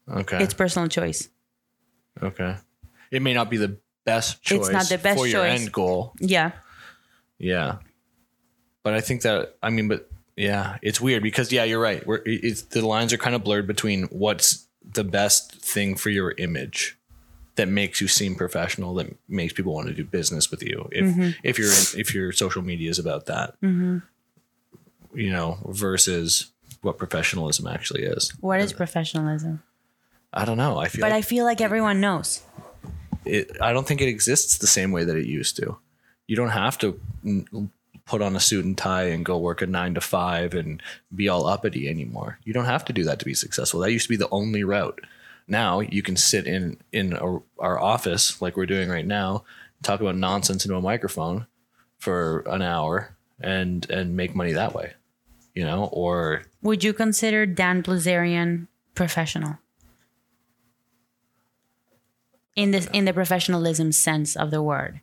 Okay. 0.08 0.42
it's 0.42 0.54
personal 0.54 0.88
choice 0.88 1.28
okay. 2.22 2.56
It 3.10 3.22
may 3.22 3.34
not 3.34 3.50
be 3.50 3.56
the 3.56 3.78
best 4.04 4.42
choice. 4.42 4.60
It's 4.60 4.70
not 4.70 4.88
the 4.88 4.98
best 4.98 5.18
for 5.18 5.26
your 5.26 5.44
choice. 5.44 5.60
end 5.60 5.72
goal. 5.72 6.12
yeah 6.20 6.52
Yeah. 7.38 7.78
But 8.82 8.94
I 8.94 9.00
think 9.00 9.22
that 9.22 9.56
I 9.62 9.70
mean, 9.70 9.88
but 9.88 10.08
yeah, 10.36 10.78
it's 10.82 11.00
weird 11.00 11.22
because 11.22 11.50
yeah, 11.52 11.64
you're 11.64 11.80
right. 11.80 12.06
We're 12.06 12.22
it's 12.24 12.62
the 12.62 12.86
lines 12.86 13.12
are 13.12 13.16
kind 13.18 13.34
of 13.34 13.42
blurred 13.44 13.66
between 13.66 14.04
what's 14.04 14.66
the 14.84 15.04
best 15.04 15.52
thing 15.52 15.96
for 15.96 16.10
your 16.10 16.32
image 16.38 16.95
that 17.56 17.68
makes 17.68 18.00
you 18.00 18.08
seem 18.08 18.34
professional, 18.34 18.94
that 18.94 19.14
makes 19.28 19.52
people 19.52 19.74
want 19.74 19.88
to 19.88 19.94
do 19.94 20.04
business 20.04 20.50
with 20.50 20.62
you. 20.62 20.88
If 20.92 21.04
Mm-hmm. 21.04 21.30
if 21.42 21.58
your 21.58 21.70
if 22.00 22.14
your 22.14 22.32
social 22.32 22.62
media 22.62 22.90
is 22.90 22.98
about 22.98 23.26
that, 23.26 23.54
you 23.62 24.02
know, 25.30 25.58
versus 25.66 26.50
what 26.82 26.98
professionalism 26.98 27.66
actually 27.66 28.02
is. 28.04 28.30
what 28.40 28.60
is 28.60 28.72
professionalism 28.72 29.62
I 30.32 30.44
don't 30.44 30.58
know. 30.58 30.78
I 30.78 30.88
feel 30.88 31.00
but 31.00 31.10
like 31.12 31.18
i 31.18 31.22
feel 31.22 31.44
like 31.44 31.60
everyone 31.60 32.00
knows 32.00 32.42
it, 33.24 33.50
I 33.60 33.72
don't 33.72 33.86
think 33.88 34.00
it 34.00 34.08
exists 34.08 34.58
the 34.58 34.66
same 34.68 34.92
way 34.92 35.02
that 35.04 35.16
it 35.16 35.26
used 35.26 35.56
to. 35.56 35.78
You 36.28 36.36
don't 36.36 36.50
have 36.50 36.78
to 36.78 37.00
put 38.04 38.22
on 38.22 38.36
a 38.36 38.40
suit 38.40 38.64
and 38.64 38.78
tie 38.78 39.04
and 39.04 39.24
go 39.24 39.36
work 39.36 39.62
a 39.62 39.66
nine 39.66 39.94
to 39.94 40.00
five 40.00 40.54
and 40.54 40.80
be 41.14 41.28
all 41.28 41.46
uppity 41.46 41.88
anymore. 41.88 42.38
You 42.44 42.52
don't 42.52 42.66
have 42.66 42.84
to 42.84 42.92
do 42.92 43.02
that 43.04 43.18
to 43.18 43.24
be 43.24 43.34
successful. 43.34 43.80
That 43.80 43.90
used 43.92 44.04
to 44.06 44.10
be 44.10 44.16
the 44.16 44.28
only 44.30 44.62
route. 44.62 45.00
Now 45.48 45.80
you 45.80 46.02
can 46.02 46.16
sit 46.16 46.46
in 46.46 46.78
in 46.92 47.12
a, 47.12 47.38
our 47.58 47.78
office 47.78 48.40
like 48.42 48.56
we're 48.56 48.66
doing 48.66 48.88
right 48.88 49.06
now, 49.06 49.44
talk 49.82 50.00
about 50.00 50.16
nonsense 50.16 50.64
into 50.64 50.76
a 50.76 50.82
microphone 50.82 51.46
for 51.98 52.40
an 52.46 52.62
hour 52.62 53.16
and 53.40 53.88
and 53.90 54.16
make 54.16 54.34
money 54.34 54.52
that 54.52 54.74
way. 54.74 54.94
You 55.54 55.64
know, 55.64 55.88
or 55.92 56.42
Would 56.62 56.84
you 56.84 56.92
consider 56.92 57.46
Dan 57.46 57.82
Bilzerian 57.82 58.68
professional? 58.94 59.58
In 62.54 62.70
this 62.70 62.86
in 62.92 63.04
the 63.04 63.12
professionalism 63.12 63.92
sense 63.92 64.36
of 64.36 64.50
the 64.50 64.62
word. 64.62 65.00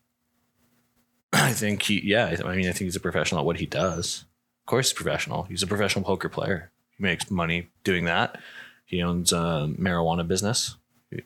I 1.32 1.52
think 1.52 1.82
he, 1.84 2.00
yeah, 2.04 2.36
I 2.46 2.56
mean, 2.56 2.70
I 2.70 2.72
think 2.72 2.86
he's 2.86 2.96
a 2.96 3.00
professional 3.00 3.40
at 3.42 3.46
what 3.46 3.60
he 3.60 3.66
does. 3.66 4.26
Of 4.62 4.68
course, 4.68 4.90
he's 4.90 4.94
professional. 4.94 5.44
He's 5.44 5.64
a 5.64 5.68
professional 5.68 6.06
poker 6.06 6.30
player. 6.30 6.72
He 6.96 7.04
makes 7.04 7.32
money 7.32 7.70
doing 7.84 8.06
that. 8.06 8.40
He 8.86 9.02
owns 9.02 9.32
a 9.32 9.70
marijuana 9.80 10.28
business, 10.28 10.76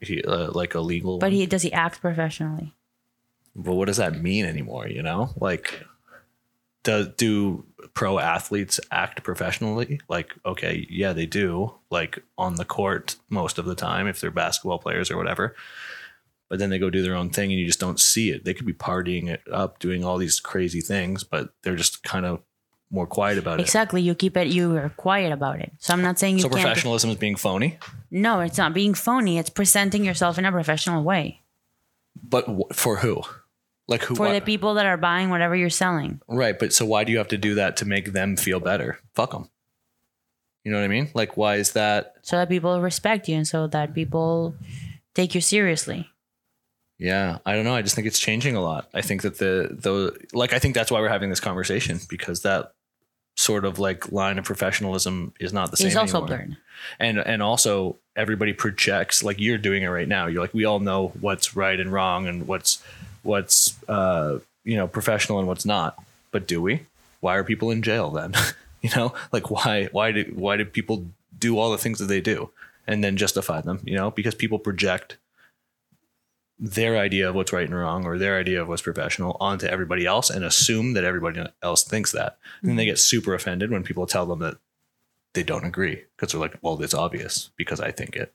he 0.01 0.23
uh, 0.23 0.51
like 0.51 0.75
a 0.75 0.79
legal. 0.79 1.17
But 1.17 1.31
he 1.31 1.45
does 1.45 1.63
he 1.63 1.73
act 1.73 2.01
professionally? 2.01 2.73
but 3.57 3.73
what 3.73 3.85
does 3.85 3.97
that 3.97 4.21
mean 4.21 4.45
anymore? 4.45 4.87
You 4.87 5.01
know, 5.01 5.31
like, 5.41 5.83
do 6.83 7.11
do 7.17 7.65
pro 7.93 8.19
athletes 8.19 8.79
act 8.91 9.23
professionally? 9.23 9.99
Like, 10.07 10.33
okay, 10.45 10.85
yeah, 10.89 11.11
they 11.11 11.25
do. 11.25 11.73
Like 11.89 12.23
on 12.37 12.55
the 12.55 12.65
court 12.65 13.15
most 13.29 13.57
of 13.57 13.65
the 13.65 13.75
time, 13.75 14.07
if 14.07 14.21
they're 14.21 14.31
basketball 14.31 14.77
players 14.77 15.09
or 15.09 15.17
whatever. 15.17 15.55
But 16.49 16.59
then 16.59 16.69
they 16.69 16.79
go 16.79 16.89
do 16.89 17.01
their 17.01 17.15
own 17.15 17.29
thing, 17.31 17.51
and 17.51 17.59
you 17.59 17.65
just 17.65 17.79
don't 17.79 17.99
see 17.99 18.29
it. 18.29 18.45
They 18.45 18.53
could 18.53 18.65
be 18.65 18.73
partying 18.73 19.27
it 19.27 19.41
up, 19.51 19.79
doing 19.79 20.05
all 20.05 20.17
these 20.17 20.39
crazy 20.39 20.79
things, 20.79 21.25
but 21.25 21.49
they're 21.61 21.75
just 21.75 22.03
kind 22.03 22.25
of 22.25 22.41
more 22.89 23.05
quiet 23.07 23.37
about 23.37 23.59
it. 23.59 23.63
Exactly. 23.63 24.01
You 24.01 24.15
keep 24.15 24.37
it 24.37 24.47
you 24.47 24.75
are 24.77 24.89
quiet 24.89 25.31
about 25.33 25.59
it. 25.59 25.71
So 25.79 25.93
I'm 25.93 26.01
not 26.01 26.17
saying 26.19 26.35
you 26.37 26.41
So 26.43 26.49
can't 26.49 26.61
professionalism 26.61 27.09
is 27.09 27.17
being 27.17 27.35
phony, 27.35 27.77
No, 28.11 28.39
it's 28.39 28.57
not 28.57 28.73
being 28.73 28.93
phony. 28.93 29.37
It's 29.37 29.49
presenting 29.49 30.05
yourself 30.05 30.37
in 30.37 30.45
a 30.45 30.51
professional 30.51 31.03
way. 31.03 31.41
but 32.15 32.45
wh- 32.47 32.73
for 32.73 32.97
who? 32.97 33.21
Like 33.87 34.03
who? 34.03 34.15
For 34.15 34.27
why- 34.27 34.33
the 34.39 34.41
people 34.45 34.73
that 34.75 34.85
are 34.85 34.97
buying 34.97 35.29
whatever 35.29 35.55
you're 35.55 35.69
selling. 35.69 36.21
Right, 36.27 36.57
but 36.57 36.73
so 36.73 36.85
why 36.85 37.03
do 37.03 37.11
you 37.11 37.17
have 37.19 37.27
to 37.29 37.37
do 37.37 37.55
that 37.55 37.77
to 37.77 37.85
make 37.85 38.13
them 38.13 38.35
feel 38.37 38.59
better? 38.59 38.99
Fuck 39.15 39.31
them. 39.31 39.49
You 40.63 40.71
know 40.71 40.79
what 40.79 40.85
I 40.85 40.89
mean? 40.89 41.09
Like, 41.13 41.37
why 41.37 41.55
is 41.55 41.71
that? 41.73 42.15
So 42.23 42.35
that 42.37 42.49
people 42.49 42.81
respect 42.81 43.29
you 43.29 43.35
and 43.37 43.47
so 43.47 43.67
that 43.67 43.93
people 43.93 44.55
take 45.15 45.33
you 45.35 45.39
seriously. 45.41 46.09
Yeah, 46.99 47.37
I 47.45 47.53
don't 47.53 47.63
know. 47.63 47.75
I 47.75 47.81
just 47.83 47.95
think 47.95 48.07
it's 48.07 48.19
changing 48.19 48.55
a 48.55 48.61
lot. 48.61 48.89
I 48.93 49.01
think 49.01 49.21
that 49.21 49.37
the 49.37 49.69
the 49.71 50.17
like 50.33 50.51
I 50.51 50.59
think 50.59 50.73
that's 50.75 50.91
why 50.91 50.99
we're 50.99 51.09
having 51.09 51.29
this 51.29 51.39
conversation 51.39 51.99
because 52.09 52.41
that 52.41 52.73
sort 53.37 53.63
of 53.63 53.79
like 53.79 54.11
line 54.11 54.37
of 54.37 54.43
professionalism 54.43 55.31
is 55.39 55.53
not 55.53 55.71
the 55.71 55.77
same. 55.77 55.87
It's 55.87 55.95
also 55.95 56.17
anymore. 56.17 56.37
blurred. 56.37 56.57
and 56.99 57.19
and 57.19 57.41
also 57.41 57.95
everybody 58.15 58.51
projects 58.51 59.23
like 59.23 59.39
you're 59.39 59.57
doing 59.57 59.83
it 59.83 59.87
right 59.87 60.07
now. 60.07 60.27
You're 60.27 60.41
like 60.41 60.53
we 60.53 60.65
all 60.65 60.79
know 60.79 61.13
what's 61.21 61.55
right 61.55 61.79
and 61.79 61.91
wrong 61.91 62.27
and 62.27 62.47
what's 62.47 62.83
what's 63.23 63.81
uh 63.87 64.39
you 64.63 64.75
know 64.75 64.87
professional 64.87 65.39
and 65.39 65.47
what's 65.47 65.65
not. 65.65 65.97
But 66.31 66.47
do 66.47 66.61
we? 66.61 66.81
Why 67.21 67.37
are 67.37 67.43
people 67.43 67.71
in 67.71 67.81
jail 67.81 68.09
then? 68.09 68.33
you 68.81 68.89
know, 68.95 69.13
like 69.31 69.49
why 69.49 69.85
why 69.91 70.11
do 70.11 70.31
why 70.35 70.57
do 70.57 70.65
people 70.65 71.05
do 71.37 71.57
all 71.57 71.71
the 71.71 71.77
things 71.77 71.99
that 71.99 72.05
they 72.05 72.21
do 72.21 72.49
and 72.87 73.03
then 73.03 73.17
justify 73.17 73.61
them? 73.61 73.79
You 73.85 73.95
know, 73.95 74.11
because 74.11 74.35
people 74.35 74.59
project 74.59 75.17
their 76.59 76.97
idea 76.97 77.29
of 77.29 77.35
what's 77.35 77.53
right 77.53 77.67
and 77.67 77.77
wrong 77.77 78.05
or 78.05 78.17
their 78.17 78.39
idea 78.39 78.61
of 78.61 78.67
what's 78.67 78.81
professional 78.81 79.37
onto 79.39 79.67
everybody 79.67 80.05
else 80.05 80.29
and 80.29 80.43
assume 80.43 80.93
that 80.93 81.03
everybody 81.03 81.43
else 81.61 81.83
thinks 81.83 82.11
that. 82.11 82.37
And 82.61 82.69
then 82.69 82.75
they 82.75 82.83
mm-hmm. 82.83 82.91
get 82.91 82.99
super 82.99 83.33
offended 83.33 83.69
when 83.69 83.83
people 83.83 84.07
tell 84.07 84.25
them 84.25 84.39
that 84.39 84.57
they 85.33 85.43
don't 85.43 85.65
agree 85.65 86.03
because 86.15 86.31
they're 86.31 86.41
like, 86.41 86.57
well, 86.61 86.81
it's 86.81 86.95
obvious 86.95 87.51
because 87.57 87.79
I 87.79 87.91
think 87.91 88.15
it, 88.15 88.33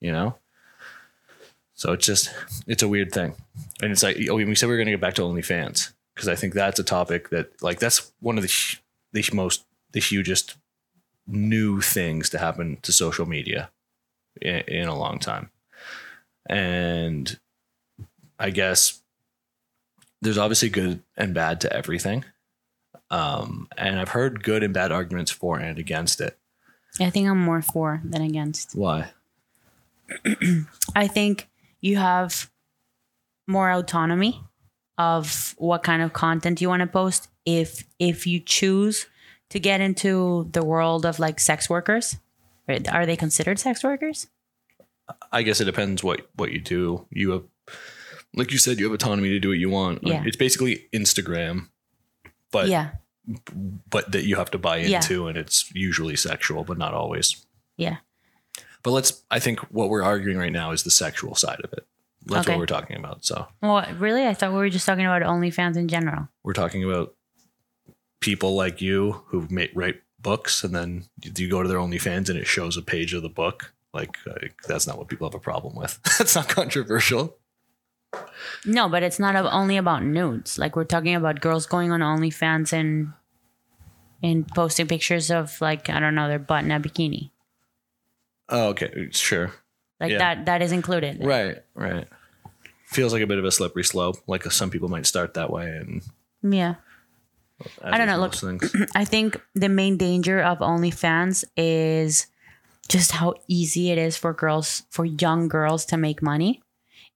you 0.00 0.12
know? 0.12 0.36
So 1.74 1.92
it's 1.92 2.06
just, 2.06 2.32
it's 2.66 2.82
a 2.82 2.88
weird 2.88 3.12
thing. 3.12 3.34
And 3.82 3.92
it's 3.92 4.02
like, 4.02 4.16
oh, 4.30 4.36
we 4.36 4.54
said 4.54 4.70
we 4.70 4.74
are 4.74 4.78
going 4.78 4.86
to 4.86 4.92
get 4.92 5.00
back 5.00 5.14
to 5.14 5.22
OnlyFans 5.22 5.92
because 6.14 6.28
I 6.28 6.34
think 6.34 6.54
that's 6.54 6.78
a 6.78 6.84
topic 6.84 7.28
that, 7.28 7.62
like, 7.62 7.80
that's 7.80 8.12
one 8.20 8.38
of 8.38 8.44
the, 8.44 8.78
the 9.12 9.28
most, 9.34 9.64
the 9.92 10.00
hugest 10.00 10.56
new 11.26 11.82
things 11.82 12.30
to 12.30 12.38
happen 12.38 12.78
to 12.80 12.92
social 12.92 13.26
media 13.26 13.70
in, 14.40 14.60
in 14.68 14.88
a 14.88 14.98
long 14.98 15.18
time. 15.18 15.50
And 16.48 17.38
I 18.38 18.50
guess 18.50 19.00
there's 20.22 20.38
obviously 20.38 20.68
good 20.68 21.02
and 21.16 21.34
bad 21.34 21.60
to 21.62 21.72
everything. 21.72 22.24
Um, 23.10 23.68
and 23.76 24.00
I've 24.00 24.10
heard 24.10 24.42
good 24.42 24.62
and 24.62 24.74
bad 24.74 24.92
arguments 24.92 25.30
for 25.30 25.58
and 25.58 25.78
against 25.78 26.20
it. 26.20 26.38
I 27.00 27.10
think 27.10 27.28
I'm 27.28 27.40
more 27.40 27.62
for 27.62 28.00
than 28.04 28.22
against. 28.22 28.74
Why? 28.74 29.10
I 30.96 31.06
think 31.06 31.48
you 31.80 31.96
have 31.96 32.50
more 33.46 33.70
autonomy 33.70 34.42
of 34.98 35.54
what 35.58 35.82
kind 35.82 36.02
of 36.02 36.12
content 36.12 36.60
you 36.60 36.68
want 36.68 36.80
to 36.80 36.86
post 36.86 37.28
if 37.44 37.84
if 37.98 38.26
you 38.26 38.40
choose 38.40 39.06
to 39.50 39.60
get 39.60 39.80
into 39.80 40.48
the 40.52 40.64
world 40.64 41.04
of 41.06 41.18
like 41.18 41.38
sex 41.38 41.68
workers. 41.68 42.16
Are 42.90 43.06
they 43.06 43.16
considered 43.16 43.58
sex 43.58 43.84
workers? 43.84 44.26
I 45.32 45.42
guess 45.42 45.60
it 45.60 45.64
depends 45.66 46.02
what 46.02 46.28
what 46.36 46.52
you 46.52 46.60
do. 46.60 47.06
You 47.10 47.30
have, 47.32 47.44
like 48.34 48.50
you 48.52 48.58
said, 48.58 48.78
you 48.78 48.84
have 48.86 48.94
autonomy 48.94 49.28
to 49.30 49.38
do 49.38 49.48
what 49.48 49.58
you 49.58 49.70
want. 49.70 50.02
Like, 50.04 50.12
Yeah. 50.14 50.22
It's 50.26 50.36
basically 50.36 50.86
Instagram, 50.92 51.68
but 52.50 52.68
yeah. 52.68 52.90
but 53.90 54.12
that 54.12 54.24
you 54.24 54.36
have 54.36 54.50
to 54.52 54.58
buy 54.58 54.78
Yeah. 54.78 54.96
into, 54.96 55.26
and 55.28 55.36
it's 55.38 55.70
usually 55.74 56.16
sexual, 56.16 56.64
but 56.64 56.78
not 56.78 56.94
always. 56.94 57.44
Yeah. 57.76 57.96
But 58.82 58.92
let's. 58.92 59.22
I 59.30 59.38
think 59.40 59.60
what 59.72 59.88
we're 59.90 60.02
arguing 60.04 60.38
right 60.38 60.52
now 60.52 60.70
is 60.72 60.82
the 60.84 60.90
sexual 60.90 61.34
side 61.34 61.60
of 61.64 61.72
it. 61.72 61.86
That's 62.24 62.46
Okay. 62.46 62.52
what 62.54 62.58
we're 62.60 62.66
talking 62.66 62.96
about. 62.96 63.24
So 63.24 63.46
Well, 63.62 63.86
really? 63.98 64.26
I 64.26 64.34
thought 64.34 64.50
we 64.52 64.58
were 64.58 64.68
just 64.70 64.86
talking 64.86 65.04
about 65.06 65.22
OnlyFans 65.22 65.76
in 65.76 65.86
general. 65.88 66.28
we're 66.42 66.52
talking 66.52 66.82
about 66.84 67.14
people 68.20 68.54
like 68.56 68.80
you 68.80 69.22
who 69.28 69.46
make 69.50 69.70
write 69.74 70.02
books, 70.18 70.64
and 70.64 70.74
then 70.74 71.04
you 71.36 71.48
go 71.48 71.62
to 71.62 71.68
their 71.68 71.78
OnlyFans 71.78 72.28
and 72.28 72.38
it 72.38 72.46
shows 72.46 72.76
a 72.76 72.82
page 72.82 73.12
of 73.14 73.22
the 73.22 73.28
book. 73.28 73.72
Like, 73.96 74.16
like 74.26 74.62
that's 74.68 74.86
not 74.86 74.98
what 74.98 75.08
people 75.08 75.26
have 75.28 75.34
a 75.34 75.40
problem 75.40 75.74
with. 75.74 75.98
that's 76.18 76.34
not 76.36 76.48
controversial. 76.48 77.36
No, 78.64 78.88
but 78.88 79.02
it's 79.02 79.18
not 79.18 79.34
only 79.36 79.76
about 79.76 80.04
nudes. 80.04 80.58
Like 80.58 80.76
we're 80.76 80.84
talking 80.84 81.14
about 81.14 81.40
girls 81.40 81.66
going 81.66 81.90
on 81.92 82.00
OnlyFans 82.00 82.72
and 82.72 83.12
and 84.22 84.46
posting 84.48 84.86
pictures 84.86 85.30
of 85.30 85.60
like 85.60 85.90
I 85.90 85.98
don't 86.00 86.14
know 86.14 86.28
their 86.28 86.38
butt 86.38 86.64
in 86.64 86.70
a 86.70 86.80
bikini. 86.80 87.30
Oh, 88.48 88.68
okay, 88.68 89.08
sure. 89.10 89.52
Like 90.00 90.12
Yeah. 90.12 90.18
that 90.18 90.46
that 90.46 90.62
is 90.62 90.72
included. 90.72 91.24
Right, 91.24 91.56
right. 91.74 92.06
Feels 92.86 93.12
like 93.12 93.22
a 93.22 93.26
bit 93.26 93.38
of 93.38 93.44
a 93.44 93.50
slippery 93.50 93.84
slope. 93.84 94.16
Like 94.26 94.46
uh, 94.46 94.50
some 94.50 94.70
people 94.70 94.88
might 94.88 95.06
start 95.06 95.34
that 95.34 95.50
way, 95.50 95.66
and 95.66 96.02
Yeah. 96.42 96.76
I 97.82 97.96
don't 97.98 98.06
know, 98.06 98.28
things. 98.28 98.74
I 98.94 99.04
think 99.06 99.40
the 99.54 99.68
main 99.70 99.96
danger 99.96 100.40
of 100.42 100.58
OnlyFans 100.58 101.44
is 101.56 102.26
just 102.86 103.12
how 103.12 103.34
easy 103.48 103.90
it 103.90 103.98
is 103.98 104.16
for 104.16 104.32
girls, 104.32 104.82
for 104.90 105.04
young 105.04 105.48
girls 105.48 105.84
to 105.86 105.96
make 105.96 106.22
money. 106.22 106.62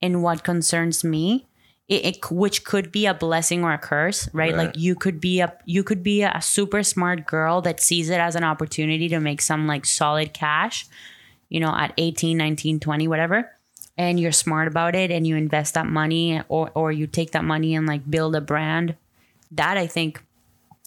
And 0.02 0.22
what 0.22 0.44
concerns 0.44 1.04
me, 1.04 1.46
it, 1.88 2.04
it 2.04 2.30
which 2.30 2.64
could 2.64 2.90
be 2.90 3.06
a 3.06 3.14
blessing 3.14 3.64
or 3.64 3.72
a 3.72 3.78
curse, 3.78 4.28
right? 4.32 4.54
Right. 4.54 4.66
Like 4.66 4.76
you 4.76 4.94
could 4.94 5.20
be 5.20 5.40
a 5.40 5.52
you 5.66 5.82
could 5.82 6.02
be 6.02 6.22
a 6.22 6.40
super 6.40 6.82
smart 6.82 7.26
girl 7.26 7.60
that 7.62 7.80
sees 7.80 8.08
it 8.08 8.20
as 8.20 8.36
an 8.36 8.44
opportunity 8.44 9.08
to 9.08 9.20
make 9.20 9.42
some 9.42 9.66
like 9.66 9.84
solid 9.84 10.32
cash, 10.32 10.86
you 11.48 11.60
know, 11.60 11.74
at 11.76 11.92
18, 11.98 12.36
19, 12.36 12.80
20, 12.80 13.08
whatever. 13.08 13.50
And 13.98 14.18
you're 14.18 14.32
smart 14.32 14.68
about 14.68 14.94
it 14.94 15.10
and 15.10 15.26
you 15.26 15.36
invest 15.36 15.74
that 15.74 15.86
money 15.86 16.40
or 16.48 16.70
or 16.74 16.92
you 16.92 17.06
take 17.06 17.32
that 17.32 17.44
money 17.44 17.74
and 17.74 17.86
like 17.86 18.08
build 18.08 18.34
a 18.34 18.40
brand. 18.40 18.96
That 19.50 19.76
I 19.76 19.86
think 19.86 20.22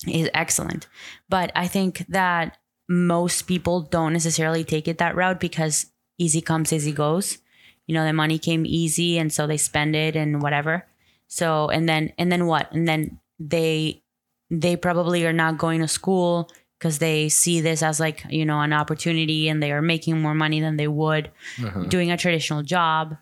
is 0.07 0.29
excellent. 0.33 0.87
But 1.29 1.51
I 1.55 1.67
think 1.67 2.05
that 2.09 2.57
most 2.87 3.43
people 3.43 3.81
don't 3.81 4.13
necessarily 4.13 4.63
take 4.63 4.87
it 4.87 4.97
that 4.97 5.15
route 5.15 5.39
because 5.39 5.87
easy 6.17 6.41
comes, 6.41 6.73
easy 6.73 6.91
goes. 6.91 7.39
You 7.87 7.93
know, 7.93 8.05
the 8.05 8.13
money 8.13 8.39
came 8.39 8.65
easy 8.65 9.17
and 9.17 9.31
so 9.31 9.47
they 9.47 9.57
spend 9.57 9.95
it 9.95 10.15
and 10.15 10.41
whatever. 10.41 10.85
So 11.27 11.69
and 11.69 11.87
then 11.87 12.13
and 12.17 12.31
then 12.31 12.45
what? 12.45 12.71
And 12.71 12.87
then 12.87 13.19
they 13.39 14.01
they 14.49 14.75
probably 14.75 15.25
are 15.25 15.33
not 15.33 15.57
going 15.57 15.81
to 15.81 15.87
school 15.87 16.49
because 16.77 16.99
they 16.99 17.29
see 17.29 17.61
this 17.61 17.81
as 17.81 17.99
like, 17.99 18.25
you 18.29 18.45
know, 18.45 18.59
an 18.59 18.73
opportunity 18.73 19.47
and 19.47 19.63
they 19.63 19.71
are 19.71 19.81
making 19.81 20.21
more 20.21 20.35
money 20.35 20.59
than 20.59 20.77
they 20.77 20.87
would 20.87 21.31
uh-huh. 21.63 21.83
doing 21.83 22.11
a 22.11 22.17
traditional 22.17 22.61
job. 22.61 23.15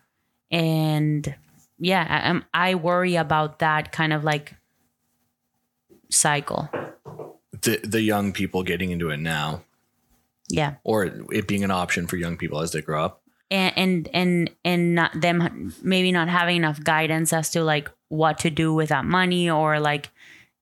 And 0.50 1.34
yeah, 1.78 2.42
I, 2.52 2.70
I 2.70 2.74
worry 2.74 3.16
about 3.16 3.60
that 3.60 3.92
kind 3.92 4.12
of 4.12 4.24
like 4.24 4.54
cycle. 6.10 6.68
The 7.62 7.80
the 7.84 8.00
young 8.02 8.32
people 8.32 8.62
getting 8.62 8.90
into 8.90 9.10
it 9.10 9.18
now, 9.20 9.62
Yeah. 10.48 10.74
or 10.84 11.04
it 11.32 11.46
being 11.48 11.64
an 11.64 11.70
option 11.70 12.06
for 12.06 12.16
young 12.16 12.36
people 12.36 12.60
as 12.60 12.72
they 12.72 12.82
grow 12.82 13.04
up. 13.04 13.22
and 13.50 13.72
and 13.76 14.08
and 14.14 14.50
and 14.64 14.94
not 14.94 15.20
them 15.20 15.74
maybe 15.82 16.10
not 16.12 16.28
having 16.28 16.56
enough 16.56 16.82
guidance 16.82 17.32
as 17.32 17.50
to 17.50 17.62
like 17.62 17.90
what 18.08 18.38
to 18.38 18.50
do 18.50 18.72
with 18.72 18.88
that 18.88 19.04
money 19.04 19.50
or 19.50 19.78
like 19.80 20.10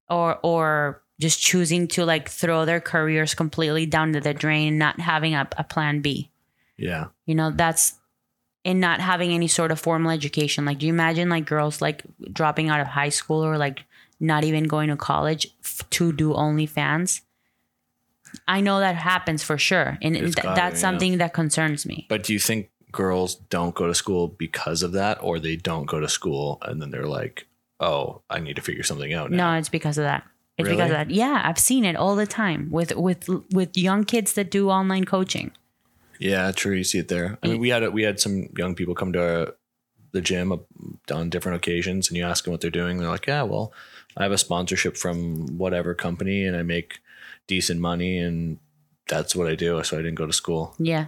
or 0.09 0.39
or 0.43 1.01
just 1.21 1.41
choosing 1.41 1.87
to 1.87 2.05
like 2.05 2.29
throw 2.29 2.65
their 2.65 2.81
careers 2.81 3.35
completely 3.35 3.87
down 3.87 4.13
to 4.13 4.21
the 4.21 4.35
drain 4.35 4.77
not 4.79 4.99
having 4.99 5.35
a, 5.35 5.47
a 5.57 5.63
plan 5.65 6.01
b 6.01 6.31
Yeah, 6.79 7.09
you 7.27 7.35
know 7.37 7.51
that's 7.55 7.95
and 8.65 8.81
not 8.81 9.01
having 9.01 9.31
any 9.33 9.47
sort 9.49 9.71
of 9.71 9.79
formal 9.81 10.11
education 10.11 10.65
like 10.65 10.79
do 10.81 10.87
you 10.87 10.93
imagine 10.93 11.29
like 11.31 11.47
girls 11.47 11.81
like 11.81 12.03
dropping 12.33 12.71
out 12.71 12.81
of 12.81 12.87
high 12.89 13.09
school 13.11 13.45
or 13.45 13.57
like 13.57 13.85
not 14.21 14.45
even 14.45 14.65
going 14.65 14.89
to 14.89 14.97
college 14.97 15.47
f- 15.65 15.89
to 15.91 16.13
do 16.13 16.33
OnlyFans 16.33 17.23
i 18.47 18.61
know 18.61 18.79
that 18.79 18.95
happens 18.95 19.43
for 19.43 19.59
sure 19.59 19.99
and 20.03 20.15
th- 20.15 20.37
gotta, 20.37 20.55
that's 20.55 20.77
yeah. 20.77 20.81
something 20.81 21.19
that 21.19 21.33
concerns 21.33 21.85
me 21.85 22.07
but 22.09 22.23
do 22.23 22.33
you 22.33 22.39
think 22.39 22.71
girls 22.93 23.37
don't 23.37 23.75
go 23.75 23.87
to 23.87 23.95
school 23.95 24.29
because 24.29 24.83
of 24.83 24.93
that, 24.93 25.23
or 25.23 25.39
they 25.39 25.57
don't 25.57 25.87
go 25.87 26.01
to 26.01 26.09
school 26.09 26.59
and 26.63 26.81
then 26.81 26.91
they're 26.91 27.07
like, 27.07 27.47
"Oh, 27.79 28.23
I 28.31 28.41
need 28.41 28.57
to 28.57 28.63
figure 28.63 28.83
something 28.83 29.13
out 29.13 29.31
now." 29.31 29.53
No, 29.53 29.59
it's 29.59 29.69
because 29.69 29.99
of 29.99 30.05
that. 30.05 30.25
It's 30.59 30.69
because 30.69 30.91
of 30.91 30.97
that. 30.97 31.11
Yeah, 31.11 31.41
I've 31.45 31.59
seen 31.59 31.85
it 31.85 31.97
all 31.97 32.17
the 32.17 32.27
time 32.27 32.71
with 32.71 32.95
with 32.97 33.29
with 33.53 33.77
young 33.77 34.05
kids 34.05 34.35
that 34.35 34.51
do 34.51 34.71
online 34.71 35.05
coaching. 35.05 35.53
Yeah, 36.19 36.53
true. 36.53 36.75
You 36.75 36.85
see 36.85 36.99
it 36.99 37.09
there. 37.09 37.39
I 37.43 37.49
mean, 37.49 37.61
we 37.61 37.71
had 37.71 37.89
we 37.93 38.03
had 38.03 38.21
some 38.21 38.49
young 38.57 38.75
people 38.75 38.95
come 38.95 39.13
to 39.15 39.23
our, 39.23 39.55
the 40.13 40.21
gym 40.21 40.53
on 41.11 41.31
different 41.31 41.57
occasions, 41.57 42.09
and 42.09 42.17
you 42.17 42.25
ask 42.25 42.45
them 42.45 42.53
what 42.53 42.61
they're 42.61 42.71
doing. 42.71 42.99
They're 42.99 43.09
like, 43.09 43.27
"Yeah, 43.27 43.43
well, 43.43 43.73
I 44.21 44.25
have 44.25 44.33
a 44.33 44.39
sponsorship 44.39 44.97
from 44.97 45.59
whatever 45.59 45.95
company, 45.95 46.45
and 46.45 46.57
I 46.57 46.63
make 46.63 47.01
decent 47.47 47.81
money, 47.81 48.19
and 48.19 48.59
that's 49.09 49.35
what 49.35 49.49
I 49.49 49.55
do." 49.55 49.83
So 49.83 49.99
I 49.99 50.03
didn't 50.03 50.17
go 50.17 50.27
to 50.27 50.33
school. 50.33 50.75
Yeah. 50.79 51.07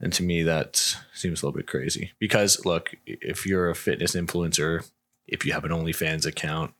And 0.00 0.12
to 0.12 0.22
me, 0.22 0.42
that 0.42 0.76
seems 1.14 1.42
a 1.42 1.46
little 1.46 1.56
bit 1.56 1.66
crazy. 1.66 2.12
Because 2.18 2.64
look, 2.66 2.94
if 3.06 3.46
you're 3.46 3.70
a 3.70 3.74
fitness 3.74 4.14
influencer, 4.14 4.88
if 5.26 5.44
you 5.44 5.52
have 5.52 5.64
an 5.64 5.70
OnlyFans 5.70 6.26
account, 6.26 6.74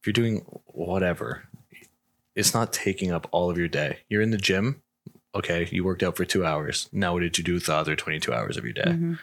if 0.00 0.06
you're 0.06 0.12
doing 0.12 0.38
whatever, 0.66 1.44
it's 2.34 2.54
not 2.54 2.72
taking 2.72 3.12
up 3.12 3.28
all 3.30 3.50
of 3.50 3.58
your 3.58 3.68
day. 3.68 4.00
You're 4.08 4.22
in 4.22 4.30
the 4.30 4.38
gym. 4.38 4.82
Okay, 5.34 5.68
you 5.70 5.84
worked 5.84 6.02
out 6.02 6.16
for 6.16 6.24
two 6.24 6.44
hours. 6.44 6.88
Now, 6.92 7.12
what 7.12 7.20
did 7.20 7.38
you 7.38 7.44
do 7.44 7.54
with 7.54 7.66
the 7.66 7.74
other 7.74 7.94
22 7.94 8.32
hours 8.32 8.56
of 8.56 8.64
your 8.64 8.72
day? 8.72 8.82
Mhm. 8.82 9.18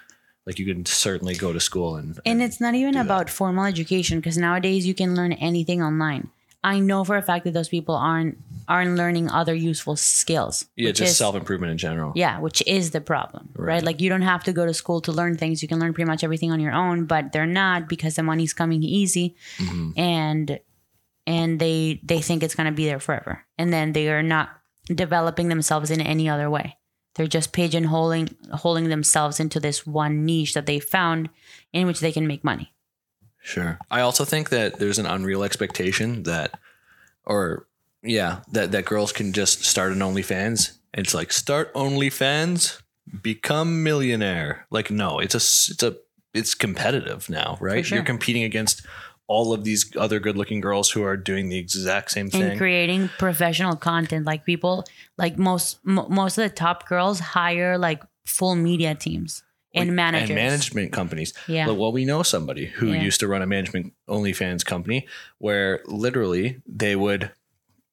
Like, 0.46 0.60
you 0.60 0.66
can 0.66 0.86
certainly 0.86 1.34
go 1.36 1.52
to 1.54 1.60
school 1.60 1.96
and, 1.96 2.20
And 2.26 2.42
it's 2.42 2.62
not 2.62 2.76
even 2.76 2.94
do 2.94 3.00
that. 3.00 3.06
about 3.06 3.30
formal 3.30 3.66
education 3.66 4.20
because 4.20 4.38
nowadays 4.38 4.86
you 4.86 4.94
can 4.94 5.16
learn 5.16 5.34
anything 5.34 5.82
online. 5.82 6.30
I 6.64 6.80
know 6.80 7.04
for 7.04 7.16
a 7.16 7.22
fact 7.22 7.46
that 7.46 7.54
those 7.54 7.70
people 7.70 7.96
aren't 7.96 8.38
aren't 8.68 8.96
learning 8.96 9.30
other 9.30 9.54
useful 9.54 9.96
skills. 9.96 10.66
yeah, 10.76 10.90
just 10.92 11.12
is- 11.12 11.18
self 11.18 11.36
improvement 11.36 11.72
in 11.72 11.78
general. 11.78 12.12
Yeah, 12.16 12.40
which 12.40 12.64
is 12.66 12.90
the 12.90 13.02
problem, 13.02 13.50
right. 13.56 13.68
Right. 13.76 13.84
Like 13.84 14.02
you 14.02 14.10
don't 14.10 14.24
have 14.24 14.44
to 14.46 14.52
go 14.54 14.66
to 14.66 14.74
school 14.74 15.00
to 15.02 15.12
learn 15.12 15.38
things. 15.38 15.62
You 15.62 15.68
can 15.68 15.80
learn 15.80 15.94
pretty 15.94 16.08
much 16.10 16.24
everything 16.24 16.52
on 16.52 16.60
your 16.60 16.74
own, 16.74 17.06
but 17.06 17.32
they're 17.32 17.46
not 17.46 17.88
because 17.88 18.16
the 18.16 18.24
money's 18.24 18.54
coming 18.54 18.82
easy 18.82 19.36
Mhm. 19.60 19.94
and 19.98 20.60
and 21.28 21.60
they 21.60 22.00
they 22.04 22.20
think 22.22 22.42
it's 22.42 22.56
going 22.56 22.66
to 22.66 22.76
be 22.76 22.86
there 22.86 23.00
forever. 23.00 23.46
And 23.60 23.72
then 23.72 23.94
they 23.94 24.10
are 24.10 24.24
not 24.24 24.50
developing 24.88 25.50
themselves 25.50 25.92
in 25.92 26.02
any 26.02 26.28
other 26.30 26.50
way. 26.50 26.78
They're 27.16 27.28
just 27.28 27.54
pigeonholing 27.54 28.52
holding 28.52 28.90
themselves 28.90 29.40
into 29.40 29.60
this 29.60 29.88
one 29.88 30.26
niche 30.26 30.54
that 30.54 30.66
they 30.66 30.80
found 30.80 31.30
in 31.74 31.88
which 31.88 32.02
they 32.02 32.12
can 32.12 32.28
make 32.28 32.44
money. 32.44 32.74
Sure. 33.42 33.80
I 33.90 34.02
also 34.02 34.26
think 34.26 34.50
that 34.50 34.80
there's 34.80 35.00
an 35.00 35.06
unreal 35.06 35.44
expectation 35.44 36.24
that, 36.24 36.60
or 37.26 37.68
yeah, 38.04 38.42
that 38.52 38.72
that 38.72 38.86
girls 38.86 39.12
can 39.12 39.34
just 39.34 39.64
start 39.64 39.94
an 39.94 40.00
OnlyFans. 40.00 40.78
It's 40.94 41.14
like 41.14 41.32
start 41.32 41.74
OnlyFans, 41.74 42.82
become 43.22 43.84
millionaire. 43.84 44.66
Like 44.70 44.92
no, 44.92 45.20
it's 45.20 45.36
a 45.36 45.38
it's 45.38 45.84
a 45.84 45.96
it's 46.34 46.54
competitive 46.54 47.30
now, 47.30 47.58
right? 47.62 47.86
sure. 47.86 47.98
You're 47.98 48.06
competing 48.06 48.44
against 48.44 48.86
all 49.28 49.54
of 49.54 49.64
these 49.64 49.92
other 49.98 50.20
good-looking 50.20 50.62
girls 50.62 50.92
who 50.92 51.04
are 51.04 51.18
doing 51.18 51.50
the 51.50 51.58
exact 51.58 52.12
same 52.12 52.26
and 52.26 52.32
thing. 52.32 52.58
creating 52.58 53.10
professional 53.18 53.76
content 53.76 54.26
like 54.26 54.46
people 54.46 54.86
like 55.18 55.38
most 55.38 55.80
mo 55.84 56.08
most 56.10 56.38
of 56.38 56.44
the 56.44 56.56
top 56.56 56.88
girls 56.88 57.20
hire 57.20 57.78
like 57.78 58.04
full 58.26 58.56
media 58.56 58.94
teams 58.96 59.44
and 59.74 59.96
managers 59.96 60.30
and 60.30 60.36
management 60.36 60.92
companies. 60.94 61.34
Yeah. 61.48 61.68
Well, 61.70 61.92
we 61.92 62.06
know 62.06 62.24
somebody 62.24 62.66
who 62.68 62.94
Yeah. 62.94 63.02
used 63.04 63.20
to 63.20 63.28
run 63.28 63.42
a 63.42 63.48
management 63.48 63.94
OnlyFans 64.08 64.64
company 64.66 65.08
where 65.40 65.82
literally 65.86 66.62
they 66.68 66.96
would 66.96 67.32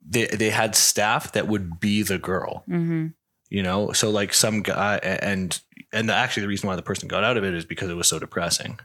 they 0.07 0.27
they 0.27 0.51
had 0.51 0.75
staff 0.75 1.33
that 1.33 1.49
would 1.49 1.81
be 1.81 2.03
the 2.03 2.19
girl. 2.19 2.63
hmm 2.67 3.09
You 3.51 3.63
know, 3.63 3.93
so 3.93 4.11
like 4.11 4.35
some 4.35 4.63
guy 4.63 4.97
and 5.03 5.61
and 5.93 6.11
actually 6.11 6.43
the 6.43 6.49
reason 6.49 6.69
why 6.69 6.77
the 6.77 6.83
person 6.83 7.09
got 7.09 7.25
out 7.25 7.37
of 7.37 7.45
it 7.45 7.55
is 7.55 7.65
because 7.65 7.91
it 7.91 7.97
was 7.97 8.09
so 8.09 8.19
depressing. 8.19 8.79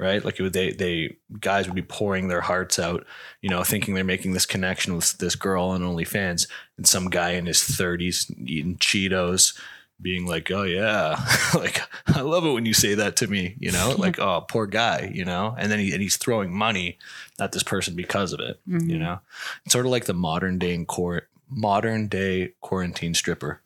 Right, 0.00 0.24
like 0.24 0.38
it 0.38 0.42
would, 0.44 0.52
they 0.52 0.70
they 0.70 1.16
guys 1.40 1.66
would 1.66 1.74
be 1.74 1.82
pouring 1.82 2.28
their 2.28 2.40
hearts 2.40 2.78
out, 2.78 3.04
you 3.42 3.50
know, 3.50 3.64
thinking 3.64 3.94
they're 3.94 4.04
making 4.04 4.32
this 4.32 4.46
connection 4.46 4.94
with 4.94 5.18
this 5.18 5.34
girl 5.34 5.64
on 5.70 5.80
OnlyFans, 5.82 6.46
and 6.76 6.86
some 6.86 7.10
guy 7.10 7.30
in 7.30 7.46
his 7.46 7.64
thirties 7.64 8.30
eating 8.38 8.76
Cheetos, 8.76 9.58
being 10.00 10.24
like, 10.24 10.52
"Oh 10.52 10.62
yeah, 10.62 11.16
like 11.54 11.80
I 12.06 12.20
love 12.20 12.44
it 12.44 12.52
when 12.52 12.64
you 12.64 12.74
say 12.74 12.94
that 12.94 13.16
to 13.16 13.26
me," 13.26 13.56
you 13.58 13.72
know, 13.72 13.90
like, 13.98 14.20
"Oh, 14.20 14.46
poor 14.48 14.68
guy," 14.68 15.10
you 15.12 15.24
know, 15.24 15.56
and 15.58 15.68
then 15.68 15.80
he 15.80 15.92
and 15.92 16.00
he's 16.00 16.16
throwing 16.16 16.54
money 16.56 16.96
at 17.40 17.50
this 17.50 17.64
person 17.64 17.96
because 17.96 18.32
of 18.32 18.38
it, 18.38 18.60
you 18.68 18.78
Mhm. 18.78 18.98
know, 19.00 19.18
it's 19.64 19.72
sort 19.72 19.84
of 19.84 19.90
like 19.90 20.04
the 20.04 20.14
modern 20.14 20.60
day 20.60 20.84
court, 20.84 21.28
modern 21.50 22.06
day 22.06 22.52
quarantine 22.60 23.14
stripper, 23.14 23.62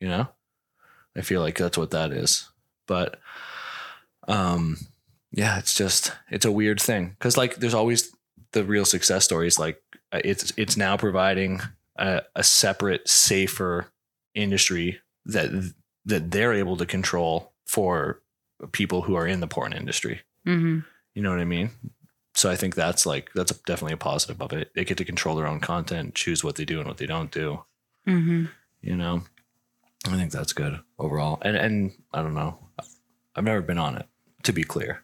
you 0.00 0.08
know. 0.08 0.28
I 1.16 1.22
feel 1.22 1.40
like 1.40 1.56
that's 1.56 1.78
what 1.78 1.92
that 1.92 2.12
is, 2.12 2.50
but, 2.86 3.18
um, 4.28 4.76
yeah, 5.36 5.58
it's 5.58 5.74
just 5.74 6.12
it's 6.30 6.46
a 6.46 6.50
weird 6.50 6.80
thing. 6.80 7.10
Because 7.10 7.36
like 7.36 7.56
there's 7.56 7.74
always 7.74 8.10
the 8.52 8.64
real 8.64 8.86
success 8.86 9.24
stories 9.24 9.58
like 9.58 9.80
uh, 10.10 10.20
it's 10.24 10.52
it's 10.56 10.78
now 10.78 10.96
providing 10.96 11.60
a, 11.96 12.22
a 12.34 12.42
separate 12.42 13.06
safer 13.06 13.86
industry 14.34 14.98
that 15.26 15.72
that 16.06 16.30
they're 16.30 16.54
able 16.54 16.76
to 16.78 16.86
control 16.86 17.52
for 17.66 18.22
people 18.72 19.02
who 19.02 19.14
are 19.14 19.26
in 19.26 19.40
the 19.40 19.46
porn 19.46 19.72
industry. 19.72 20.22
Hmm 20.44 20.80
you 21.14 21.22
know 21.22 21.30
what 21.30 21.40
i 21.40 21.44
mean? 21.44 21.70
So 22.34 22.50
i 22.50 22.56
think 22.56 22.74
that's 22.74 23.04
like 23.06 23.30
that's 23.34 23.52
definitely 23.60 23.94
a 23.94 23.98
positive 23.98 24.40
of 24.40 24.54
it. 24.54 24.70
They 24.74 24.86
get 24.86 24.96
to 24.98 25.04
control 25.04 25.36
their 25.36 25.46
own 25.46 25.60
content 25.60 26.14
choose 26.14 26.42
what 26.42 26.56
they 26.56 26.64
do 26.64 26.78
and 26.78 26.88
what 26.88 26.96
they 26.96 27.06
don't 27.06 27.30
do. 27.30 27.62
Hmm 28.06 28.46
you 28.80 28.96
know? 28.96 29.22
I 30.06 30.16
think 30.16 30.30
that's 30.32 30.54
good 30.54 30.80
overall. 30.98 31.38
And 31.42 31.56
and 31.56 31.92
i 32.14 32.22
don't 32.22 32.34
know. 32.34 32.58
I've 33.34 33.44
never 33.44 33.60
been 33.60 33.76
on 33.76 33.96
it 33.96 34.06
to 34.44 34.52
be 34.54 34.62
clear 34.64 35.02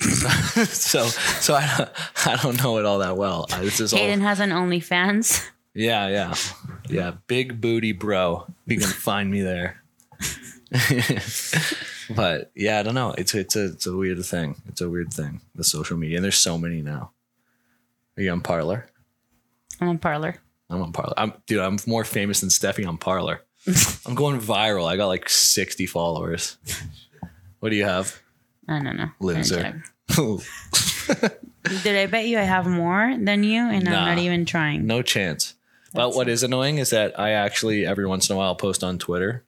so 0.00 1.06
so 1.06 1.54
i 1.54 1.74
don't, 1.78 1.90
i 2.26 2.36
don't 2.42 2.62
know 2.62 2.78
it 2.78 2.84
all 2.84 2.98
that 2.98 3.16
well. 3.16 3.46
This 3.60 3.80
is 3.80 3.92
all 3.92 3.98
Hayden 3.98 4.20
has 4.20 4.40
an 4.40 4.50
OnlyFans. 4.50 5.46
yeah 5.74 6.08
yeah. 6.08 6.34
Yeah 6.88 7.12
big 7.26 7.60
booty 7.60 7.92
bro. 7.92 8.46
You 8.66 8.78
can 8.78 8.88
find 8.88 9.30
me 9.30 9.42
there. 9.42 9.82
But 12.08 12.52
yeah 12.54 12.78
i 12.78 12.82
don't 12.84 12.94
know. 12.94 13.14
It's 13.18 13.34
it's 13.34 13.56
a 13.56 13.64
it's 13.66 13.86
a 13.86 13.96
weird 13.96 14.24
thing. 14.24 14.54
It's 14.68 14.80
a 14.80 14.88
weird 14.88 15.12
thing 15.12 15.40
the 15.56 15.64
social 15.64 15.96
media 15.96 16.16
and 16.18 16.24
there's 16.24 16.38
so 16.38 16.56
many 16.56 16.80
now. 16.82 17.10
Are 18.16 18.22
you 18.22 18.30
on 18.30 18.40
Parler 18.42 18.88
I'm 19.80 19.88
on 19.88 19.98
Parler. 19.98 20.36
i'm 20.70 20.80
on 20.82 20.92
Parler 20.92 21.14
i'm 21.16 21.32
dude 21.46 21.58
i'm 21.60 21.78
more 21.86 22.04
famous 22.04 22.40
than 22.40 22.48
steffi 22.48 22.86
on 22.86 22.96
Parler 22.96 23.42
i'm 24.06 24.14
going 24.14 24.40
viral. 24.40 24.86
I 24.86 24.96
got 24.96 25.06
like 25.08 25.28
60 25.28 25.86
followers. 25.86 26.56
What 27.60 27.70
do 27.70 27.76
you 27.76 27.84
have 27.84 28.20
I 28.68 28.82
don't 28.82 28.96
know. 28.96 29.10
Loser. 29.20 29.82
Did 31.82 31.96
I 31.96 32.06
bet 32.06 32.26
you 32.26 32.38
I 32.38 32.42
have 32.42 32.66
more 32.66 33.16
than 33.18 33.42
you, 33.42 33.60
and 33.62 33.84
Nah. 33.84 33.90
I'm 34.00 34.06
not 34.16 34.18
even 34.18 34.44
trying? 34.44 34.86
No 34.86 35.02
chance. 35.02 35.54
But 35.92 36.14
what 36.14 36.28
is 36.28 36.42
annoying 36.42 36.78
is 36.78 36.90
that 36.90 37.18
I 37.18 37.30
actually 37.32 37.86
every 37.86 38.06
once 38.06 38.28
in 38.28 38.34
a 38.34 38.38
while 38.38 38.54
post 38.54 38.84
on 38.84 38.98
Twitter, 38.98 39.44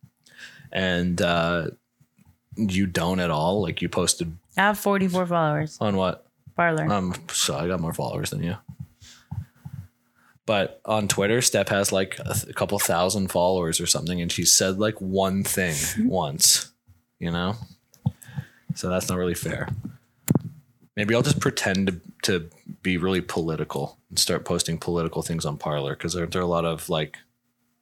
and 0.72 1.20
uh, 1.20 1.68
you 2.56 2.86
don't 2.86 3.20
at 3.20 3.30
all. 3.30 3.60
Like 3.62 3.82
you 3.82 3.88
posted 3.88 4.36
I 4.56 4.62
have 4.62 4.78
44 4.78 5.26
followers. 5.26 5.78
on 5.80 5.96
what? 5.96 6.24
Parler. 6.56 6.90
Um, 6.90 7.14
so 7.30 7.56
I 7.56 7.68
got 7.68 7.80
more 7.80 7.92
followers 7.92 8.30
than 8.30 8.42
you. 8.42 8.56
But 10.46 10.80
on 10.86 11.06
Twitter, 11.08 11.42
Steph 11.42 11.68
has 11.68 11.92
like 11.92 12.18
a, 12.20 12.32
th- 12.32 12.46
a 12.48 12.52
couple 12.54 12.78
thousand 12.78 13.28
followers 13.30 13.80
or 13.80 13.86
something, 13.86 14.20
and 14.20 14.32
she 14.32 14.44
said 14.46 14.78
like 14.78 14.98
one 15.00 15.44
thing 15.44 15.76
once, 16.08 16.72
you 17.20 17.30
know. 17.30 17.54
So 18.74 18.88
that's 18.88 19.08
not 19.08 19.18
really 19.18 19.34
fair. 19.34 19.68
Maybe 20.96 21.14
I'll 21.14 21.22
just 21.22 21.40
pretend 21.40 21.86
to, 21.86 22.00
to 22.22 22.50
be 22.82 22.96
really 22.96 23.20
political 23.20 23.98
and 24.10 24.18
start 24.18 24.44
posting 24.44 24.78
political 24.78 25.22
things 25.22 25.44
on 25.44 25.56
Parler 25.56 25.94
because 25.94 26.14
there, 26.14 26.26
there 26.26 26.40
are 26.40 26.44
a 26.44 26.48
lot 26.48 26.64
of 26.64 26.88
like, 26.88 27.18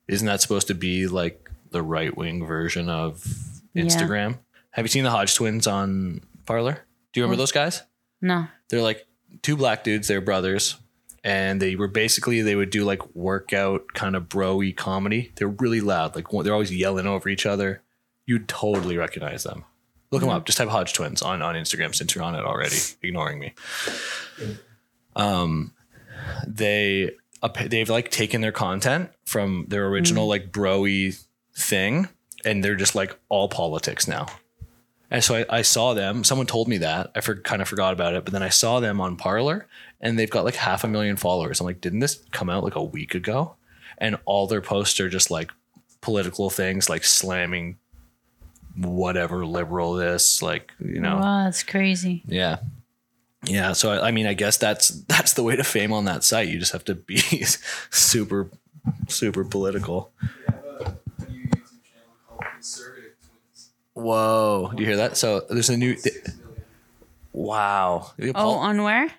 isn't 0.08 0.26
that 0.26 0.40
supposed 0.40 0.66
to 0.68 0.74
be 0.74 1.06
like 1.06 1.50
the 1.70 1.82
right 1.82 2.16
wing 2.16 2.46
version 2.46 2.88
of 2.88 3.26
Yeah. 3.72 3.84
Instagram? 3.84 4.38
Have 4.70 4.84
you 4.84 4.88
seen 4.88 5.04
the 5.04 5.10
Hodge 5.10 5.34
twins 5.34 5.66
on 5.66 6.20
Parler? 6.44 6.84
Do 7.12 7.20
you 7.20 7.24
remember 7.24 7.36
mm. 7.36 7.42
those 7.42 7.52
guys? 7.52 7.82
no. 8.20 8.48
they're 8.68 8.82
like 8.82 9.06
two 9.42 9.56
black 9.56 9.84
dudes 9.84 10.08
they're 10.08 10.20
brothers 10.20 10.76
and 11.24 11.60
they 11.60 11.76
were 11.76 11.88
basically 11.88 12.42
they 12.42 12.54
would 12.54 12.70
do 12.70 12.84
like 12.84 13.14
workout 13.14 13.84
kind 13.94 14.16
of 14.16 14.28
bro-y 14.28 14.72
comedy 14.76 15.32
they're 15.36 15.48
really 15.48 15.80
loud 15.80 16.14
like 16.14 16.26
they're 16.42 16.52
always 16.52 16.74
yelling 16.74 17.06
over 17.06 17.28
each 17.28 17.46
other 17.46 17.82
you'd 18.26 18.48
totally 18.48 18.96
recognize 18.96 19.42
them 19.42 19.64
look 20.10 20.20
them 20.20 20.30
up 20.30 20.44
just 20.46 20.58
type 20.58 20.68
hodge 20.68 20.92
twins 20.92 21.22
on 21.22 21.42
on 21.42 21.54
instagram 21.54 21.94
since 21.94 22.14
you're 22.14 22.24
on 22.24 22.34
it 22.34 22.44
already 22.44 22.76
ignoring 23.02 23.38
me 23.38 23.54
um 25.16 25.72
they 26.46 27.10
they've 27.66 27.90
like 27.90 28.10
taken 28.10 28.40
their 28.40 28.52
content 28.52 29.10
from 29.24 29.66
their 29.68 29.86
original 29.86 30.26
like 30.26 30.50
bro-y 30.52 31.12
thing 31.54 32.08
and 32.44 32.64
they're 32.64 32.76
just 32.76 32.94
like 32.94 33.18
all 33.28 33.48
politics 33.48 34.08
now 34.08 34.26
and 35.10 35.22
so 35.22 35.36
I, 35.36 35.46
I 35.48 35.62
saw 35.62 35.94
them. 35.94 36.24
Someone 36.24 36.46
told 36.46 36.68
me 36.68 36.78
that. 36.78 37.10
I 37.14 37.20
for, 37.20 37.36
kind 37.36 37.62
of 37.62 37.68
forgot 37.68 37.92
about 37.92 38.14
it, 38.14 38.24
but 38.24 38.32
then 38.32 38.42
I 38.42 38.48
saw 38.48 38.80
them 38.80 39.00
on 39.00 39.16
Parler, 39.16 39.66
and 40.00 40.18
they've 40.18 40.30
got 40.30 40.44
like 40.44 40.56
half 40.56 40.84
a 40.84 40.88
million 40.88 41.16
followers. 41.16 41.60
I'm 41.60 41.66
like, 41.66 41.80
didn't 41.80 42.00
this 42.00 42.22
come 42.32 42.50
out 42.50 42.64
like 42.64 42.74
a 42.74 42.82
week 42.82 43.14
ago? 43.14 43.56
And 43.98 44.18
all 44.24 44.46
their 44.46 44.60
posts 44.60 44.98
are 45.00 45.08
just 45.08 45.30
like 45.30 45.52
political 46.00 46.50
things, 46.50 46.90
like 46.90 47.04
slamming 47.04 47.78
whatever 48.78 49.44
liberal 49.46 49.94
this, 49.94 50.42
like 50.42 50.72
you 50.78 51.00
know, 51.00 51.16
Wow, 51.16 51.44
that's 51.44 51.62
crazy. 51.62 52.22
yeah, 52.26 52.58
yeah. 53.44 53.72
So 53.72 53.90
I, 53.90 54.08
I 54.08 54.10
mean, 54.10 54.26
I 54.26 54.34
guess 54.34 54.56
that's 54.58 54.88
that's 55.08 55.32
the 55.34 55.42
way 55.42 55.56
to 55.56 55.64
fame 55.64 55.92
on 55.92 56.04
that 56.06 56.24
site. 56.24 56.48
You 56.48 56.58
just 56.58 56.72
have 56.72 56.84
to 56.86 56.94
be 56.94 57.18
super, 57.90 58.50
super 59.08 59.44
political. 59.44 60.12
new 60.20 61.34
YouTube 61.36 61.82
channel 61.84 62.14
called 62.28 62.44
Conservative 62.52 63.12
Twins. 63.20 63.70
Whoa, 63.94 64.72
do 64.74 64.82
you 64.82 64.86
hear 64.88 64.96
that? 64.96 65.16
So 65.16 65.40
there's 65.48 65.70
a 65.70 65.76
new. 65.76 65.94
Million. 66.04 66.40
Wow. 67.32 68.12
Oh, 68.34 68.50
on 68.52 68.82
where? 68.82 69.10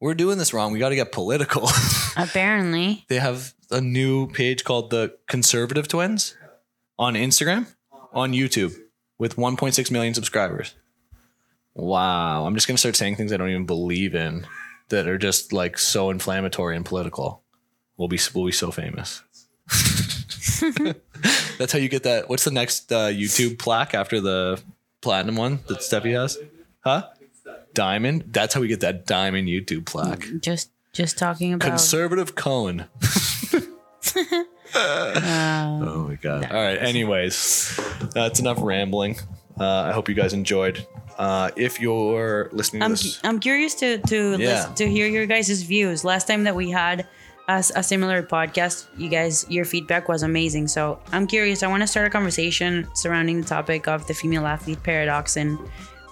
We're 0.00 0.14
doing 0.14 0.36
this 0.36 0.52
wrong. 0.52 0.72
We 0.72 0.78
got 0.78 0.90
to 0.90 0.96
get 0.96 1.12
political. 1.12 1.68
Apparently. 2.16 3.04
they 3.08 3.18
have 3.18 3.54
a 3.70 3.80
new 3.80 4.26
page 4.26 4.64
called 4.64 4.90
the 4.90 5.16
Conservative 5.28 5.88
Twins 5.88 6.36
on 6.98 7.14
Instagram, 7.14 7.66
on 8.12 8.32
YouTube, 8.32 8.76
with 9.18 9.36
1.6 9.36 9.90
million 9.90 10.14
subscribers. 10.14 10.74
Wow. 11.74 12.44
I'm 12.44 12.54
just 12.54 12.66
going 12.66 12.76
to 12.76 12.80
start 12.80 12.96
saying 12.96 13.16
things 13.16 13.32
I 13.32 13.36
don't 13.36 13.50
even 13.50 13.66
believe 13.66 14.14
in 14.14 14.46
that 14.88 15.06
are 15.06 15.18
just 15.18 15.52
like 15.52 15.78
so 15.78 16.10
inflammatory 16.10 16.76
and 16.76 16.84
political. 16.84 17.42
We'll 17.96 18.08
be, 18.08 18.18
we'll 18.34 18.46
be 18.46 18.52
so 18.52 18.70
famous. 18.70 19.22
That's 21.58 21.72
how 21.72 21.78
you 21.78 21.88
get 21.88 22.02
that. 22.02 22.28
What's 22.28 22.44
the 22.44 22.50
next 22.50 22.92
uh, 22.92 23.08
YouTube 23.08 23.58
plaque 23.58 23.94
after 23.94 24.20
the 24.20 24.60
platinum 25.00 25.36
one 25.36 25.60
that 25.68 25.78
Steffi 25.78 26.12
has? 26.12 26.38
Huh? 26.80 27.08
Diamond. 27.74 28.24
That's 28.28 28.54
how 28.54 28.60
we 28.60 28.68
get 28.68 28.80
that 28.80 29.06
diamond 29.06 29.48
YouTube 29.48 29.86
plaque. 29.86 30.26
Just 30.40 30.70
just 30.92 31.16
talking 31.16 31.54
about 31.54 31.66
Conservative 31.66 32.34
cone. 32.34 32.86
uh, 34.74 35.80
Oh 35.84 36.06
my 36.08 36.14
god. 36.16 36.50
All 36.50 36.62
right. 36.62 36.78
Anyways, 36.78 37.78
that's 38.14 38.40
enough 38.40 38.58
rambling. 38.60 39.16
Uh, 39.58 39.66
I 39.82 39.92
hope 39.92 40.08
you 40.08 40.14
guys 40.14 40.32
enjoyed. 40.32 40.86
Uh, 41.18 41.50
if 41.56 41.80
you're 41.80 42.48
listening 42.52 42.82
I'm 42.82 42.92
this, 42.92 43.20
I'm 43.22 43.38
curious 43.38 43.74
to 43.76 43.98
to 43.98 44.30
Yeah. 44.32 44.36
listen, 44.48 44.74
to 44.76 44.88
hear 44.90 45.06
your 45.06 45.26
guys' 45.26 45.62
views. 45.62 46.04
Last 46.04 46.26
time 46.26 46.44
that 46.44 46.54
we 46.56 46.70
had 46.70 47.06
a 47.48 47.82
similar 47.82 48.22
podcast, 48.22 48.86
you 48.96 49.10
guys 49.10 49.44
your 49.50 49.66
feedback 49.66 50.08
was 50.08 50.22
amazing. 50.22 50.68
So 50.68 50.98
I'm 51.12 51.26
curious. 51.26 51.62
I 51.62 51.66
want 51.66 51.82
to 51.82 51.86
start 51.86 52.06
a 52.06 52.10
conversation 52.10 52.88
surrounding 52.94 53.42
the 53.42 53.46
topic 53.46 53.86
of 53.88 54.06
the 54.06 54.14
female 54.14 54.46
athlete 54.46 54.82
paradox 54.82 55.36
and 55.36 55.58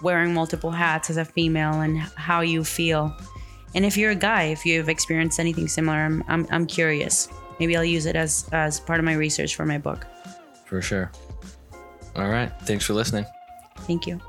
wearing 0.03 0.35
multiple 0.35 0.71
hats 0.71 1.09
as 1.09 1.17
a 1.17 1.25
female 1.25 1.81
and 1.81 1.99
how 1.99 2.43
you 2.43 2.63
feel. 2.63 3.17
And 3.75 3.87
if 3.87 3.97
you're 3.97 4.11
a 4.11 4.15
guy, 4.17 4.45
if 4.53 4.67
you've 4.67 4.89
experienced 4.91 5.41
anything 5.41 5.67
similar, 5.67 5.97
I'm 5.97 6.23
I'm, 6.29 6.47
I'm 6.51 6.67
curious. 6.67 7.29
Maybe 7.61 7.77
I'll 7.77 7.85
use 7.85 8.07
it 8.07 8.17
as 8.17 8.49
as 8.53 8.81
part 8.81 8.99
of 8.99 9.05
my 9.05 9.13
research 9.15 9.55
for 9.55 9.67
my 9.67 9.79
book. 9.79 10.07
for 10.65 10.81
sure. 10.83 11.11
All 12.17 12.29
right. 12.29 12.51
Thanks 12.63 12.85
for 12.85 12.95
listening. 12.95 13.27
Thank 13.87 14.07
you. 14.07 14.21